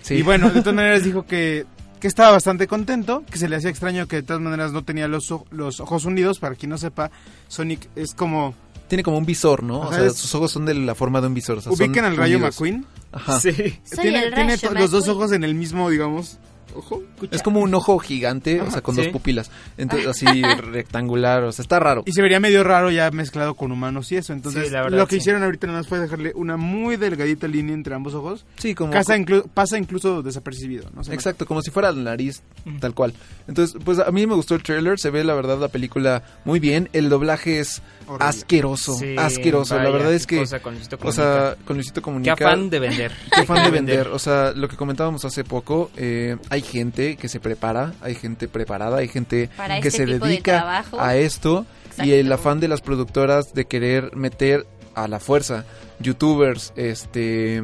Sí. 0.00 0.14
Y 0.14 0.22
bueno, 0.22 0.48
de 0.48 0.60
todas 0.60 0.74
maneras 0.74 1.04
dijo 1.04 1.26
que, 1.26 1.66
que 2.02 2.08
estaba 2.08 2.32
bastante 2.32 2.66
contento, 2.66 3.22
que 3.30 3.38
se 3.38 3.48
le 3.48 3.54
hacía 3.54 3.70
extraño 3.70 4.08
que 4.08 4.16
de 4.16 4.22
todas 4.24 4.42
maneras 4.42 4.72
no 4.72 4.82
tenía 4.84 5.06
los, 5.06 5.32
los 5.52 5.78
ojos 5.78 6.04
hundidos. 6.04 6.40
Para 6.40 6.56
quien 6.56 6.70
no 6.70 6.76
sepa, 6.76 7.12
Sonic 7.46 7.88
es 7.94 8.12
como... 8.12 8.54
Tiene 8.88 9.04
como 9.04 9.18
un 9.18 9.24
visor, 9.24 9.62
¿no? 9.62 9.82
O 9.82 9.92
sea, 9.92 10.04
es- 10.06 10.16
sus 10.16 10.34
ojos 10.34 10.50
son 10.50 10.64
de 10.66 10.74
la 10.74 10.96
forma 10.96 11.20
de 11.20 11.28
un 11.28 11.34
visor. 11.34 11.58
o 11.58 11.60
sea, 11.60 11.70
¿Ubican 11.72 11.94
son 11.94 12.04
al 12.06 12.16
Rayo 12.16 12.38
unidos. 12.38 12.54
McQueen? 12.56 12.86
Ajá. 13.12 13.38
Sí. 13.38 13.52
Soy 13.52 13.98
Tiene, 14.02 14.24
el 14.24 14.34
tiene 14.34 14.56
Rayo 14.56 14.68
to- 14.68 14.74
los 14.74 14.90
dos 14.90 15.06
ojos 15.08 15.30
en 15.30 15.44
el 15.44 15.54
mismo, 15.54 15.88
digamos, 15.90 16.38
ojo. 16.74 17.02
Es 17.30 17.42
como 17.42 17.60
un 17.60 17.74
ojo 17.74 17.98
gigante, 17.98 18.60
o 18.60 18.70
sea, 18.70 18.80
con 18.80 18.94
sí. 18.94 19.02
dos 19.02 19.10
pupilas. 19.12 19.50
Entonces, 19.76 20.08
así 20.08 20.26
rectangular, 20.60 21.42
o 21.44 21.52
sea, 21.52 21.62
está 21.62 21.78
raro. 21.78 22.02
Y 22.06 22.12
se 22.12 22.22
vería 22.22 22.40
medio 22.40 22.64
raro 22.64 22.90
ya 22.90 23.10
mezclado 23.10 23.54
con 23.54 23.72
humanos 23.72 24.10
y 24.12 24.16
eso. 24.16 24.32
Entonces, 24.32 24.66
Sí, 24.68 24.72
la 24.72 24.82
verdad, 24.82 24.98
lo 24.98 25.06
que 25.06 25.16
sí. 25.16 25.20
hicieron 25.20 25.42
ahorita 25.42 25.66
nada 25.66 25.80
más 25.80 25.88
fue 25.88 25.98
dejarle 25.98 26.32
una 26.34 26.56
muy 26.56 26.96
delgadita 26.96 27.46
línea 27.48 27.74
entre 27.74 27.94
ambos 27.94 28.14
ojos. 28.14 28.44
Sí, 28.58 28.74
como... 28.74 28.92
Pasa, 28.92 29.16
inclu- 29.16 29.46
pasa 29.52 29.78
incluso 29.78 30.22
desapercibido, 30.22 30.88
¿no? 30.94 31.04
Se. 31.04 31.12
Exacto, 31.14 31.46
como 31.46 31.62
si 31.62 31.70
fuera 31.70 31.92
la 31.92 32.02
nariz, 32.02 32.42
tal 32.80 32.94
cual. 32.94 33.12
Entonces, 33.48 33.76
pues 33.84 33.98
a 33.98 34.10
mí 34.10 34.26
me 34.26 34.34
gustó 34.34 34.54
el 34.54 34.62
trailer, 34.62 34.98
se 34.98 35.10
ve 35.10 35.24
la 35.24 35.34
verdad 35.34 35.58
la 35.58 35.68
película 35.68 36.22
muy 36.44 36.60
bien, 36.60 36.88
el 36.92 37.08
doblaje 37.08 37.60
es 37.60 37.82
Horrible. 38.06 38.26
asqueroso, 38.26 38.94
Sí, 38.94 39.14
asqueroso, 39.18 39.76
la 39.76 39.90
verdad 39.90 40.12
es 40.12 40.26
qué 40.26 40.36
que... 40.36 40.40
cosa 40.42 40.60
con 40.60 40.74
Luisito 40.74 40.98
o 41.02 41.12
sea, 41.12 41.56
con 41.64 41.76
Luisito 41.76 42.00
Qué 42.00 42.04
Comunica... 42.04 42.32
afán 42.46 42.70
de 42.70 42.78
vender. 42.80 43.12
Qué 43.34 43.44
fan 43.44 43.64
de 43.64 43.70
vender. 43.70 44.08
O 44.08 44.18
sea, 44.18 44.52
lo 44.52 44.68
que 44.68 44.76
comentábamos 44.76 45.24
hace 45.24 45.44
poco, 45.44 45.90
eh, 45.96 46.36
hay 46.50 46.61
gente 46.62 47.16
que 47.16 47.28
se 47.28 47.40
prepara, 47.40 47.92
hay 48.00 48.14
gente 48.14 48.48
preparada, 48.48 48.98
hay 48.98 49.08
gente 49.08 49.48
Para 49.56 49.80
que 49.80 49.88
este 49.88 50.06
se 50.06 50.06
de 50.06 50.18
dedica 50.18 50.84
a 50.98 51.16
esto 51.16 51.66
y 51.98 52.12
el 52.12 52.32
afán 52.32 52.60
de 52.60 52.68
las 52.68 52.80
productoras 52.80 53.54
de 53.54 53.66
querer 53.66 54.16
meter 54.16 54.66
a 54.94 55.08
la 55.08 55.20
fuerza 55.20 55.64
youtubers, 56.00 56.72
este... 56.76 57.62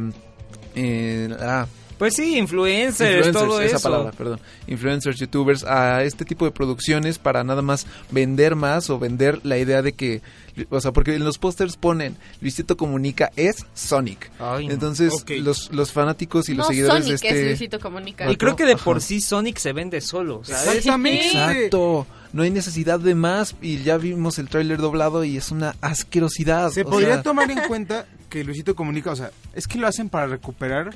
eh, 0.75 1.37
ah, 1.41 1.67
Pues 1.99 2.15
sí, 2.15 2.39
influencers, 2.39 3.27
influencers, 3.27 3.33
todo 3.33 3.61
esa 3.61 3.77
eso. 3.77 3.91
palabra, 3.91 4.13
perdón, 4.13 4.41
influencers, 4.67 5.19
youtubers, 5.19 5.65
a 5.65 6.05
este 6.05 6.25
tipo 6.25 6.45
de 6.45 6.51
producciones 6.53 7.19
para 7.19 7.43
nada 7.45 7.63
más 7.63 7.87
vender 8.11 8.55
más 8.55 8.89
o 8.91 8.99
vender 8.99 9.45
la 9.45 9.59
idea 9.59 9.83
de 9.83 9.93
que, 9.93 10.23
o 10.71 10.81
sea, 10.81 10.93
porque 10.93 11.15
en 11.17 11.25
los 11.25 11.39
pósters 11.39 11.77
ponen 11.77 12.17
Luisito 12.41 12.77
Comunica 12.77 13.31
es 13.37 13.67
Sonic. 13.75 14.31
Ay. 14.39 14.69
Entonces, 14.71 15.13
los, 15.41 15.73
los 15.73 15.93
fanáticos 15.93 16.49
y 16.49 16.55
los 16.55 16.67
no, 16.67 16.69
seguidores 16.69 17.05
Sonic 17.05 17.21
de 17.21 17.29
este... 17.29 17.41
es 17.41 17.47
Luisito 17.47 17.81
Comunica. 17.81 18.31
Y 18.31 18.37
creo 18.37 18.57
que 18.57 18.65
de 18.65 18.75
Ajá. 18.75 18.85
por 18.85 19.01
sí 19.01 19.21
Sonic 19.21 19.59
se 19.59 19.73
vende 19.73 20.01
solo. 20.01 20.43
¿sabes? 20.45 20.77
Exactamente. 20.77 21.27
Exacto. 21.27 22.07
No 22.33 22.43
hay 22.43 22.51
necesidad 22.51 23.01
de 23.01 23.15
más 23.15 23.57
y 23.63 23.83
ya 23.83 23.97
vimos 23.97 24.39
el 24.39 24.49
tráiler 24.49 24.79
doblado 24.79 25.25
y 25.25 25.37
es 25.37 25.51
una 25.51 25.77
asquerosidad. 25.81 26.71
Se 26.71 26.83
o 26.83 26.85
podría 26.85 27.15
sea, 27.15 27.23
tomar 27.23 27.51
en 27.51 27.61
cuenta 27.67 28.07
que 28.29 28.45
Luisito 28.45 28.75
Comunica, 28.77 29.11
o 29.11 29.17
sea, 29.17 29.31
es 29.55 29.67
que 29.67 29.79
lo 29.79 29.87
hacen 29.87 30.11
para 30.11 30.27
recuperar 30.27 30.95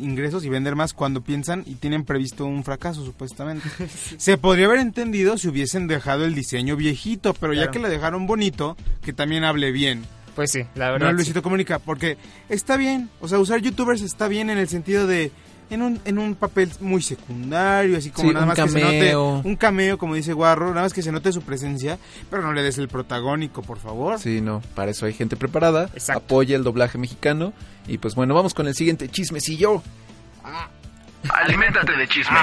ingresos 0.00 0.44
y 0.44 0.48
vender 0.48 0.74
más 0.76 0.92
cuando 0.94 1.20
piensan 1.20 1.62
y 1.66 1.74
tienen 1.74 2.04
previsto 2.04 2.46
un 2.46 2.64
fracaso 2.64 3.04
supuestamente. 3.04 3.68
Se 4.18 4.38
podría 4.38 4.66
haber 4.66 4.80
entendido 4.80 5.38
si 5.38 5.48
hubiesen 5.48 5.86
dejado 5.86 6.24
el 6.24 6.34
diseño 6.34 6.76
viejito, 6.76 7.34
pero 7.34 7.52
ya 7.52 7.70
que 7.70 7.78
lo 7.78 7.88
dejaron 7.88 8.26
bonito, 8.26 8.76
que 9.02 9.12
también 9.12 9.44
hable 9.44 9.70
bien. 9.72 10.04
Pues 10.34 10.52
sí, 10.52 10.64
la 10.74 10.86
No 10.86 10.92
verdad. 10.92 11.12
Luisito 11.12 11.42
Comunica, 11.42 11.78
porque 11.78 12.16
está 12.48 12.76
bien, 12.76 13.10
o 13.20 13.28
sea, 13.28 13.38
usar 13.38 13.60
youtubers 13.60 14.00
está 14.02 14.28
bien 14.28 14.48
en 14.50 14.58
el 14.58 14.68
sentido 14.68 15.06
de 15.06 15.32
en 15.70 15.82
un, 15.82 16.00
en 16.04 16.18
un 16.18 16.34
papel 16.34 16.70
muy 16.80 17.00
secundario, 17.02 17.96
así 17.96 18.10
como 18.10 18.28
Sí, 18.28 18.34
nada 18.34 18.46
más 18.46 18.56
que 18.56 18.68
se 18.68 18.80
note 18.80 19.16
un 19.16 19.56
cameo, 19.56 19.98
como 19.98 20.14
dice 20.14 20.32
Guarro, 20.32 20.70
nada 20.70 20.82
más 20.82 20.92
que 20.92 21.02
se 21.02 21.12
note 21.12 21.32
su 21.32 21.42
presencia, 21.42 21.98
pero 22.28 22.42
no 22.42 22.52
le 22.52 22.62
des 22.62 22.78
el 22.78 22.88
protagónico, 22.88 23.62
por 23.62 23.78
favor. 23.78 24.18
Sí, 24.18 24.40
no, 24.40 24.60
para 24.74 24.90
eso 24.90 25.06
hay 25.06 25.12
gente 25.12 25.36
preparada, 25.36 25.90
Exacto. 25.94 26.22
apoya 26.24 26.56
el 26.56 26.64
doblaje 26.64 26.98
mexicano 26.98 27.52
y 27.86 27.98
pues 27.98 28.14
bueno, 28.14 28.34
vamos 28.34 28.54
con 28.54 28.66
el 28.66 28.74
siguiente 28.74 29.08
chismecillo. 29.08 29.82
Aliméntate 31.28 31.92
de 31.96 32.08
chisme. 32.08 32.36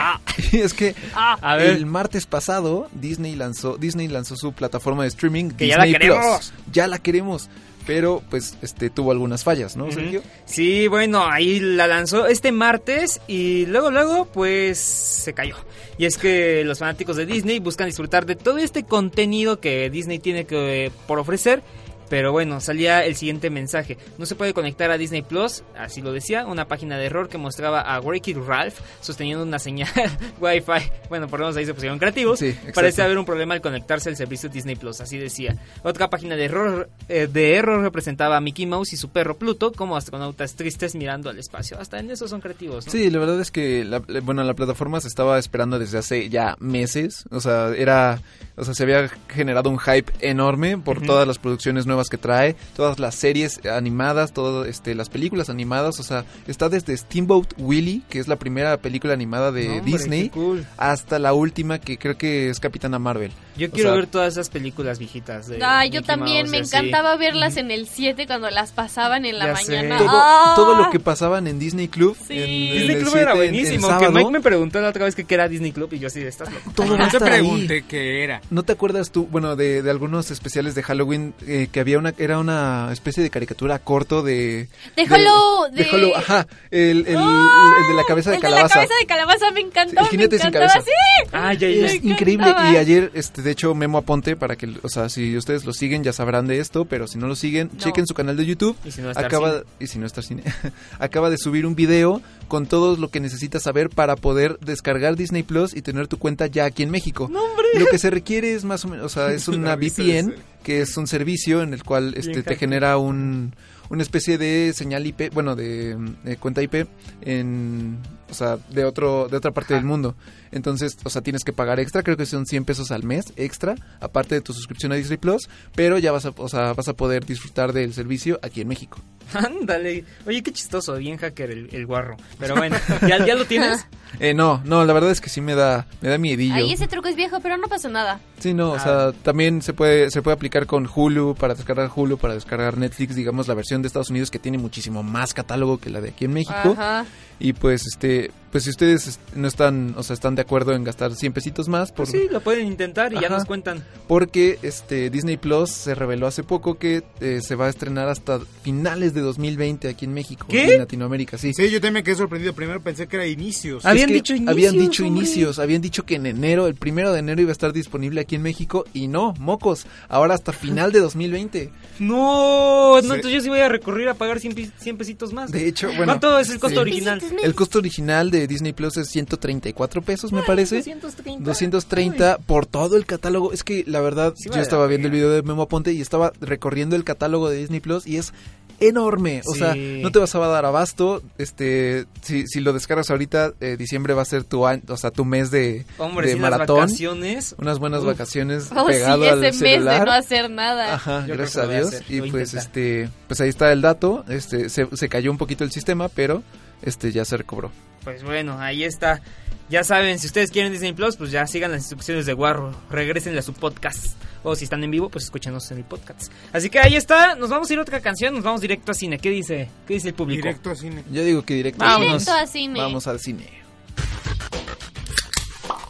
Y 0.51 0.57
es 0.61 0.73
que 0.73 0.95
A 1.15 1.55
ver. 1.55 1.71
el 1.71 1.86
martes 1.86 2.25
pasado 2.25 2.88
Disney 2.93 3.36
lanzó 3.36 3.78
Disney 3.78 4.07
lanzó 4.07 4.36
su 4.36 4.53
plataforma 4.53 5.03
de 5.03 5.09
streaming 5.09 5.49
Que 5.51 5.67
ya 5.67 5.78
la 5.78 5.86
Disney 5.86 6.01
queremos. 6.01 6.25
Plus. 6.51 6.53
Ya 6.71 6.88
la 6.88 6.99
queremos, 6.99 7.49
pero 7.86 8.21
pues 8.30 8.57
este 8.61 8.89
tuvo 8.89 9.11
algunas 9.11 9.43
fallas, 9.43 9.75
¿no, 9.78 9.91
Sergio? 9.91 10.21
Sí, 10.45 10.88
bueno, 10.88 11.25
ahí 11.25 11.59
la 11.59 11.88
lanzó 11.88 12.28
este 12.28 12.51
martes 12.51 13.19
y 13.28 13.65
luego, 13.65 13.89
luego, 13.91 14.25
pues 14.25 14.78
se 14.78 15.34
cayó. 15.34 15.55
Y 15.97 16.05
es 16.05 16.17
que 16.17 16.63
los 16.63 16.80
fanáticos 16.80 17.15
de 17.17 17.25
Disney 17.25 17.59
buscan 17.59 17.88
disfrutar 17.88 18.25
de 18.25 18.36
todo 18.36 18.57
este 18.59 18.84
contenido 18.84 19.59
que 19.59 19.89
Disney 19.89 20.19
tiene 20.19 20.45
que 20.45 20.91
por 21.07 21.17
ofrecer. 21.17 21.63
Pero 22.09 22.31
bueno, 22.31 22.61
salía 22.61 23.05
el 23.05 23.15
siguiente 23.15 23.49
mensaje. 23.49 23.97
No 24.17 24.25
se 24.25 24.35
puede 24.35 24.53
conectar 24.53 24.91
a 24.91 24.97
Disney 24.97 25.21
Plus, 25.21 25.63
así 25.77 26.01
lo 26.01 26.11
decía, 26.11 26.45
una 26.45 26.67
página 26.67 26.97
de 26.97 27.05
error 27.05 27.29
que 27.29 27.37
mostraba 27.37 27.81
a 27.81 27.99
Wreck-It 27.99 28.37
Ralph 28.37 28.79
sosteniendo 29.01 29.43
una 29.43 29.59
señal 29.59 29.89
Wi-Fi. 30.39 30.91
Bueno, 31.09 31.27
por 31.27 31.39
lo 31.39 31.45
menos 31.45 31.57
ahí 31.57 31.65
se 31.65 31.73
pusieron 31.73 31.99
creativos. 31.99 32.39
Sí. 32.39 32.55
Parece 32.73 33.01
haber 33.01 33.17
un 33.17 33.25
problema 33.25 33.53
al 33.53 33.61
conectarse 33.61 34.09
al 34.09 34.15
servicio 34.15 34.49
Disney 34.49 34.75
Plus, 34.75 35.01
así 35.01 35.17
decía. 35.17 35.55
Otra 35.83 36.09
página 36.09 36.35
de 36.35 36.45
error, 36.45 36.89
eh, 37.09 37.27
de 37.27 37.55
error 37.55 37.81
representaba 37.81 38.37
a 38.37 38.41
Mickey 38.41 38.65
Mouse 38.65 38.93
y 38.93 38.97
su 38.97 39.09
perro 39.09 39.37
Pluto 39.37 39.71
como 39.71 39.97
astronautas 39.97 40.55
tristes 40.55 40.95
mirando 40.95 41.29
al 41.29 41.37
espacio. 41.37 41.79
Hasta 41.79 41.99
en 41.99 42.11
eso 42.11 42.27
son 42.27 42.41
creativos, 42.41 42.85
¿no? 42.85 42.91
Sí, 42.91 43.09
la 43.09 43.19
verdad 43.19 43.39
es 43.41 43.51
que 43.51 43.83
la, 43.83 43.99
bueno, 43.99 44.43
la 44.43 44.53
plataforma 44.53 45.01
se 45.01 45.07
estaba 45.07 45.37
esperando 45.39 45.79
desde 45.79 45.97
hace 45.97 46.29
ya 46.29 46.55
meses, 46.59 47.25
o 47.31 47.39
sea, 47.39 47.73
era 47.75 48.21
o 48.59 48.63
sea, 48.63 48.73
se 48.73 48.83
había 48.83 49.07
generado 49.29 49.69
un 49.69 49.77
hype 49.77 50.11
enorme 50.19 50.79
por 50.79 51.01
todas 51.01 51.27
las 51.27 51.37
producciones 51.37 51.85
nuevas 51.85 51.96
que 52.09 52.17
trae, 52.17 52.55
todas 52.75 52.99
las 52.99 53.15
series 53.15 53.59
animadas, 53.65 54.31
todas 54.33 54.67
este 54.67 54.93
las 54.95 55.09
películas 55.09 55.49
animadas, 55.49 55.99
o 55.99 56.03
sea, 56.03 56.23
está 56.47 56.69
desde 56.69 56.95
Steamboat 56.95 57.53
Willie, 57.57 58.03
que 58.09 58.19
es 58.19 58.27
la 58.27 58.35
primera 58.37 58.77
película 58.77 59.13
animada 59.13 59.51
de 59.51 59.67
No, 59.79 59.81
Disney, 59.83 60.23
qué 60.29 60.29
cool. 60.29 60.65
hasta 60.77 61.19
la 61.19 61.33
última 61.33 61.79
que 61.79 61.97
creo 61.97 62.17
que 62.17 62.49
es 62.49 62.59
Capitana 62.59 62.99
Marvel. 62.99 63.31
Yo 63.57 63.67
O 63.67 63.71
quiero 63.71 63.89
sea, 63.89 63.95
ver 63.97 64.07
todas 64.07 64.33
esas 64.33 64.49
películas 64.49 64.99
viejitas. 64.99 65.47
De 65.47 65.57
Ay, 65.63 65.89
yo 65.89 66.03
también 66.03 66.41
Mouse 66.45 66.51
me 66.51 66.57
así. 66.59 66.75
encantaba 66.75 67.15
verlas 67.17 67.57
en 67.57 67.71
el 67.71 67.87
7 67.87 68.27
cuando 68.27 68.49
las 68.51 68.71
pasaban 68.71 69.25
en 69.25 69.39
la 69.39 69.47
Ya 69.47 69.53
mañana. 69.53 69.97
todo, 69.97 70.09
¡Ah! 70.11 70.53
todo 70.55 70.75
lo 70.75 70.89
que 70.91 70.99
pasaban 70.99 71.47
en 71.47 71.57
Disney 71.57 71.87
Club, 71.87 72.15
Sí. 72.27 72.33
en- 72.33 72.43
en 72.43 72.71
Disney 72.73 72.89
el 72.95 72.97
Club 72.99 73.11
7, 73.13 73.21
era 73.21 73.31
en- 73.31 73.37
en 73.41 73.51
buenísimo. 73.51 73.97
que 73.99 74.09
Mike 74.09 74.29
me 74.31 74.41
preguntó 74.41 74.79
la 74.79 74.89
otra 74.89 75.05
vez 75.05 75.15
que 75.15 75.23
qué 75.23 75.33
era 75.33 75.47
Disney 75.47 75.71
Club 75.71 75.91
y 75.93 75.99
yo 75.99 76.07
así 76.07 76.19
de 76.19 76.27
estás 76.27 76.51
loco. 76.53 76.71
todo 76.75 76.97
No 76.97 77.07
te 77.07 77.19
pregunté 77.19 77.83
qué 77.87 78.23
era. 78.23 78.41
¿No 78.51 78.61
te 78.63 78.73
acuerdas 78.73 79.11
tú, 79.11 79.25
bueno, 79.31 79.55
de, 79.55 79.81
de 79.81 79.89
algunos 79.89 80.29
especiales 80.29 80.75
de 80.75 80.83
Halloween 80.83 81.33
eh, 81.47 81.69
que 81.71 81.79
había 81.79 81.86
una 81.95 82.13
era 82.17 82.39
una 82.39 82.89
especie 82.91 83.23
de 83.23 83.29
caricatura 83.29 83.79
corto 83.79 84.23
de 84.23 84.67
De 84.95 85.03
Hollow, 85.03 85.71
de, 85.71 85.83
de- 85.85 86.13
ajá, 86.15 86.45
el, 86.71 87.05
el- 87.07 87.15
el 87.15 87.88
de 87.88 87.93
la 87.95 88.03
cabeza 88.07 88.31
de 88.31 88.35
el 88.38 88.41
de 88.41 88.49
la 88.49 88.55
calabaza. 88.55 88.73
cabeza 88.75 88.93
de 88.99 89.05
calabaza 89.05 89.51
me 89.51 89.61
encantó. 89.61 90.01
El 90.01 90.07
jinete 90.07 90.35
me 90.38 90.41
sin 90.41 90.51
cabeza. 90.51 90.81
sí. 90.81 90.91
Ah, 91.31 91.53
ya, 91.53 91.67
Es 91.67 91.95
increíble 92.03 92.47
encantaba. 92.49 92.71
y 92.73 92.77
ayer 92.77 93.11
este 93.13 93.41
de 93.41 93.51
hecho 93.51 93.73
Memo 93.75 93.97
Aponte 93.99 94.35
para 94.35 94.55
que 94.55 94.69
o 94.83 94.89
sea 94.89 95.07
si 95.09 95.38
ustedes 95.38 95.65
lo 95.65 95.73
siguen 95.73 96.03
ya 96.03 96.11
sabrán 96.13 96.47
de 96.47 96.59
esto 96.59 96.85
pero 96.85 97.07
si 97.07 97.17
no 97.17 97.27
lo 97.27 97.35
siguen 97.35 97.69
No. 97.73 97.79
chequen 97.79 98.05
su 98.07 98.13
canal 98.13 98.35
de 98.38 98.45
YouTube 98.45 98.75
Y 98.85 98.91
si 98.91 99.01
no, 99.01 99.09
acaba 99.11 99.51
Cine. 99.51 99.63
y 99.79 99.88
si 99.88 99.99
no 99.99 100.05
está 100.05 100.21
cine 100.21 100.43
acaba 100.99 101.29
de 101.29 101.38
subir 101.38 101.65
un 101.65 101.75
video 101.75 102.21
con 102.47 102.65
todo 102.65 102.95
lo 102.97 103.09
que 103.09 103.19
necesitas 103.19 103.63
saber 103.63 103.89
para 103.89 104.15
poder 104.15 104.57
descargar 104.59 105.15
Disney 105.15 105.43
Plus 105.43 105.75
y 105.75 105.81
tener 105.81 106.07
tu 106.07 106.17
cuenta 106.17 106.47
ya 106.47 106.65
aquí 106.65 106.83
en 106.83 106.89
México 106.91 107.29
lo 107.77 107.85
que 107.88 107.97
se 107.99 108.09
requiere 108.09 108.53
es 108.53 108.63
más 108.63 108.85
o 108.85 108.88
menos 108.88 109.05
o 109.05 109.09
sea 109.09 109.31
es 109.33 109.47
una 109.47 109.75
VPN. 109.75 110.33
Que 110.68 110.82
es 110.82 110.97
un 110.97 111.07
servicio 111.07 111.61
en 111.61 111.74
el 111.74 111.82
cual 111.86 112.13
este 112.18 112.43
te 112.43 112.57
genera 112.57 112.97
un 112.97 113.55
una 113.89 114.03
especie 114.03 114.38
de 114.38 114.73
señal 114.75 115.05
IP, 115.05 115.33
bueno, 115.33 115.55
de, 115.55 115.95
de 116.23 116.38
cuenta 116.38 116.61
IP 116.61 116.88
en, 117.21 117.97
o 118.29 118.33
sea, 118.33 118.57
de 118.69 118.85
otro, 118.85 119.27
de 119.27 119.38
otra 119.38 119.51
parte 119.51 119.73
del 119.73 119.83
mundo. 119.85 120.15
Entonces, 120.51 120.97
o 121.03 121.09
sea, 121.09 121.21
tienes 121.21 121.43
que 121.43 121.53
pagar 121.53 121.79
extra, 121.79 122.03
creo 122.03 122.15
que 122.17 122.25
son 122.25 122.45
100 122.45 122.65
pesos 122.65 122.91
al 122.91 123.03
mes 123.03 123.33
extra, 123.35 123.75
aparte 123.99 124.35
de 124.35 124.41
tu 124.41 124.53
suscripción 124.53 124.91
a 124.91 124.95
Disney 124.95 125.17
Plus, 125.17 125.49
pero 125.75 125.97
ya 125.97 126.11
vas 126.11 126.25
a, 126.25 126.33
o 126.38 126.47
sea, 126.49 126.73
vas 126.73 126.88
a 126.88 126.93
poder 126.93 127.25
disfrutar 127.25 127.73
del 127.73 127.93
servicio 127.93 128.39
aquí 128.41 128.61
en 128.61 128.67
México. 128.69 128.99
Ándale. 129.33 130.05
Oye, 130.25 130.41
qué 130.41 130.53
chistoso, 130.53 130.95
bien 130.95 131.17
hacker 131.17 131.51
el, 131.51 131.69
el 131.73 131.85
guarro. 131.85 132.15
Pero 132.39 132.55
bueno, 132.55 132.77
¿ya, 133.07 133.25
ya 133.25 133.35
lo 133.35 133.45
tienes? 133.45 133.85
Eh, 134.21 134.33
no, 134.33 134.61
no, 134.63 134.85
la 134.85 134.93
verdad 134.93 135.11
es 135.11 135.19
que 135.19 135.29
sí 135.29 135.41
me 135.41 135.53
da, 135.53 135.85
me 136.01 136.07
da 136.07 136.17
miedillo. 136.17 136.55
Ahí 136.55 136.71
ese 136.71 136.88
truco 136.88 137.09
es 137.09 137.17
viejo, 137.17 137.41
pero 137.41 137.57
no 137.57 137.67
pasa 137.67 137.89
nada. 137.89 138.21
Sí, 138.39 138.53
no, 138.53 138.71
o 138.71 138.75
Ah. 138.75 138.79
sea, 138.79 139.11
también 139.21 139.61
se 139.61 139.73
puede, 139.73 140.09
se 140.11 140.21
puede 140.21 140.33
aplicar 140.35 140.65
con 140.65 140.88
Hulu 140.91 141.35
para 141.35 141.55
descargar 141.55 141.91
Hulu, 141.93 142.17
para 142.17 142.33
descargar 142.33 142.77
Netflix, 142.77 143.15
digamos 143.15 143.49
la 143.49 143.53
versión 143.53 143.76
de 143.82 143.88
Estados 143.88 144.09
Unidos 144.09 144.32
que 144.32 144.39
tiene 144.39 144.57
muchísimo 144.57 145.03
más 145.03 145.34
catálogo 145.34 145.78
que 145.78 145.89
la 145.89 146.01
de 146.01 146.09
aquí 146.09 146.25
en 146.25 146.34
México. 146.34 146.75
Ajá. 146.78 147.05
Y 147.39 147.53
pues 147.53 147.84
este, 147.88 148.32
pues 148.57 148.63
si 148.63 148.69
ustedes 148.71 149.19
no 149.35 149.47
están, 149.47 149.93
o 149.97 150.01
sea, 150.01 150.15
están 150.15 150.33
de 150.33 150.41
acuerdo 150.41 150.73
en 150.73 150.83
gastar 150.83 151.13
100 151.13 151.31
pesitos 151.31 151.67
más 151.67 151.91
por 151.91 152.07
Pues 152.09 152.23
sí, 152.23 152.27
lo 152.31 152.41
pueden 152.41 152.65
intentar 152.65 153.13
y 153.13 153.19
ya 153.21 153.29
nos 153.29 153.45
cuentan. 153.45 153.83
porque 154.07 154.57
este 154.63 155.11
Disney 155.11 155.37
Plus 155.37 155.69
se 155.69 155.93
reveló 155.93 156.25
hace 156.25 156.41
poco 156.43 156.79
que 156.79 157.03
eh, 157.19 157.41
se 157.43 157.53
va 157.53 157.67
a 157.67 157.69
estrenar 157.69 158.09
hasta 158.09 158.39
finales 158.63 159.13
de 159.13 159.21
2020 159.21 159.87
aquí 159.89 160.05
en 160.05 160.13
México, 160.15 160.47
¿Qué? 160.49 160.73
en 160.73 160.79
Latinoamérica, 160.79 161.37
sí. 161.37 161.53
Sí, 161.53 161.65
yo 161.69 161.73
también 161.79 161.93
me 161.93 162.03
quedé 162.03 162.15
sorprendido. 162.15 162.53
Primero 162.53 162.81
pensé 162.81 163.07
que 163.07 163.17
era 163.17 163.27
inicios. 163.27 163.83
Es 163.83 163.85
Habían 163.85 164.07
que 164.07 164.13
dicho 164.15 164.33
inicios, 164.33 164.51
Habían 164.51 164.73
dicho 164.79 165.03
hombre. 165.05 165.19
inicios, 165.21 165.59
habían 165.59 165.81
dicho 165.83 166.03
que 166.03 166.15
en 166.15 166.25
enero, 166.25 166.65
el 166.65 166.73
primero 166.73 167.13
de 167.13 167.19
enero 167.19 167.39
iba 167.41 167.51
a 167.51 167.51
estar 167.51 167.73
disponible 167.73 168.21
aquí 168.21 168.33
en 168.35 168.41
México 168.41 168.85
y 168.91 169.07
no, 169.07 169.35
mocos, 169.37 169.85
ahora 170.09 170.33
hasta 170.33 170.51
final 170.51 170.91
de 170.91 170.99
2020. 171.01 171.71
No, 171.99 172.95
no, 172.95 172.99
Sí. 173.01 173.05
entonces 173.05 173.31
yo 173.33 173.41
sí 173.41 173.49
voy 173.49 173.59
a 173.59 173.69
recurrir 173.69 174.07
a 174.09 174.13
pagar 174.15 174.39
100, 174.39 174.53
pi- 174.55 174.71
100 174.79 174.97
pesitos 174.97 175.31
más. 175.33 175.51
De 175.51 175.67
hecho, 175.67 175.87
bueno. 175.89 176.05
¿Cuánto 176.05 176.39
es 176.39 176.49
el 176.49 176.59
costo 176.59 176.75
sí. 176.77 176.81
original? 176.81 177.21
El 177.43 177.53
costo 177.55 177.79
original 177.79 178.31
de 178.31 178.46
Disney 178.47 178.73
Plus 178.73 178.97
es 178.97 179.09
134 179.09 180.01
pesos, 180.01 180.31
me 180.31 180.41
parece. 180.43 180.77
230. 180.77 181.43
230 181.43 182.37
por 182.45 182.65
todo 182.65 182.97
el 182.97 183.05
catálogo. 183.05 183.53
Es 183.53 183.63
que 183.63 183.83
la 183.87 184.01
verdad, 184.01 184.33
Sí 184.35 184.45
yo 184.45 184.51
vale 184.51 184.63
estaba 184.63 184.87
viendo 184.87 185.07
el 185.07 185.13
video 185.13 185.29
de 185.29 185.41
Memo 185.43 185.63
Aponte 185.63 185.91
y 185.93 186.01
estaba 186.01 186.33
recorriendo 186.41 186.95
el 186.95 187.03
catálogo 187.03 187.49
de 187.49 187.57
Disney 187.57 187.79
Plus 187.79 188.07
y 188.07 188.17
es 188.17 188.33
enorme. 188.79 189.41
O 189.45 189.53
Sí. 189.53 189.59
sea, 189.59 189.73
no 189.75 190.11
te 190.11 190.19
vas 190.19 190.35
a 190.35 190.39
dar 190.39 190.65
abasto. 190.65 191.23
Este, 191.39 192.05
si, 192.21 192.45
si 192.47 192.59
lo 192.59 192.73
descargas 192.73 193.09
ahorita, 193.09 193.53
eh, 193.59 193.75
diciembre 193.77 194.13
va 194.13 194.21
a 194.21 194.25
ser 194.25 194.43
tu 194.43 194.67
año, 194.67 194.83
o 194.87 194.97
sea, 194.97 195.09
tu 195.09 195.25
mes 195.25 195.49
de, 195.49 195.85
Hombre, 195.97 196.27
de 196.29 196.35
maratón. 196.35 196.81
vacaciones. 196.81 197.55
Unas 197.57 197.79
buenas 197.79 198.01
Uf. 198.01 198.07
vacaciones 198.07 198.69
Oh, 198.75 198.85
pegado 198.85 199.23
sí, 199.23 199.29
al 199.29 199.43
ese 199.43 199.63
mes 199.63 199.71
celular. 199.73 199.99
de 200.01 200.05
no 200.05 200.11
hacer 200.11 200.49
nada. 200.51 200.93
Ajá, 200.93 201.25
Yo 201.25 201.33
gracias 201.35 201.63
a 201.63 201.67
Dios. 201.67 201.95
y 202.07 202.19
voy 202.19 202.29
pues 202.31 202.53
este, 202.53 203.09
pues 203.27 203.41
ahí 203.41 203.49
está 203.49 203.71
el 203.71 203.81
dato. 203.81 204.23
Este, 204.29 204.69
se, 204.69 204.87
se 204.95 205.09
cayó 205.09 205.31
un 205.31 205.37
poquito 205.39 205.63
el 205.63 205.71
sistema, 205.71 206.07
pero 206.09 206.43
este 206.83 207.11
ya 207.11 207.25
se 207.25 207.35
recobró. 207.37 207.71
Pues 208.07 208.23
bueno, 208.23 208.57
ahí 208.57 208.85
está. 208.85 209.21
Ya 209.67 209.83
saben, 209.83 210.17
si 210.17 210.27
ustedes 210.27 210.49
quieren 210.49 210.71
Disney 210.71 210.93
Plus, 210.93 211.17
pues 211.17 211.29
ya 211.29 211.45
sigan 211.45 211.71
las 211.71 211.81
instrucciones 211.81 212.25
de 212.25 212.31
Guarro. 212.31 212.73
Regrésenle 212.89 213.39
a 213.39 213.41
su 213.41 213.51
podcast. 213.51 214.15
O 214.43 214.55
si 214.55 214.63
están 214.63 214.81
en 214.85 214.91
vivo, 214.91 215.09
pues 215.09 215.25
escúchenos 215.25 215.69
en 215.71 215.79
el 215.79 215.83
podcast. 215.83 216.31
Así 216.53 216.69
que 216.69 216.79
ahí 216.79 216.95
está. 216.95 217.35
Nos 217.35 217.49
vamos 217.49 217.69
a 217.69 217.73
ir 217.73 217.79
a 217.79 217.81
otra 217.81 217.99
canción. 217.99 218.33
Nos 218.33 218.45
vamos 218.45 218.61
directo 218.61 218.93
a 218.93 218.95
cine. 218.95 219.17
¿Qué 219.19 219.29
dice? 219.29 219.69
¿Qué 219.85 219.95
dice 219.95 220.07
el 220.07 220.13
público? 220.13 220.41
Directo 220.41 220.71
a 220.71 220.75
cine. 220.75 221.03
Yo 221.11 221.21
digo 221.21 221.43
que 221.43 221.55
directo. 221.55 221.83
Vámonos. 221.83 222.23
Directo 222.23 222.31
a 222.31 222.47
cine. 222.47 222.79
Vamos 222.79 223.07
al 223.07 223.19
cine. 223.19 223.61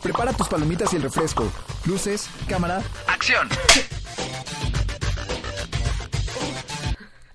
Prepara 0.02 0.34
tus 0.34 0.48
palomitas 0.48 0.92
y 0.94 0.96
el 0.96 1.04
refresco. 1.04 1.48
Luces, 1.86 2.32
cámara. 2.48 2.82
¡Acción! 3.06 3.48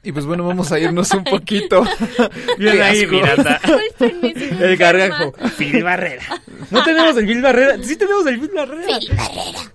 Y 0.05 0.11
pues 0.11 0.27
bueno, 0.27 0.45
vamos 0.47 0.73
a 0.73 0.81
irnos 0.81 1.13
un 1.13 1.23
poquito. 1.23 1.85
Bien 2.59 2.83
ahí. 2.83 3.07
Miranda. 3.07 3.61
El 4.01 4.77
gargajo. 4.77 5.33
Phil 5.57 5.85
Barrera. 5.85 6.25
No 6.71 6.83
tenemos 6.83 7.17
el 7.17 7.27
Phil 7.27 7.41
Barrera. 7.41 7.77
Sí 7.83 7.97
tenemos 7.97 8.27
el 8.27 8.41
Phil 8.41 8.51
Barrera. 8.55 8.99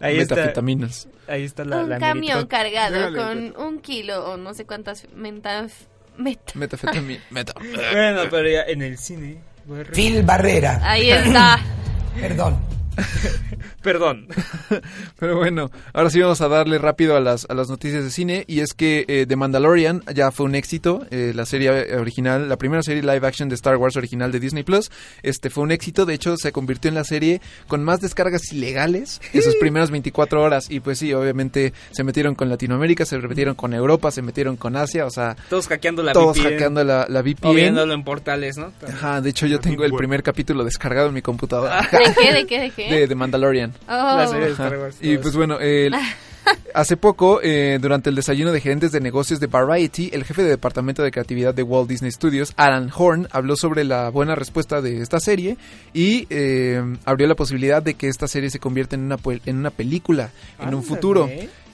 Ahí 0.01 0.19
está. 0.19 0.36
Metafetaminas. 0.36 1.07
Ahí 1.28 1.43
está 1.43 1.63
la, 1.63 1.78
Un 1.78 1.89
la 1.89 1.99
camión 1.99 2.45
cargado 2.47 3.13
con 3.15 3.53
un 3.57 3.80
kilo 3.80 4.32
o 4.32 4.38
no 4.38 4.53
sé 4.53 4.65
cuántas 4.65 5.07
mentas... 5.15 5.88
Meta. 6.17 6.53
Metafetamina. 6.55 7.21
Meta. 7.30 7.53
Bueno, 7.59 8.23
pero 8.32 8.49
ya 8.49 8.63
en 8.63 8.82
el 8.82 8.97
cine. 8.97 9.38
Guarro. 9.65 9.93
Phil 9.93 10.23
Barrera. 10.23 10.82
Ahí 10.84 11.11
está. 11.11 11.59
Perdón. 12.19 12.57
Perdón. 13.81 14.27
Pero 15.19 15.37
bueno, 15.37 15.71
ahora 15.93 16.09
sí 16.09 16.19
vamos 16.19 16.41
a 16.41 16.47
darle 16.47 16.77
rápido 16.77 17.15
a 17.15 17.19
las, 17.19 17.45
a 17.49 17.53
las 17.53 17.69
noticias 17.69 18.03
de 18.03 18.09
cine. 18.11 18.43
Y 18.47 18.59
es 18.59 18.73
que 18.73 19.05
eh, 19.07 19.25
The 19.27 19.35
Mandalorian 19.35 20.03
ya 20.13 20.31
fue 20.31 20.45
un 20.45 20.55
éxito. 20.55 21.05
eh, 21.11 21.31
la 21.35 21.45
serie 21.45 21.95
original, 21.97 22.49
la 22.49 22.57
primera 22.57 22.81
serie 22.83 23.01
live 23.01 23.25
action 23.27 23.49
de 23.49 23.55
Star 23.55 23.77
Wars 23.77 23.95
original 23.95 24.31
de 24.31 24.39
Disney 24.39 24.63
Plus, 24.63 24.91
este 25.23 25.49
fue 25.49 25.63
un 25.63 25.71
éxito. 25.71 26.05
De 26.05 26.13
hecho, 26.13 26.37
se 26.37 26.51
convirtió 26.51 26.89
en 26.89 26.95
la 26.95 27.03
serie 27.03 27.41
con 27.67 27.83
más 27.83 28.01
descargas 28.01 28.51
ilegales 28.51 29.21
en 29.33 29.41
sus 29.41 29.55
primeras 29.59 29.91
24 29.91 30.41
horas. 30.41 30.69
Y 30.69 30.79
pues 30.79 30.99
sí, 30.99 31.13
obviamente 31.13 31.73
se 31.91 32.03
metieron 32.03 32.35
con 32.35 32.49
Latinoamérica, 32.49 33.05
se 33.05 33.17
metieron 33.19 33.55
con 33.55 33.73
Europa, 33.73 34.11
se 34.11 34.21
metieron 34.21 34.57
con 34.57 34.75
Asia. 34.75 35.05
O 35.05 35.11
sea, 35.11 35.35
Todos 35.49 35.67
hackeando 35.67 36.03
la 36.03 36.13
todos 36.13 36.37
VPN. 36.37 36.43
hackeando 36.51 36.83
la, 36.83 37.05
la 37.09 37.23
O 37.41 37.53
viéndolo 37.53 37.93
en 37.93 38.03
portales, 38.03 38.57
¿no? 38.57 38.71
Ajá, 38.87 39.21
de 39.21 39.29
hecho 39.29 39.45
yo 39.47 39.59
tengo 39.59 39.83
el 39.85 39.91
primer 39.93 40.23
capítulo 40.23 40.63
descargado 40.63 41.07
en 41.07 41.13
mi 41.13 41.21
computadora. 41.21 41.81
¿De 41.91 42.13
qué? 42.13 42.33
¿De 42.33 42.45
qué? 42.47 42.59
¿De 42.59 42.69
qué? 42.71 42.86
De, 42.89 43.07
de 43.07 43.15
Mandalorian. 43.15 43.73
Oh. 43.88 43.91
La 43.91 44.27
serie 44.27 44.45
de 44.45 44.51
Star 44.51 44.73
Ajá. 44.73 44.81
Wars. 44.83 44.97
Y 45.01 45.17
pues 45.17 45.35
bueno, 45.35 45.59
el- 45.59 45.93
hace 46.73 46.95
poco, 46.97 47.39
eh, 47.43 47.77
durante 47.81 48.09
el 48.09 48.15
desayuno 48.15 48.51
de 48.51 48.61
gerentes 48.61 48.91
de 48.91 48.99
negocios 49.01 49.39
de 49.39 49.47
Variety, 49.47 50.09
el 50.13 50.23
jefe 50.23 50.43
de 50.43 50.49
departamento 50.49 51.03
de 51.03 51.11
creatividad 51.11 51.53
de 51.53 51.63
Walt 51.63 51.89
Disney 51.89 52.11
Studios, 52.11 52.53
Alan 52.55 52.89
Horn, 52.95 53.27
habló 53.31 53.55
sobre 53.55 53.83
la 53.83 54.09
buena 54.09 54.35
respuesta 54.35 54.81
de 54.81 55.01
esta 55.01 55.19
serie 55.19 55.57
y 55.93 56.25
eh, 56.29 56.81
abrió 57.05 57.27
la 57.27 57.35
posibilidad 57.35 57.81
de 57.83 57.95
que 57.95 58.07
esta 58.07 58.27
serie 58.27 58.49
se 58.49 58.59
convierta 58.59 58.95
en 58.95 59.01
una, 59.03 59.17
en 59.45 59.57
una 59.57 59.71
película 59.71 60.29
en 60.59 60.73
un 60.73 60.83
futuro. 60.83 61.29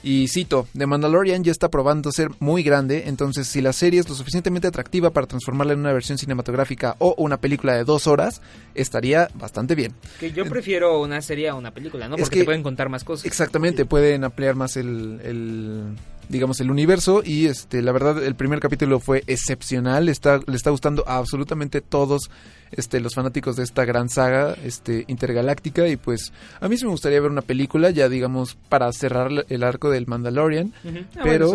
Y 0.06 0.28
cito, 0.28 0.68
The 0.76 0.84
Mandalorian 0.86 1.42
ya 1.44 1.50
está 1.50 1.70
probando 1.70 2.12
ser 2.12 2.28
muy 2.38 2.62
grande, 2.62 3.04
entonces 3.06 3.46
si 3.48 3.62
la 3.62 3.72
serie 3.72 4.00
es 4.00 4.08
lo 4.08 4.14
suficientemente 4.14 4.68
atractiva 4.68 5.08
para 5.10 5.26
transformarla 5.26 5.72
en 5.72 5.78
una 5.80 5.94
versión 5.94 6.18
cinematográfica 6.18 6.94
o 6.98 7.14
una 7.16 7.38
película 7.38 7.74
de 7.74 7.84
dos 7.84 8.06
horas, 8.06 8.42
estaría 8.74 9.30
bastante 9.34 9.74
bien. 9.74 9.94
Que 10.20 10.30
yo 10.30 10.44
prefiero 10.44 11.00
una 11.00 11.22
serie 11.22 11.48
a 11.48 11.54
una 11.54 11.70
película, 11.72 12.06
¿no? 12.06 12.16
Es 12.16 12.20
Porque 12.20 12.34
que- 12.34 12.40
te 12.40 12.44
pueden 12.44 12.62
contar 12.62 12.90
más 12.90 13.02
cosas. 13.02 13.24
Exactamente, 13.24 13.86
pueden 13.86 14.24
ampliar 14.24 14.54
más 14.56 14.76
el, 14.76 15.20
el, 15.24 15.84
digamos 16.28 16.60
el 16.60 16.70
universo 16.70 17.22
y 17.24 17.46
este 17.46 17.82
la 17.82 17.92
verdad 17.92 18.22
el 18.24 18.34
primer 18.34 18.60
capítulo 18.60 19.00
fue 19.00 19.22
excepcional, 19.26 20.08
está 20.08 20.40
le 20.46 20.56
está 20.56 20.70
gustando 20.70 21.04
a 21.06 21.18
absolutamente 21.18 21.80
todos 21.80 22.30
este 22.72 23.00
los 23.00 23.14
fanáticos 23.14 23.56
de 23.56 23.64
esta 23.64 23.84
gran 23.84 24.08
saga 24.08 24.56
este 24.64 25.04
intergaláctica 25.08 25.86
y 25.88 25.96
pues 25.96 26.32
a 26.60 26.68
mí 26.68 26.76
sí 26.76 26.84
me 26.84 26.90
gustaría 26.90 27.20
ver 27.20 27.30
una 27.30 27.42
película 27.42 27.90
ya 27.90 28.08
digamos 28.08 28.56
para 28.68 28.90
cerrar 28.92 29.30
el 29.48 29.62
arco 29.62 29.90
del 29.90 30.06
Mandalorian, 30.06 30.72
Ujú. 30.84 30.98
Ah, 31.16 31.22
bueno, 31.22 31.24
pero 31.24 31.54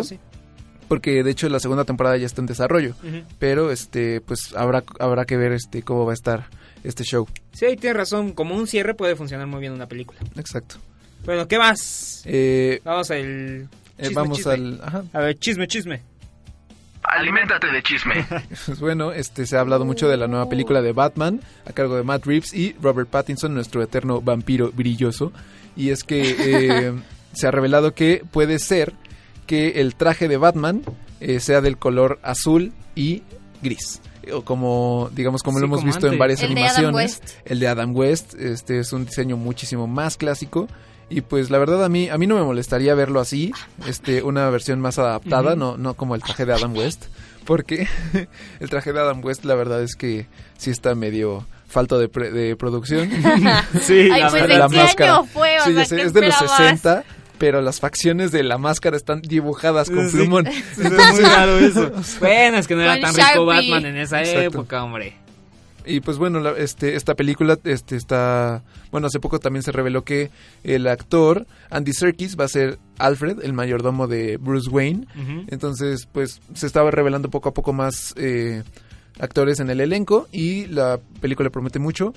porque 0.88 1.22
de 1.22 1.30
hecho 1.30 1.48
la 1.48 1.60
segunda 1.60 1.84
temporada 1.84 2.16
ya 2.16 2.26
está 2.26 2.40
en 2.40 2.46
desarrollo, 2.46 2.94
pero 3.38 3.70
este 3.70 4.20
pues 4.20 4.54
habrá 4.56 4.82
habrá 4.98 5.24
que 5.24 5.36
ver 5.36 5.52
este 5.52 5.82
cómo 5.82 6.04
va 6.04 6.12
a 6.12 6.14
estar 6.14 6.46
este 6.82 7.04
show. 7.04 7.26
Sí, 7.52 7.66
tienes 7.76 7.96
razón. 7.96 8.32
Como 8.32 8.54
un 8.54 8.66
cierre 8.66 8.94
puede 8.94 9.14
funcionar 9.16 9.46
muy 9.46 9.60
bien 9.60 9.72
una 9.72 9.86
película. 9.86 10.18
Exacto. 10.36 10.76
Bueno, 11.24 11.46
¿qué 11.46 11.58
más? 11.58 12.22
Eh, 12.24 12.80
Vamos 12.84 13.10
al... 13.10 13.68
eh, 14.00 14.08
chisme, 14.08 14.14
vamos 14.14 14.38
chisme. 14.38 14.52
al 14.52 14.80
ajá. 14.84 15.04
A 15.12 15.18
ver, 15.20 15.38
chisme, 15.38 15.66
chisme. 15.66 16.02
Aliméntate 17.02 17.68
de 17.68 17.82
chisme. 17.82 18.26
Pues 18.66 18.78
bueno, 18.80 19.12
este 19.12 19.46
se 19.46 19.56
ha 19.56 19.60
hablado 19.60 19.84
mucho 19.84 20.08
de 20.08 20.16
la 20.16 20.26
nueva 20.26 20.48
película 20.48 20.82
de 20.82 20.92
Batman 20.92 21.40
a 21.66 21.72
cargo 21.72 21.96
de 21.96 22.02
Matt 22.02 22.26
Reeves 22.26 22.52
y 22.52 22.74
Robert 22.80 23.08
Pattinson, 23.08 23.54
nuestro 23.54 23.82
eterno 23.82 24.20
vampiro 24.20 24.70
brilloso. 24.70 25.32
Y 25.76 25.90
es 25.90 26.04
que 26.04 26.36
eh, 26.38 26.92
se 27.32 27.46
ha 27.46 27.50
revelado 27.50 27.94
que 27.94 28.22
puede 28.30 28.58
ser 28.58 28.92
que 29.46 29.80
el 29.80 29.94
traje 29.94 30.28
de 30.28 30.36
Batman 30.36 30.82
eh, 31.20 31.40
sea 31.40 31.60
del 31.60 31.78
color 31.78 32.18
azul 32.22 32.72
y 32.94 33.22
gris. 33.62 34.00
O 34.32 34.42
como, 34.42 35.10
digamos, 35.14 35.42
como 35.42 35.56
Sí, 35.58 35.62
lo 35.62 35.66
hemos 35.66 35.80
como 35.80 35.92
visto 35.92 36.06
en 36.06 36.18
varias 36.18 36.42
El 36.42 36.54
de 36.54 36.60
Adam 36.64 36.76
animaciones. 36.86 37.20
West. 37.22 37.36
El 37.46 37.58
de 37.60 37.68
Adam 37.68 37.96
West. 37.96 38.34
Este 38.34 38.78
es 38.78 38.92
un 38.92 39.06
diseño 39.06 39.36
muchísimo 39.38 39.86
más 39.86 40.18
clásico. 40.18 40.68
Y 41.10 41.22
pues 41.22 41.50
la 41.50 41.58
verdad 41.58 41.84
a 41.84 41.88
mí 41.88 42.08
a 42.08 42.16
mí 42.18 42.26
no 42.26 42.36
me 42.36 42.42
molestaría 42.44 42.94
verlo 42.94 43.20
así, 43.20 43.52
este 43.86 44.22
una 44.22 44.48
versión 44.48 44.80
más 44.80 44.98
adaptada, 44.98 45.56
no 45.56 45.76
no 45.76 45.94
como 45.94 46.14
el 46.14 46.22
traje 46.22 46.46
de 46.46 46.52
Adam 46.54 46.74
West, 46.76 47.06
porque 47.44 47.88
el 48.60 48.70
traje 48.70 48.92
de 48.92 49.00
Adam 49.00 49.20
West 49.24 49.44
la 49.44 49.54
verdad 49.56 49.82
es 49.82 49.96
que 49.96 50.26
sí 50.56 50.70
está 50.70 50.94
medio 50.94 51.44
falto 51.66 51.98
de, 51.98 52.08
pre- 52.08 52.30
de 52.30 52.54
producción. 52.56 53.10
Sí, 53.82 54.08
Ay, 54.12 54.22
pues, 54.30 54.32
¿de 54.32 54.94
qué 54.96 55.02
año 55.04 55.24
fue? 55.24 55.58
O 55.60 55.64
Sí, 55.64 55.74
ya 55.74 55.84
sea, 55.84 55.84
sé, 55.86 55.96
¿qué 55.96 56.02
es 56.02 56.12
de 56.12 56.20
los 56.22 56.30
esperabas? 56.34 56.56
60, 56.80 57.04
pero 57.38 57.60
las 57.62 57.80
facciones 57.80 58.30
de 58.32 58.42
la 58.44 58.58
máscara 58.58 58.96
están 58.96 59.20
dibujadas 59.22 59.88
con 59.90 60.08
Sí. 60.10 60.16
plumón. 60.16 60.46
Sí, 60.46 60.82
está 60.82 61.12
muy 61.12 61.20
raro 61.22 61.58
eso. 61.58 61.90
Bueno, 62.20 62.58
es 62.58 62.66
que 62.68 62.74
no 62.76 62.82
era 62.82 62.92
Con 62.94 63.02
tan 63.02 63.14
rico 63.14 63.26
Sharpie. 63.46 63.70
Batman 63.72 63.86
en 63.86 63.96
esa 63.96 64.20
Exacto. 64.20 64.40
época, 64.42 64.84
hombre. 64.84 65.16
Y 65.90 66.00
pues 66.00 66.18
bueno, 66.18 66.40
la- 66.40 66.52
este, 66.56 66.94
esta 66.96 67.14
película 67.14 67.58
este, 67.64 67.96
está... 67.96 68.62
Bueno, 68.90 69.06
hace 69.08 69.20
poco 69.20 69.38
también 69.40 69.62
se 69.62 69.72
reveló 69.72 70.04
que 70.04 70.30
el 70.64 70.86
actor 70.86 71.46
Andy 71.70 71.92
Serkis 71.92 72.38
va 72.38 72.44
a 72.44 72.48
ser 72.48 72.78
Alfred, 72.98 73.38
el 73.42 73.52
mayordomo 73.52 74.06
de 74.06 74.36
Bruce 74.36 74.70
Wayne. 74.70 75.06
Entonces, 75.48 76.06
pues 76.12 76.40
se 76.54 76.66
estaba 76.66 76.90
revelando 76.90 77.30
poco 77.30 77.48
a 77.48 77.54
poco 77.54 77.72
más 77.72 78.14
eh, 78.16 78.62
actores 79.18 79.60
en 79.60 79.70
el 79.70 79.80
elenco 79.80 80.28
y 80.32 80.66
la 80.66 80.98
película 81.20 81.50
promete 81.50 81.78
mucho. 81.78 82.12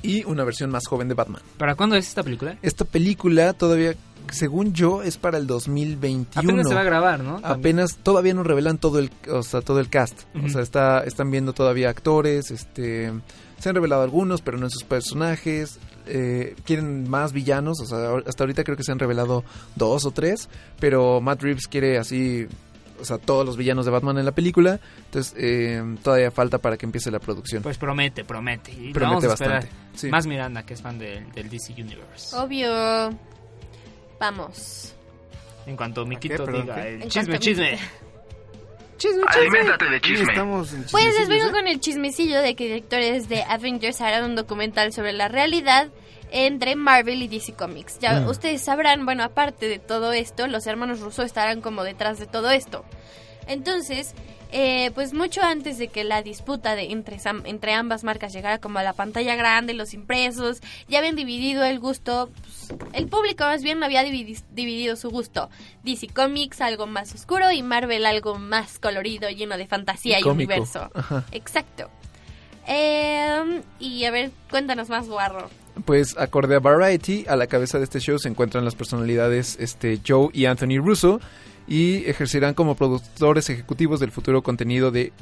Y 0.00 0.22
una 0.24 0.44
versión 0.44 0.70
más 0.70 0.86
joven 0.86 1.08
de 1.08 1.14
Batman. 1.14 1.42
¿Para 1.56 1.74
cuándo 1.74 1.96
es 1.96 2.06
esta 2.06 2.22
película? 2.22 2.56
Esta 2.62 2.84
película 2.84 3.52
todavía, 3.52 3.94
según 4.32 4.72
yo, 4.74 5.02
es 5.02 5.16
para 5.16 5.38
el 5.38 5.46
2021. 5.46 6.48
Apenas 6.50 6.68
se 6.68 6.74
va 6.74 6.80
a 6.80 6.84
grabar, 6.84 7.20
¿no? 7.20 7.40
Apenas 7.42 7.96
todavía 8.02 8.34
no 8.34 8.42
revelan 8.42 8.78
todo 8.78 8.98
el, 8.98 9.10
o 9.30 9.42
sea, 9.42 9.60
todo 9.60 9.80
el 9.80 9.88
cast. 9.88 10.22
O 10.44 10.48
sea, 10.48 10.62
está, 10.62 11.00
están 11.00 11.30
viendo 11.30 11.52
todavía 11.52 11.90
actores, 11.90 12.50
este, 12.50 13.12
se 13.58 13.68
han 13.68 13.74
revelado 13.74 14.02
algunos, 14.02 14.40
pero 14.42 14.58
no 14.58 14.66
en 14.66 14.70
sus 14.70 14.84
personajes. 14.84 15.78
eh, 16.06 16.54
quieren 16.64 17.08
más 17.10 17.32
villanos, 17.32 17.80
o 17.82 17.86
sea, 17.86 18.14
hasta 18.26 18.42
ahorita 18.44 18.64
creo 18.64 18.76
que 18.76 18.82
se 18.82 18.92
han 18.92 18.98
revelado 18.98 19.44
dos 19.76 20.06
o 20.06 20.10
tres, 20.10 20.48
pero 20.80 21.20
Matt 21.20 21.42
Reeves 21.42 21.66
quiere 21.68 21.98
así, 21.98 22.46
o 22.98 23.04
sea, 23.04 23.18
todos 23.18 23.44
los 23.44 23.56
villanos 23.58 23.84
de 23.84 23.90
Batman 23.92 24.16
en 24.18 24.24
la 24.24 24.32
película. 24.32 24.80
Entonces, 25.04 25.34
eh, 25.36 25.82
todavía 26.02 26.30
falta 26.30 26.58
para 26.58 26.76
que 26.78 26.86
empiece 26.86 27.10
la 27.10 27.18
producción. 27.20 27.62
Pues 27.62 27.76
promete, 27.78 28.24
promete. 28.24 28.72
Y 28.72 28.92
Promete 28.92 29.00
vamos 29.00 29.24
a 29.24 29.34
esperar. 29.34 29.54
bastante, 29.64 29.98
sí. 29.98 30.08
Más 30.08 30.26
Miranda, 30.26 30.62
que 30.64 30.72
es 30.74 30.80
fan 30.82 30.98
del, 30.98 31.30
del 31.32 31.50
DC 31.50 31.74
Universe. 31.74 32.34
Obvio. 32.36 33.10
Vamos. 34.18 34.94
En 35.66 35.76
cuanto 35.76 36.04
Miquito 36.06 36.44
Perdón, 36.44 36.62
diga 36.62 36.74
¿qué? 36.76 36.88
el 36.94 37.02
En 37.02 37.08
chisme, 37.08 37.28
cuanto- 37.38 37.44
chisme. 37.44 37.78
Aliméntate 39.28 39.84
de 39.90 40.00
chisme. 40.00 40.32
Estamos 40.32 40.72
en 40.72 40.84
Pues 40.90 41.16
les 41.18 41.28
vengo 41.28 41.48
¿eh? 41.48 41.52
con 41.52 41.66
el 41.68 41.78
chismecillo 41.80 42.40
de 42.42 42.56
que 42.56 42.64
directores 42.64 43.28
de 43.28 43.42
Avengers 43.44 44.00
harán 44.00 44.24
un 44.24 44.34
documental 44.34 44.92
sobre 44.92 45.12
la 45.12 45.28
realidad 45.28 45.88
entre 46.32 46.74
Marvel 46.74 47.22
y 47.22 47.28
DC 47.28 47.52
Comics. 47.54 48.00
Ya 48.00 48.20
Mm. 48.20 48.28
ustedes 48.28 48.60
sabrán, 48.62 49.04
bueno, 49.04 49.22
aparte 49.22 49.68
de 49.68 49.78
todo 49.78 50.12
esto, 50.12 50.46
los 50.48 50.66
hermanos 50.66 51.00
Russo 51.00 51.22
estarán 51.22 51.60
como 51.60 51.84
detrás 51.84 52.18
de 52.18 52.26
todo 52.26 52.50
esto. 52.50 52.84
Entonces, 53.46 54.14
eh, 54.50 54.90
pues 54.94 55.12
mucho 55.12 55.42
antes 55.42 55.78
de 55.78 55.88
que 55.88 56.04
la 56.04 56.22
disputa 56.22 56.74
de 56.74 56.90
entre, 56.92 57.72
ambas 57.74 58.04
marcas 58.04 58.32
llegara 58.32 58.58
como 58.58 58.78
a 58.78 58.82
la 58.82 58.92
pantalla 58.94 59.34
grande, 59.36 59.74
los 59.74 59.94
impresos, 59.94 60.60
ya 60.88 60.98
habían 60.98 61.16
dividido 61.16 61.64
el 61.64 61.78
gusto, 61.80 62.30
pues, 62.42 62.72
el 62.92 63.08
público 63.08 63.44
más 63.44 63.62
bien 63.62 63.82
había 63.82 64.02
dividi- 64.04 64.42
dividido 64.52 64.96
su 64.96 65.10
gusto. 65.10 65.50
DC 65.84 66.08
Comics 66.08 66.60
algo 66.60 66.86
más 66.86 67.14
oscuro 67.14 67.50
y 67.52 67.62
Marvel 67.62 68.06
algo 68.06 68.38
más 68.38 68.78
colorido, 68.78 69.28
lleno 69.30 69.56
de 69.56 69.66
fantasía 69.66 70.18
y, 70.18 70.22
Cómico. 70.22 70.52
universo. 70.52 70.90
Ajá. 70.94 71.24
Exacto. 71.32 71.90
Eh, 72.66 73.62
y 73.80 74.04
a 74.04 74.10
ver, 74.10 74.30
cuéntanos 74.50 74.88
más, 74.88 75.08
Guarro. 75.08 75.48
Pues 75.84 76.16
acorde 76.18 76.56
a 76.56 76.58
Variety, 76.58 77.24
a 77.28 77.36
la 77.36 77.46
cabeza 77.46 77.78
de 77.78 77.84
este 77.84 78.00
show 78.00 78.18
se 78.18 78.28
encuentran 78.28 78.64
las 78.64 78.74
personalidades 78.74 79.56
este, 79.60 80.00
Joe 80.06 80.28
y 80.32 80.46
Anthony 80.46 80.78
Russo 80.78 81.20
y 81.68 82.04
ejercerán 82.08 82.54
como 82.54 82.74
productores 82.74 83.50
ejecutivos 83.50 84.00
del 84.00 84.10
futuro 84.10 84.42
contenido 84.42 84.90
de 84.90 85.12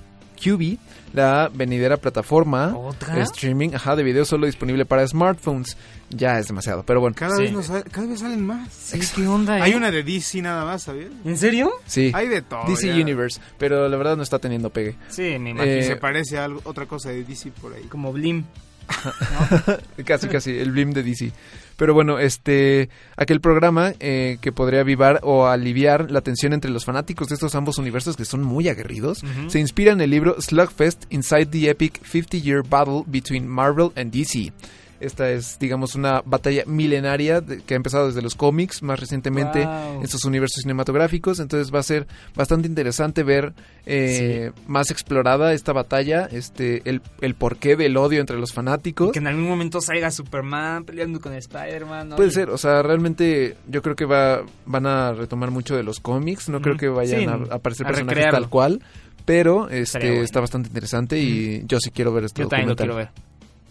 QB, 0.42 0.76
la 1.14 1.51
venidera 1.53 1.97
plataforma 1.97 2.76
¿Otra? 2.76 3.14
de 3.14 3.22
streaming 3.22 3.70
ajá, 3.74 3.97
de 3.97 4.03
video 4.03 4.24
solo 4.24 4.47
disponible 4.47 4.84
para 4.84 5.07
smartphones. 5.07 5.76
Ya 6.11 6.38
es 6.38 6.47
demasiado, 6.47 6.84
pero 6.84 7.01
bueno. 7.01 7.16
Cada, 7.18 7.36
Sí. 7.36 7.42
vez 7.44 7.53
nos, 7.53 7.68
cada 7.90 8.07
vez 8.07 8.20
salen 8.20 8.44
más. 8.47 8.94
¿Qué 9.14 9.26
onda? 9.26 9.55
Hay 9.55 9.72
eh? 9.72 9.76
una 9.76 9.90
de 9.90 10.03
DC 10.05 10.40
nada 10.42 10.64
más, 10.64 10.84
¿sabías? 10.84 11.11
¿En 11.24 11.36
serio? 11.36 11.72
Sí, 11.86 12.12
Hay 12.14 12.28
de 12.28 12.42
todo. 12.42 12.64
DC 12.68 12.86
ya. 12.88 12.94
Universe, 12.94 13.40
pero 13.59 13.88
la 13.88 13.97
verdad 13.97 14.16
no 14.16 14.22
está 14.22 14.38
teniendo 14.38 14.70
pegue. 14.70 14.94
Sí, 15.09 15.36
me 15.40 15.51
imagino. 15.51 15.64
Eh, 15.64 15.82
se 15.82 15.97
parece 15.97 16.38
a 16.38 16.44
algo, 16.44 16.61
otra 16.64 16.86
cosa 16.86 17.09
de 17.11 17.24
DC 17.24 17.51
por 17.61 17.72
ahí. 17.74 17.84
Como 17.84 18.12
Blim. 18.12 18.44
casi, 20.05 20.28
casi, 20.28 20.57
el 20.57 20.70
Blim 20.70 20.92
de 20.92 21.03
DC. 21.03 21.32
Pero 21.77 21.95
bueno, 21.95 22.18
este, 22.18 22.89
aquel 23.16 23.41
programa 23.41 23.93
eh, 24.01 24.39
que 24.41 24.53
podría 24.53 24.81
avivar 24.81 25.20
o 25.22 25.47
aliviar 25.47 26.11
la 26.11 26.22
tensión 26.22 26.53
entre 26.53 26.70
los 26.70 26.85
fanáticos 26.85 27.29
de 27.29 27.35
estos 27.35 27.55
ambos 27.55 27.79
universos 27.79 28.16
que 28.16 28.24
son 28.24 28.43
muy 28.43 28.68
aguerridos, 28.68 29.22
se 29.49 29.61
inspira 29.61 29.93
en 29.93 30.01
el 30.01 30.11
libro 30.11 30.41
Slugfest 30.41 31.05
Inside 31.11 31.47
the 31.47 31.70
Epic 31.70 32.03
50-Year 32.03 32.62
Battle 32.68 33.03
Between 33.07 33.47
Marvel 33.47 33.93
and 33.97 34.12
DC. 34.12 34.53
Esta 35.01 35.30
es, 35.30 35.59
digamos, 35.59 35.94
una 35.94 36.22
batalla 36.24 36.64
milenaria 36.66 37.42
que 37.66 37.74
ha 37.74 37.76
empezado 37.76 38.07
desde 38.07 38.22
los 38.22 38.34
cómics, 38.34 38.82
más 38.82 38.99
recientemente 39.01 39.64
Wow. 39.64 39.99
en 39.99 40.03
estos 40.05 40.24
universos 40.24 40.62
cinematográficos. 40.62 41.38
Entonces 41.40 41.74
va 41.74 41.80
a 41.80 41.82
ser 41.82 42.07
bastante 42.34 42.66
interesante 42.68 43.22
ver 43.22 43.53
eh, 43.84 44.53
más 44.66 44.90
explorada 44.90 45.53
esta 45.53 45.72
batalla, 45.72 46.28
este, 46.32 46.82
el, 46.88 47.03
el 47.20 47.34
porqué 47.34 47.76
del 47.76 47.97
odio 47.97 48.20
entre 48.20 48.38
los 48.38 48.53
fanáticos. 48.53 49.12
Que 49.12 49.18
en 49.18 49.26
algún 49.26 49.44
momento 49.49 49.80
salga 49.80 50.11
Superman 50.11 50.84
peleando 50.84 51.20
con 51.20 51.32
Spider-Man. 51.34 52.11
¿no? 52.11 52.16
Puede 52.16 52.30
ser, 52.30 52.51
o 52.51 52.59
sea, 52.59 52.82
realmente 52.82 53.57
yo 53.68 53.82
creo 53.82 53.94
que 53.97 54.05
va, 54.05 54.42
van 54.64 54.86
a 54.86 55.12
retomar 55.12 55.51
mucho 55.51 55.76
de 55.76 55.82
los 55.82 56.01
cómics, 56.01 56.49
no 56.49 56.61
creo 56.61 56.76
que 56.76 56.88
vayan 56.88 57.20
Sí, 57.20 57.26
a 57.26 57.55
aparecer 57.55 57.86
a 57.86 57.90
personajes 57.90 58.07
recrearlo. 58.07 58.38
tal 58.40 58.49
cual, 58.49 58.82
pero 59.24 59.68
este 59.70 59.99
bueno. 60.09 60.22
está 60.22 60.40
bastante 60.40 60.68
interesante 60.68 61.18
y 61.18 61.62
yo 61.66 61.78
sí 61.80 61.90
quiero 61.90 62.12
ver 62.12 62.24
este 62.24 62.42
Yo 62.42 62.49
también 62.49 62.68
lo 62.68 62.74
documental. 62.74 63.05
quiero 63.05 63.12
ver. 63.14 63.26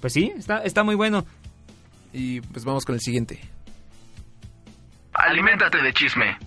Pues 0.05 0.13
sí, 0.13 0.31
está, 0.37 0.59
está 0.59 0.83
muy 0.83 0.93
bueno. 0.93 1.25
Y 2.13 2.39
pues 2.39 2.63
vamos 2.63 2.85
con 2.85 2.93
el 2.93 3.01
siguiente. 3.01 3.39
Aliméntate 5.13 5.81
de 5.81 5.91
chisme. 5.93 6.37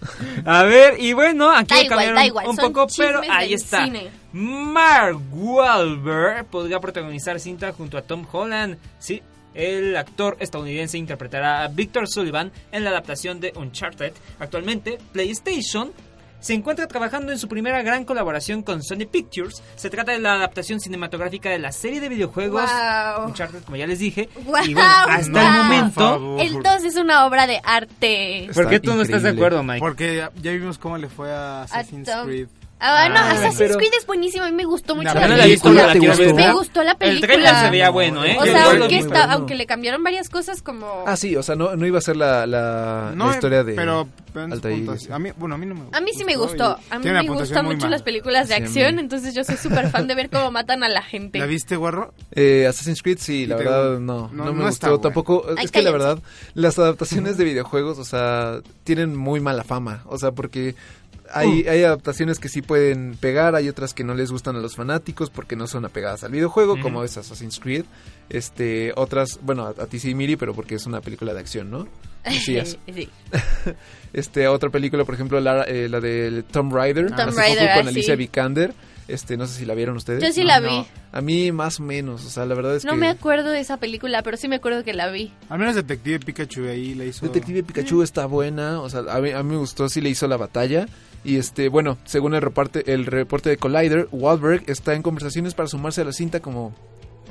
A 0.46 0.62
ver, 0.62 1.00
y 1.00 1.14
bueno, 1.14 1.50
aquí 1.50 1.74
Da 1.74 1.78
lo 1.78 1.82
igual, 1.82 2.14
da 2.14 2.26
igual, 2.26 2.46
un 2.46 2.54
son 2.54 2.72
poco, 2.72 2.86
pero 2.96 3.22
ahí 3.28 3.54
está. 3.54 3.86
cine. 3.86 4.08
Mark 4.32 5.18
Wahlberg 5.32 6.46
podría 6.46 6.78
protagonizar 6.78 7.40
cinta 7.40 7.72
junto 7.72 7.98
a 7.98 8.02
Tom 8.02 8.24
Holland. 8.30 8.78
Sí, 9.00 9.20
el 9.52 9.96
actor 9.96 10.36
estadounidense 10.38 10.96
interpretará 10.96 11.64
a 11.64 11.66
Victor 11.66 12.06
Sullivan 12.06 12.52
en 12.70 12.84
la 12.84 12.90
adaptación 12.90 13.40
de 13.40 13.52
Uncharted. 13.56 14.12
Actualmente, 14.38 14.98
PlayStation 15.10 15.92
se 16.40 16.54
encuentra 16.54 16.86
trabajando 16.86 17.32
en 17.32 17.38
su 17.38 17.48
primera 17.48 17.82
gran 17.82 18.04
colaboración 18.04 18.62
con 18.62 18.82
Sony 18.82 19.06
Pictures. 19.10 19.62
Se 19.76 19.90
trata 19.90 20.12
de 20.12 20.18
la 20.20 20.34
adaptación 20.34 20.80
cinematográfica 20.80 21.50
de 21.50 21.58
la 21.58 21.72
serie 21.72 22.00
de 22.00 22.08
videojuegos 22.08 22.62
Wow. 22.62 23.26
Uncharted, 23.26 23.62
como 23.64 23.76
ya 23.76 23.86
les 23.86 23.98
dije. 23.98 24.28
Wow, 24.44 24.56
y 24.64 24.74
bueno, 24.74 24.88
hasta 24.88 25.46
el 25.48 25.62
momento... 25.62 26.36
El 26.38 26.62
2 26.62 26.84
es 26.84 26.96
una 26.96 27.26
obra 27.26 27.46
de 27.46 27.60
arte. 27.64 28.48
¿Por 28.54 28.68
qué 28.68 28.80
tú 28.80 28.94
no 28.94 29.02
estás 29.02 29.22
de 29.22 29.30
increíble. 29.30 29.46
acuerdo, 29.46 29.62
Mike? 29.62 29.80
Porque 29.80 30.16
ya, 30.16 30.30
ya 30.40 30.52
vimos 30.52 30.78
cómo 30.78 30.98
le 30.98 31.08
fue 31.08 31.32
a 31.32 31.62
Assassin's 31.62 32.08
Creed. 32.24 32.48
Ah, 32.80 33.08
no, 33.08 33.16
Ah, 33.16 33.30
Assassin's 33.32 33.56
pero- 33.58 33.76
Creed 33.76 33.92
es 33.98 34.06
buenísimo. 34.06 34.44
A 34.44 34.50
mí 34.50 34.54
me 34.56 34.64
gustó 34.64 34.94
mucho 34.94 35.12
La 35.12 35.26
la, 35.26 35.36
la 35.36 35.44
he 35.46 35.48
visto, 35.48 35.68
película. 35.72 36.34
Me 36.34 36.52
gustó 36.52 36.82
la 36.84 36.94
película. 36.96 37.32
El 37.34 37.40
trailer 37.42 37.54
se 37.64 37.70
veía 37.70 37.90
bueno, 37.90 38.24
¿eh? 38.24 38.36
O 38.38 38.44
sea, 38.44 38.64
aunque, 38.70 38.98
está- 38.98 39.08
bueno. 39.08 39.32
aunque 39.32 39.54
le 39.56 39.66
cambiaron 39.66 40.02
varias 40.04 40.28
cosas 40.28 40.62
como... 40.62 41.02
Ah, 41.06 41.16
sí, 41.16 41.34
o 41.36 41.42
sea, 41.42 41.56
no, 41.56 41.74
no 41.74 41.86
iba 41.86 41.98
a 41.98 42.02
ser 42.02 42.16
la, 42.16 42.46
la, 42.46 43.12
No, 43.16 43.26
la 43.28 43.32
historia 43.34 43.64
de 43.64 43.74
pero, 43.74 44.08
Altair. 44.34 44.86
a 45.10 45.18
mí, 45.18 45.30
bueno, 45.36 45.56
a 45.56 45.58
mí 45.58 45.66
no 45.66 45.74
me 45.74 45.82
A 45.92 46.00
mí 46.00 46.12
sí 46.16 46.24
me 46.24 46.36
gustó 46.36 46.76
gustó. 46.76 46.80
y 46.90 46.94
A 46.94 46.98
mí 47.00 47.10
me 47.10 47.28
gustan 47.34 47.64
mucho 47.64 47.78
mala. 47.78 47.90
las 47.90 48.02
películas 48.02 48.48
de 48.48 48.54
Sí, 48.56 48.62
acción, 48.62 48.98
entonces 49.00 49.34
yo 49.34 49.42
soy 49.42 49.56
súper 49.56 49.90
fan 49.90 50.06
de 50.06 50.14
ver 50.14 50.30
cómo 50.30 50.50
matan 50.52 50.84
a 50.84 50.88
la 50.88 51.02
gente. 51.02 51.38
¿La 51.40 51.46
viste, 51.46 51.74
Guarro? 51.76 52.14
Eh, 52.32 52.66
Assassin's 52.68 53.02
Creed, 53.02 53.18
sí, 53.20 53.46
la 53.46 53.56
verdad 53.56 53.98
no, 53.98 54.30
no, 54.32 54.44
no, 54.44 54.52
me 54.52 54.64
gustó. 54.64 55.00
Tampoco, 55.00 55.44
Ay, 55.56 55.64
es 55.64 55.72
que 55.72 55.82
la 55.82 55.90
verdad, 55.90 56.18
las 56.54 56.78
adaptaciones 56.78 57.36
de 57.36 57.44
videojuegos, 57.44 57.98
o 57.98 58.04
sea, 58.04 58.60
tienen 58.84 59.16
muy 59.16 59.40
mala 59.40 59.64
fama. 59.64 60.02
O 60.06 60.16
sea, 60.18 60.30
porque 60.30 60.76
hay, 61.32 61.62
Uh. 61.66 61.70
hay 61.70 61.82
adaptaciones 61.84 62.38
que 62.38 62.48
sí 62.48 62.62
pueden 62.62 63.16
pegar, 63.16 63.54
hay 63.54 63.68
otras 63.68 63.94
que 63.94 64.04
no 64.04 64.14
les 64.14 64.30
gustan 64.30 64.56
a 64.56 64.60
los 64.60 64.76
fanáticos 64.76 65.30
porque 65.30 65.56
no 65.56 65.66
son 65.66 65.84
apegadas 65.84 66.24
al 66.24 66.32
videojuego, 66.32 66.80
como 66.80 67.04
es 67.04 67.16
Assassin's 67.16 67.60
Creed. 67.60 67.84
Este, 68.28 68.92
otras, 68.96 69.38
bueno, 69.42 69.66
a, 69.66 69.70
a 69.70 69.86
ti 69.86 69.98
sí, 69.98 70.14
Miri, 70.14 70.36
pero 70.36 70.54
porque 70.54 70.74
es 70.74 70.86
una 70.86 71.00
película 71.00 71.34
de 71.34 71.40
acción, 71.40 71.70
¿no? 71.70 71.88
Es. 72.24 72.78
Sí. 72.94 73.08
Este, 74.12 74.48
otra 74.48 74.70
película, 74.70 75.04
por 75.04 75.14
ejemplo, 75.14 75.38
la, 75.38 75.64
eh, 75.64 75.86
la 75.86 76.00
de 76.00 76.42
Tomb 76.50 76.72
Raider, 76.72 77.10
Tomb 77.10 77.28
hace 77.28 77.54
poco 77.54 77.74
con 77.76 77.86
ah, 77.86 77.90
Alicia 77.90 78.14
sí. 78.14 78.18
Vikander. 78.18 78.72
Este, 79.06 79.36
no 79.38 79.46
sé 79.46 79.60
si 79.60 79.64
la 79.64 79.74
vieron 79.74 79.96
ustedes. 79.96 80.22
Yo 80.22 80.32
sí 80.32 80.44
la 80.44 80.60
vi. 80.60 80.86
A 81.12 81.20
mí 81.22 81.50
más 81.50 81.80
o 81.80 81.82
menos, 81.82 82.24
o 82.26 82.30
sea, 82.30 82.44
la 82.44 82.54
verdad 82.54 82.76
es 82.76 82.84
No 82.84 82.92
que... 82.92 82.98
me 82.98 83.08
acuerdo 83.08 83.50
de 83.50 83.60
esa 83.60 83.78
película, 83.78 84.22
pero 84.22 84.36
sí 84.36 84.48
me 84.48 84.56
acuerdo 84.56 84.84
que 84.84 84.92
la 84.92 85.10
vi. 85.10 85.32
Al 85.48 85.58
menos 85.58 85.74
Detective 85.74 86.20
Pikachu 86.20 86.66
ahí 86.68 86.94
le 86.94 87.06
hizo... 87.06 87.24
Detective 87.26 87.62
Pikachu 87.62 88.02
está 88.02 88.26
buena, 88.26 88.80
o 88.80 88.90
sea, 88.90 89.00
a 89.08 89.20
mí, 89.20 89.30
a 89.30 89.42
mí 89.42 89.50
me 89.52 89.56
gustó, 89.56 89.88
sí 89.88 90.02
le 90.02 90.10
hizo 90.10 90.26
la 90.26 90.36
batalla. 90.36 90.86
Y 91.24 91.36
este, 91.36 91.68
bueno, 91.68 91.98
según 92.04 92.34
el 92.34 92.42
reporte, 92.42 92.92
el 92.92 93.06
reporte 93.06 93.50
de 93.50 93.56
Collider, 93.56 94.08
Wahlberg 94.12 94.62
está 94.66 94.94
en 94.94 95.02
conversaciones 95.02 95.54
para 95.54 95.68
sumarse 95.68 96.00
a 96.00 96.04
la 96.04 96.12
cinta 96.12 96.40
como 96.40 96.72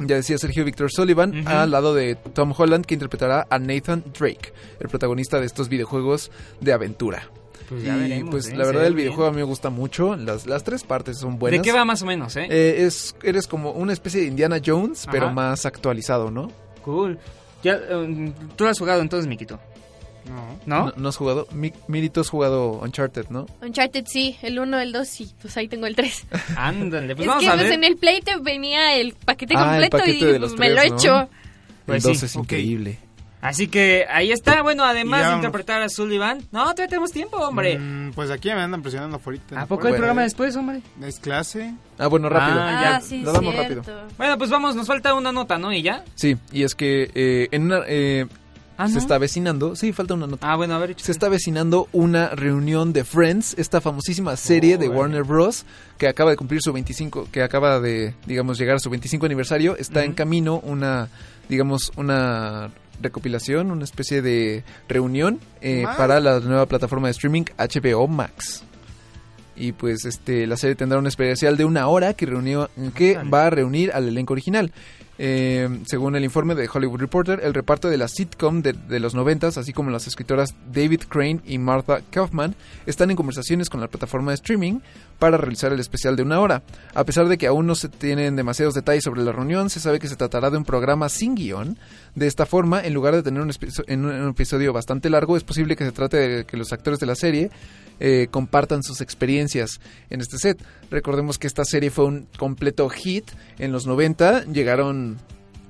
Ya 0.06 0.16
decía 0.16 0.38
Sergio 0.38 0.64
Víctor 0.66 0.92
Sullivan, 0.92 1.48
al 1.48 1.72
lado 1.72 1.94
de 1.96 2.16
Tom 2.16 2.54
Holland, 2.56 2.86
que 2.86 2.94
interpretará 2.94 3.48
a 3.50 3.58
Nathan 3.60 4.04
Drake, 4.18 4.54
el 4.80 4.90
protagonista 4.90 5.40
de 5.40 5.46
estos 5.46 5.70
videojuegos 5.70 6.32
de 6.62 6.74
aventura. 6.74 7.30
Pues 7.68 7.84
ya 7.84 7.98
y 7.98 8.00
veremos, 8.02 8.32
pues 8.32 8.48
¿eh? 8.48 8.56
la 8.56 8.66
verdad 8.66 8.82
ve 8.82 8.88
el 8.88 8.94
bien. 8.94 9.06
videojuego 9.08 9.30
a 9.30 9.32
mí 9.32 9.38
me 9.38 9.44
gusta 9.44 9.70
mucho, 9.70 10.16
las, 10.16 10.46
las 10.46 10.64
tres 10.64 10.84
partes 10.84 11.18
son 11.18 11.38
buenas. 11.38 11.60
¿De 11.60 11.64
qué 11.64 11.74
va 11.74 11.84
más 11.84 12.02
o 12.02 12.06
menos, 12.06 12.36
eh? 12.38 12.48
Eh, 12.50 12.86
es, 12.86 13.16
eres 13.24 13.48
como 13.48 13.72
una 13.72 13.92
especie 13.92 14.22
de 14.22 14.28
Indiana 14.28 14.62
Jones, 14.64 15.08
pero 15.12 15.32
más 15.32 15.66
actualizado, 15.66 16.32
¿no? 16.32 16.52
Cool. 16.84 17.18
Ya, 17.64 17.80
um, 17.92 18.32
tú 18.56 18.64
lo 18.64 18.70
has 18.70 18.80
jugado 18.80 19.02
entonces, 19.02 19.28
Miquito. 19.28 19.60
No. 20.30 20.60
¿No? 20.86 20.94
¿No, 20.98 21.10
has 21.10 21.18
jugado? 21.18 21.48
Mi- 21.52 21.74
Miri, 21.88 22.10
tú 22.10 22.22
has 22.22 22.30
jugado 22.30 22.72
Uncharted, 22.82 23.28
¿no? 23.30 23.46
Uncharted 23.62 24.06
sí, 24.08 24.38
el 24.42 24.60
1, 24.60 24.80
el 24.80 24.92
2 24.92 25.08
sí, 25.08 25.32
pues 25.42 25.56
ahí 25.58 25.68
tengo 25.68 25.86
el 25.88 25.96
3. 25.96 26.28
Ándale, 26.58 27.16
pues 27.16 27.22
es 27.26 27.28
vamos 27.28 27.44
que 27.44 27.50
a 27.50 27.54
pues, 27.54 27.64
ver. 27.66 27.74
en 27.74 27.84
el 27.84 27.98
Play 27.98 28.22
te 28.22 28.38
venía 28.38 28.96
el 28.96 29.14
paquete 29.14 29.54
Ah, 29.58 29.62
el 29.78 29.90
completo 29.90 29.98
paquete 29.98 30.36
y 30.36 30.40
los 30.40 30.52
pues, 30.54 30.60
me 30.60 30.70
lo 30.70 30.76
he 30.82 30.88
tres, 30.88 30.92
¿no? 30.92 30.98
hecho. 30.98 31.30
Pues 31.86 32.06
el 32.06 32.12
2 32.12 32.20
sí, 32.20 32.26
es 32.26 32.36
ok. 32.36 32.44
increíble. 32.44 33.00
Así 33.40 33.68
que 33.68 34.06
ahí 34.10 34.32
está, 34.32 34.64
bueno, 34.64 34.84
además 34.84 35.22
ya 35.22 35.30
de 35.30 35.36
interpretar 35.36 35.82
a 35.84 35.90
Sullivan. 35.90 36.40
No, 36.52 36.62
todavía 36.64 36.88
tenemos 36.88 37.12
tiempo, 37.12 37.38
hombre. 37.38 37.78
Mm, 37.78 38.12
pues 38.14 38.32
aquí 38.32 38.50
me 38.50 38.56
andan 38.62 38.82
presionando 38.82 39.18
afuera. 39.18 39.40
¿A 39.56 39.68
poco 39.68 39.86
hay 39.88 39.94
programa 39.94 40.24
después, 40.24 40.56
hombre? 40.56 40.82
Es 41.04 41.20
clase. 41.20 41.76
Ah, 42.00 42.08
bueno, 42.08 42.30
rápido. 42.30 42.60
Ah, 42.60 42.80
ya. 42.82 42.96
Ah, 42.98 43.02
sí, 43.02 43.22
Lo 43.22 43.32
damos 43.32 43.54
cierto. 43.54 43.76
rápido. 43.84 44.08
Bueno, 44.18 44.38
pues 44.40 44.50
vamos, 44.50 44.76
nos 44.76 44.88
falta 44.88 45.14
una 45.14 45.32
nota, 45.32 45.60
¿no? 45.60 45.72
¿Y 45.72 45.84
ya? 45.84 46.04
Sí, 46.16 46.36
y 46.52 46.64
es 46.64 46.74
que 46.74 47.12
eh, 47.14 47.48
en 47.52 47.66
una, 47.66 47.82
eh, 47.88 48.26
Ah, 48.78 48.88
se 48.88 49.00
está 49.00 49.16
avecinando, 49.16 49.76
sí, 49.76 49.92
falta 49.92 50.14
una 50.14 50.28
nota. 50.28 50.52
Ah, 50.52 50.56
bueno, 50.56 50.76
a 50.76 50.78
ver. 50.78 50.96
Se 50.98 51.12
está 51.12 51.26
avecinando 51.26 51.90
una 51.94 52.30
reunión 52.30 52.94
de 52.94 53.04
Friends, 53.04 53.56
esta 53.58 53.82
famosísima 53.82 54.38
serie 54.38 54.78
de. 54.78 54.88
Warner 54.88 55.24
Bros. 55.24 55.66
que 55.98 56.08
acaba 56.08 56.30
de 56.30 56.38
cumplir 56.38 56.62
su 56.62 56.72
25, 56.72 57.30
que 57.32 57.42
acaba 57.42 57.80
de, 57.80 58.14
digamos, 58.28 58.60
llegar 58.60 58.76
a 58.76 58.80
su 58.80 58.90
25 58.92 59.26
aniversario. 59.26 59.76
Está 59.78 60.04
en 60.04 60.14
camino 60.14 60.60
una, 60.60 61.10
digamos, 61.50 61.92
una 61.96 62.70
recopilación, 63.02 63.72
una 63.72 63.84
especie 63.84 64.22
de 64.22 64.64
reunión 64.88 65.40
eh, 65.62 65.86
para 65.98 66.20
la 66.20 66.40
nueva 66.40 66.66
plataforma 66.68 67.08
de 67.08 67.12
streaming 67.12 67.44
HBO 67.58 68.08
Max. 68.08 68.64
Y 69.56 69.72
pues 69.72 70.06
este 70.06 70.46
la 70.46 70.56
serie 70.56 70.76
tendrá 70.76 71.00
un 71.00 71.08
especial 71.08 71.58
de 71.58 71.66
una 71.66 71.88
hora 71.88 72.14
que 72.14 72.28
reunió 72.28 72.70
que 72.94 73.18
va 73.18 73.48
a 73.48 73.50
reunir 73.50 73.92
al 73.92 74.08
elenco 74.08 74.34
original. 74.34 74.72
Eh, 75.20 75.68
según 75.88 76.16
el 76.16 76.24
informe 76.24 76.54
de 76.54 76.70
Hollywood 76.72 77.00
Reporter, 77.00 77.40
el 77.44 77.54
reparto 77.56 77.90
de 77.90 77.98
la 77.98 78.08
sitcom 78.08 78.62
de, 78.62 79.00
los 79.00 79.16
noventas, 79.16 79.58
así 79.58 79.74
como 79.74 79.90
las 79.90 80.06
escritoras 80.08 80.54
David 80.72 81.02
Crane 81.10 81.40
y 81.46 81.58
Martha 81.58 82.02
Kaufman, 82.12 82.56
están 82.86 83.10
en 83.10 83.16
conversaciones 83.18 83.70
con 83.70 83.82
la 83.82 83.88
plataforma 83.88 84.32
de 84.32 84.36
streaming 84.36 84.80
para 85.18 85.38
realizar 85.38 85.74
el 85.74 85.80
especial 85.80 86.16
de 86.16 86.22
una 86.24 86.40
hora. 86.40 86.62
A 86.94 87.04
pesar 87.04 87.28
de 87.28 87.38
que 87.40 87.48
aún 87.48 87.66
no 87.66 87.74
se 87.74 87.90
tienen 87.90 88.36
demasiados 88.36 88.76
detalles 88.76 89.04
sobre 89.04 89.24
la 89.24 89.32
reunión, 89.32 89.72
se 89.72 89.80
sabe 89.80 89.98
que 90.00 90.08
se 90.08 90.16
tratará 90.16 90.52
de 90.52 90.58
un 90.58 90.66
programa 90.66 91.10
sin 91.10 91.34
guion. 91.34 91.80
De 92.14 92.28
esta 92.28 92.46
forma, 92.46 92.82
en 92.86 92.94
lugar 92.94 93.16
de 93.16 93.24
tener 93.24 93.42
un- 93.42 94.06
un 94.06 94.30
episodio 94.30 94.72
bastante 94.72 95.10
largo, 95.10 95.36
es 95.36 95.44
posible 95.44 95.76
que 95.76 95.86
se 95.86 95.92
trate 95.92 96.18
de 96.18 96.46
que 96.46 96.58
los 96.58 96.72
actores 96.72 97.00
de 97.00 97.08
la 97.08 97.16
serie 97.16 97.50
eh, 98.00 98.28
compartan 98.30 98.84
sus 98.84 99.02
experiencias 99.02 99.80
en 100.10 100.22
este 100.22 100.38
set. 100.38 100.64
Recordemos 100.92 101.38
que 101.38 101.48
esta 101.48 101.66
serie 101.66 101.90
fue 101.90 102.06
un 102.06 102.28
completo 102.38 102.88
hit 102.90 103.26
en 103.60 103.72
los 103.72 103.86
90, 103.88 104.46
llegaron 104.46 105.18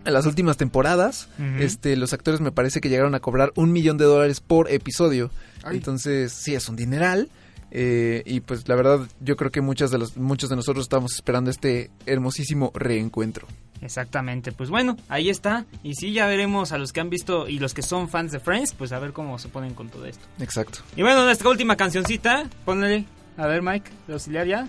a 0.05 0.11
las 0.11 0.25
últimas 0.25 0.55
temporadas, 0.55 1.28
este, 1.59 1.97
los 1.97 2.13
actores 2.13 2.39
me 2.39 2.51
parece 2.53 2.80
que 2.80 2.88
llegaron 2.88 3.13
a 3.13 3.19
cobrar 3.19 3.51
un 3.55 3.73
millón 3.73 3.97
de 3.97 4.05
dólares 4.05 4.39
por 4.39 4.71
episodio. 4.71 5.32
Ay. 5.63 5.78
Entonces, 5.78 6.32
sí, 6.32 6.55
es 6.55 6.69
un 6.69 6.78
dineral. 6.78 7.30
eh, 7.71 8.23
y 8.25 8.39
pues 8.39 8.69
la 8.69 8.75
verdad, 8.75 9.01
yo 9.19 9.36
creo 9.36 9.51
que 9.51 9.59
muchas 9.59 9.91
de 9.91 9.97
los, 9.97 10.15
muchos 10.15 10.49
de 10.49 10.55
nosotros 10.55 10.86
estamos 10.86 11.13
esperando 11.13 11.49
este 11.51 11.91
hermosísimo 12.05 12.71
reencuentro. 12.73 13.47
Exactamente, 13.82 14.51
pues 14.51 14.69
bueno, 14.69 14.97
ahí 15.07 15.30
está. 15.30 15.65
Y 15.84 15.95
sí, 15.95 16.13
ya 16.13 16.25
veremos 16.28 16.71
a 16.71 16.78
los 16.78 16.93
que 16.93 16.99
han 16.99 17.09
visto 17.09 17.47
y 17.47 17.59
los 17.59 17.73
que 17.73 17.82
son 17.82 18.09
fans 18.09 18.32
de 18.32 18.39
Friends, 18.39 18.73
pues 18.73 18.91
a 18.91 18.99
ver 18.99 19.13
cómo 19.13 19.38
se 19.39 19.49
ponen 19.49 19.73
con 19.73 19.89
todo 19.89 20.05
esto. 20.05 20.25
Exacto. 20.39 20.80
Y 20.95 21.01
bueno, 21.03 21.23
nuestra 21.23 21.49
última 21.49 21.75
cancioncita, 21.75 22.49
ponle, 22.65 23.05
a 23.38 23.47
ver 23.47 23.61
Mike, 23.61 23.91
de 24.07 24.13
auxiliar 24.13 24.47
ya. 24.47 24.67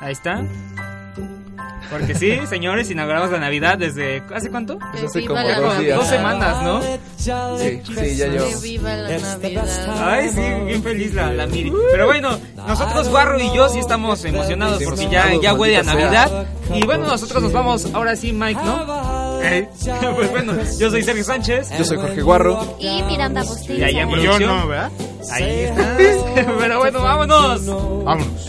Ahí 0.00 0.12
está. 0.12 0.42
Porque 1.92 2.14
sí, 2.14 2.38
señores, 2.48 2.90
inauguramos 2.90 3.30
la 3.30 3.38
Navidad 3.38 3.76
desde... 3.76 4.22
¿Hace 4.34 4.50
cuánto? 4.50 4.78
Pues 4.78 5.04
hace 5.04 5.26
como 5.26 5.40
dos 5.42 5.78
días. 5.78 5.98
Dos 5.98 6.08
semanas, 6.08 6.62
¿no? 6.62 6.82
Sí, 6.82 7.80
sí, 7.84 8.16
ya. 8.16 8.28
Viva 8.62 8.96
la 8.96 9.18
Navidad. 9.18 9.98
Ay, 10.00 10.28
sí, 10.30 10.40
bien 10.66 10.82
feliz 10.82 11.14
la, 11.14 11.32
la 11.32 11.46
Miri. 11.46 11.72
Pero 11.92 12.06
bueno, 12.06 12.38
nosotros, 12.56 13.08
Guarro 13.08 13.38
y 13.38 13.54
yo, 13.54 13.68
sí 13.68 13.78
estamos 13.78 14.24
emocionados 14.24 14.78
Sí, 14.78 14.84
porque 14.84 15.08
ya, 15.08 15.30
ya 15.40 15.54
huele 15.54 15.76
a 15.76 15.82
Navidad. 15.82 16.46
Y 16.74 16.84
bueno, 16.86 17.06
nosotros 17.06 17.42
nos 17.42 17.52
vamos 17.52 17.86
ahora 17.92 18.16
sí, 18.16 18.32
Mike, 18.32 18.60
¿no? 18.64 19.42
Eh, 19.42 19.68
pues 20.14 20.30
bueno, 20.30 20.54
yo 20.78 20.90
soy 20.90 21.02
Sergio 21.02 21.24
Sánchez. 21.24 21.70
Yo 21.76 21.84
soy 21.84 21.98
Jorge 21.98 22.22
Guarro. 22.22 22.76
Y 22.78 23.02
Miranda 23.02 23.42
Bostil. 23.42 23.78
Y 23.78 23.84
allá 23.84 24.02
en 24.02 24.10
yo 24.10 24.40
no, 24.40 24.68
¿verdad? 24.68 24.90
Ahí 25.30 25.60
está. 25.64 25.96
Pero 26.58 26.78
bueno, 26.78 27.02
vámonos. 27.02 27.66
Vámonos. 28.04 28.48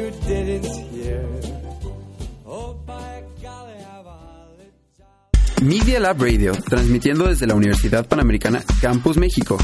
Media 5.61 5.99
Lab 5.99 6.19
Radio, 6.19 6.53
transmitiendo 6.53 7.27
desde 7.27 7.45
la 7.45 7.53
Universidad 7.53 8.07
Panamericana 8.07 8.63
Campus 8.81 9.17
México. 9.17 9.59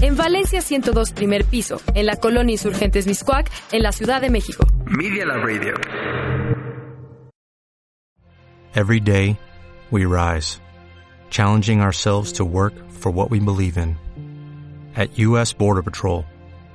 En 0.00 0.16
Valencia 0.16 0.62
102 0.62 1.12
primer 1.12 1.44
piso, 1.44 1.78
en 1.94 2.06
la 2.06 2.16
colonia 2.16 2.52
Insurgentes 2.54 3.06
Miscuac, 3.06 3.50
en 3.70 3.82
la 3.82 3.92
Ciudad 3.92 4.22
de 4.22 4.30
México. 4.30 4.66
Media 4.86 5.26
Lab 5.26 5.44
Radio. 5.44 5.74
Every 8.74 8.98
day, 8.98 9.38
we 9.90 10.06
rise, 10.06 10.58
challenging 11.28 11.82
ourselves 11.82 12.32
to 12.32 12.46
work 12.46 12.72
for 12.90 13.12
what 13.12 13.30
we 13.30 13.38
believe 13.38 13.76
in. 13.76 13.98
At 14.96 15.18
U.S. 15.18 15.52
Border 15.52 15.82
Patrol, 15.82 16.24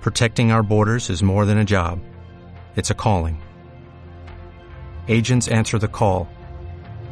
protecting 0.01 0.51
our 0.51 0.61
borders 0.61 1.09
is 1.09 1.23
more 1.23 1.47
than 1.47 1.57
a 1.57 1.65
job, 1.65 1.99
it's 2.75 2.91
a 2.91 2.95
calling. 2.95 3.41
Agents 5.07 5.47
answer 5.47 5.79
the 5.79 5.87
call, 5.87 6.27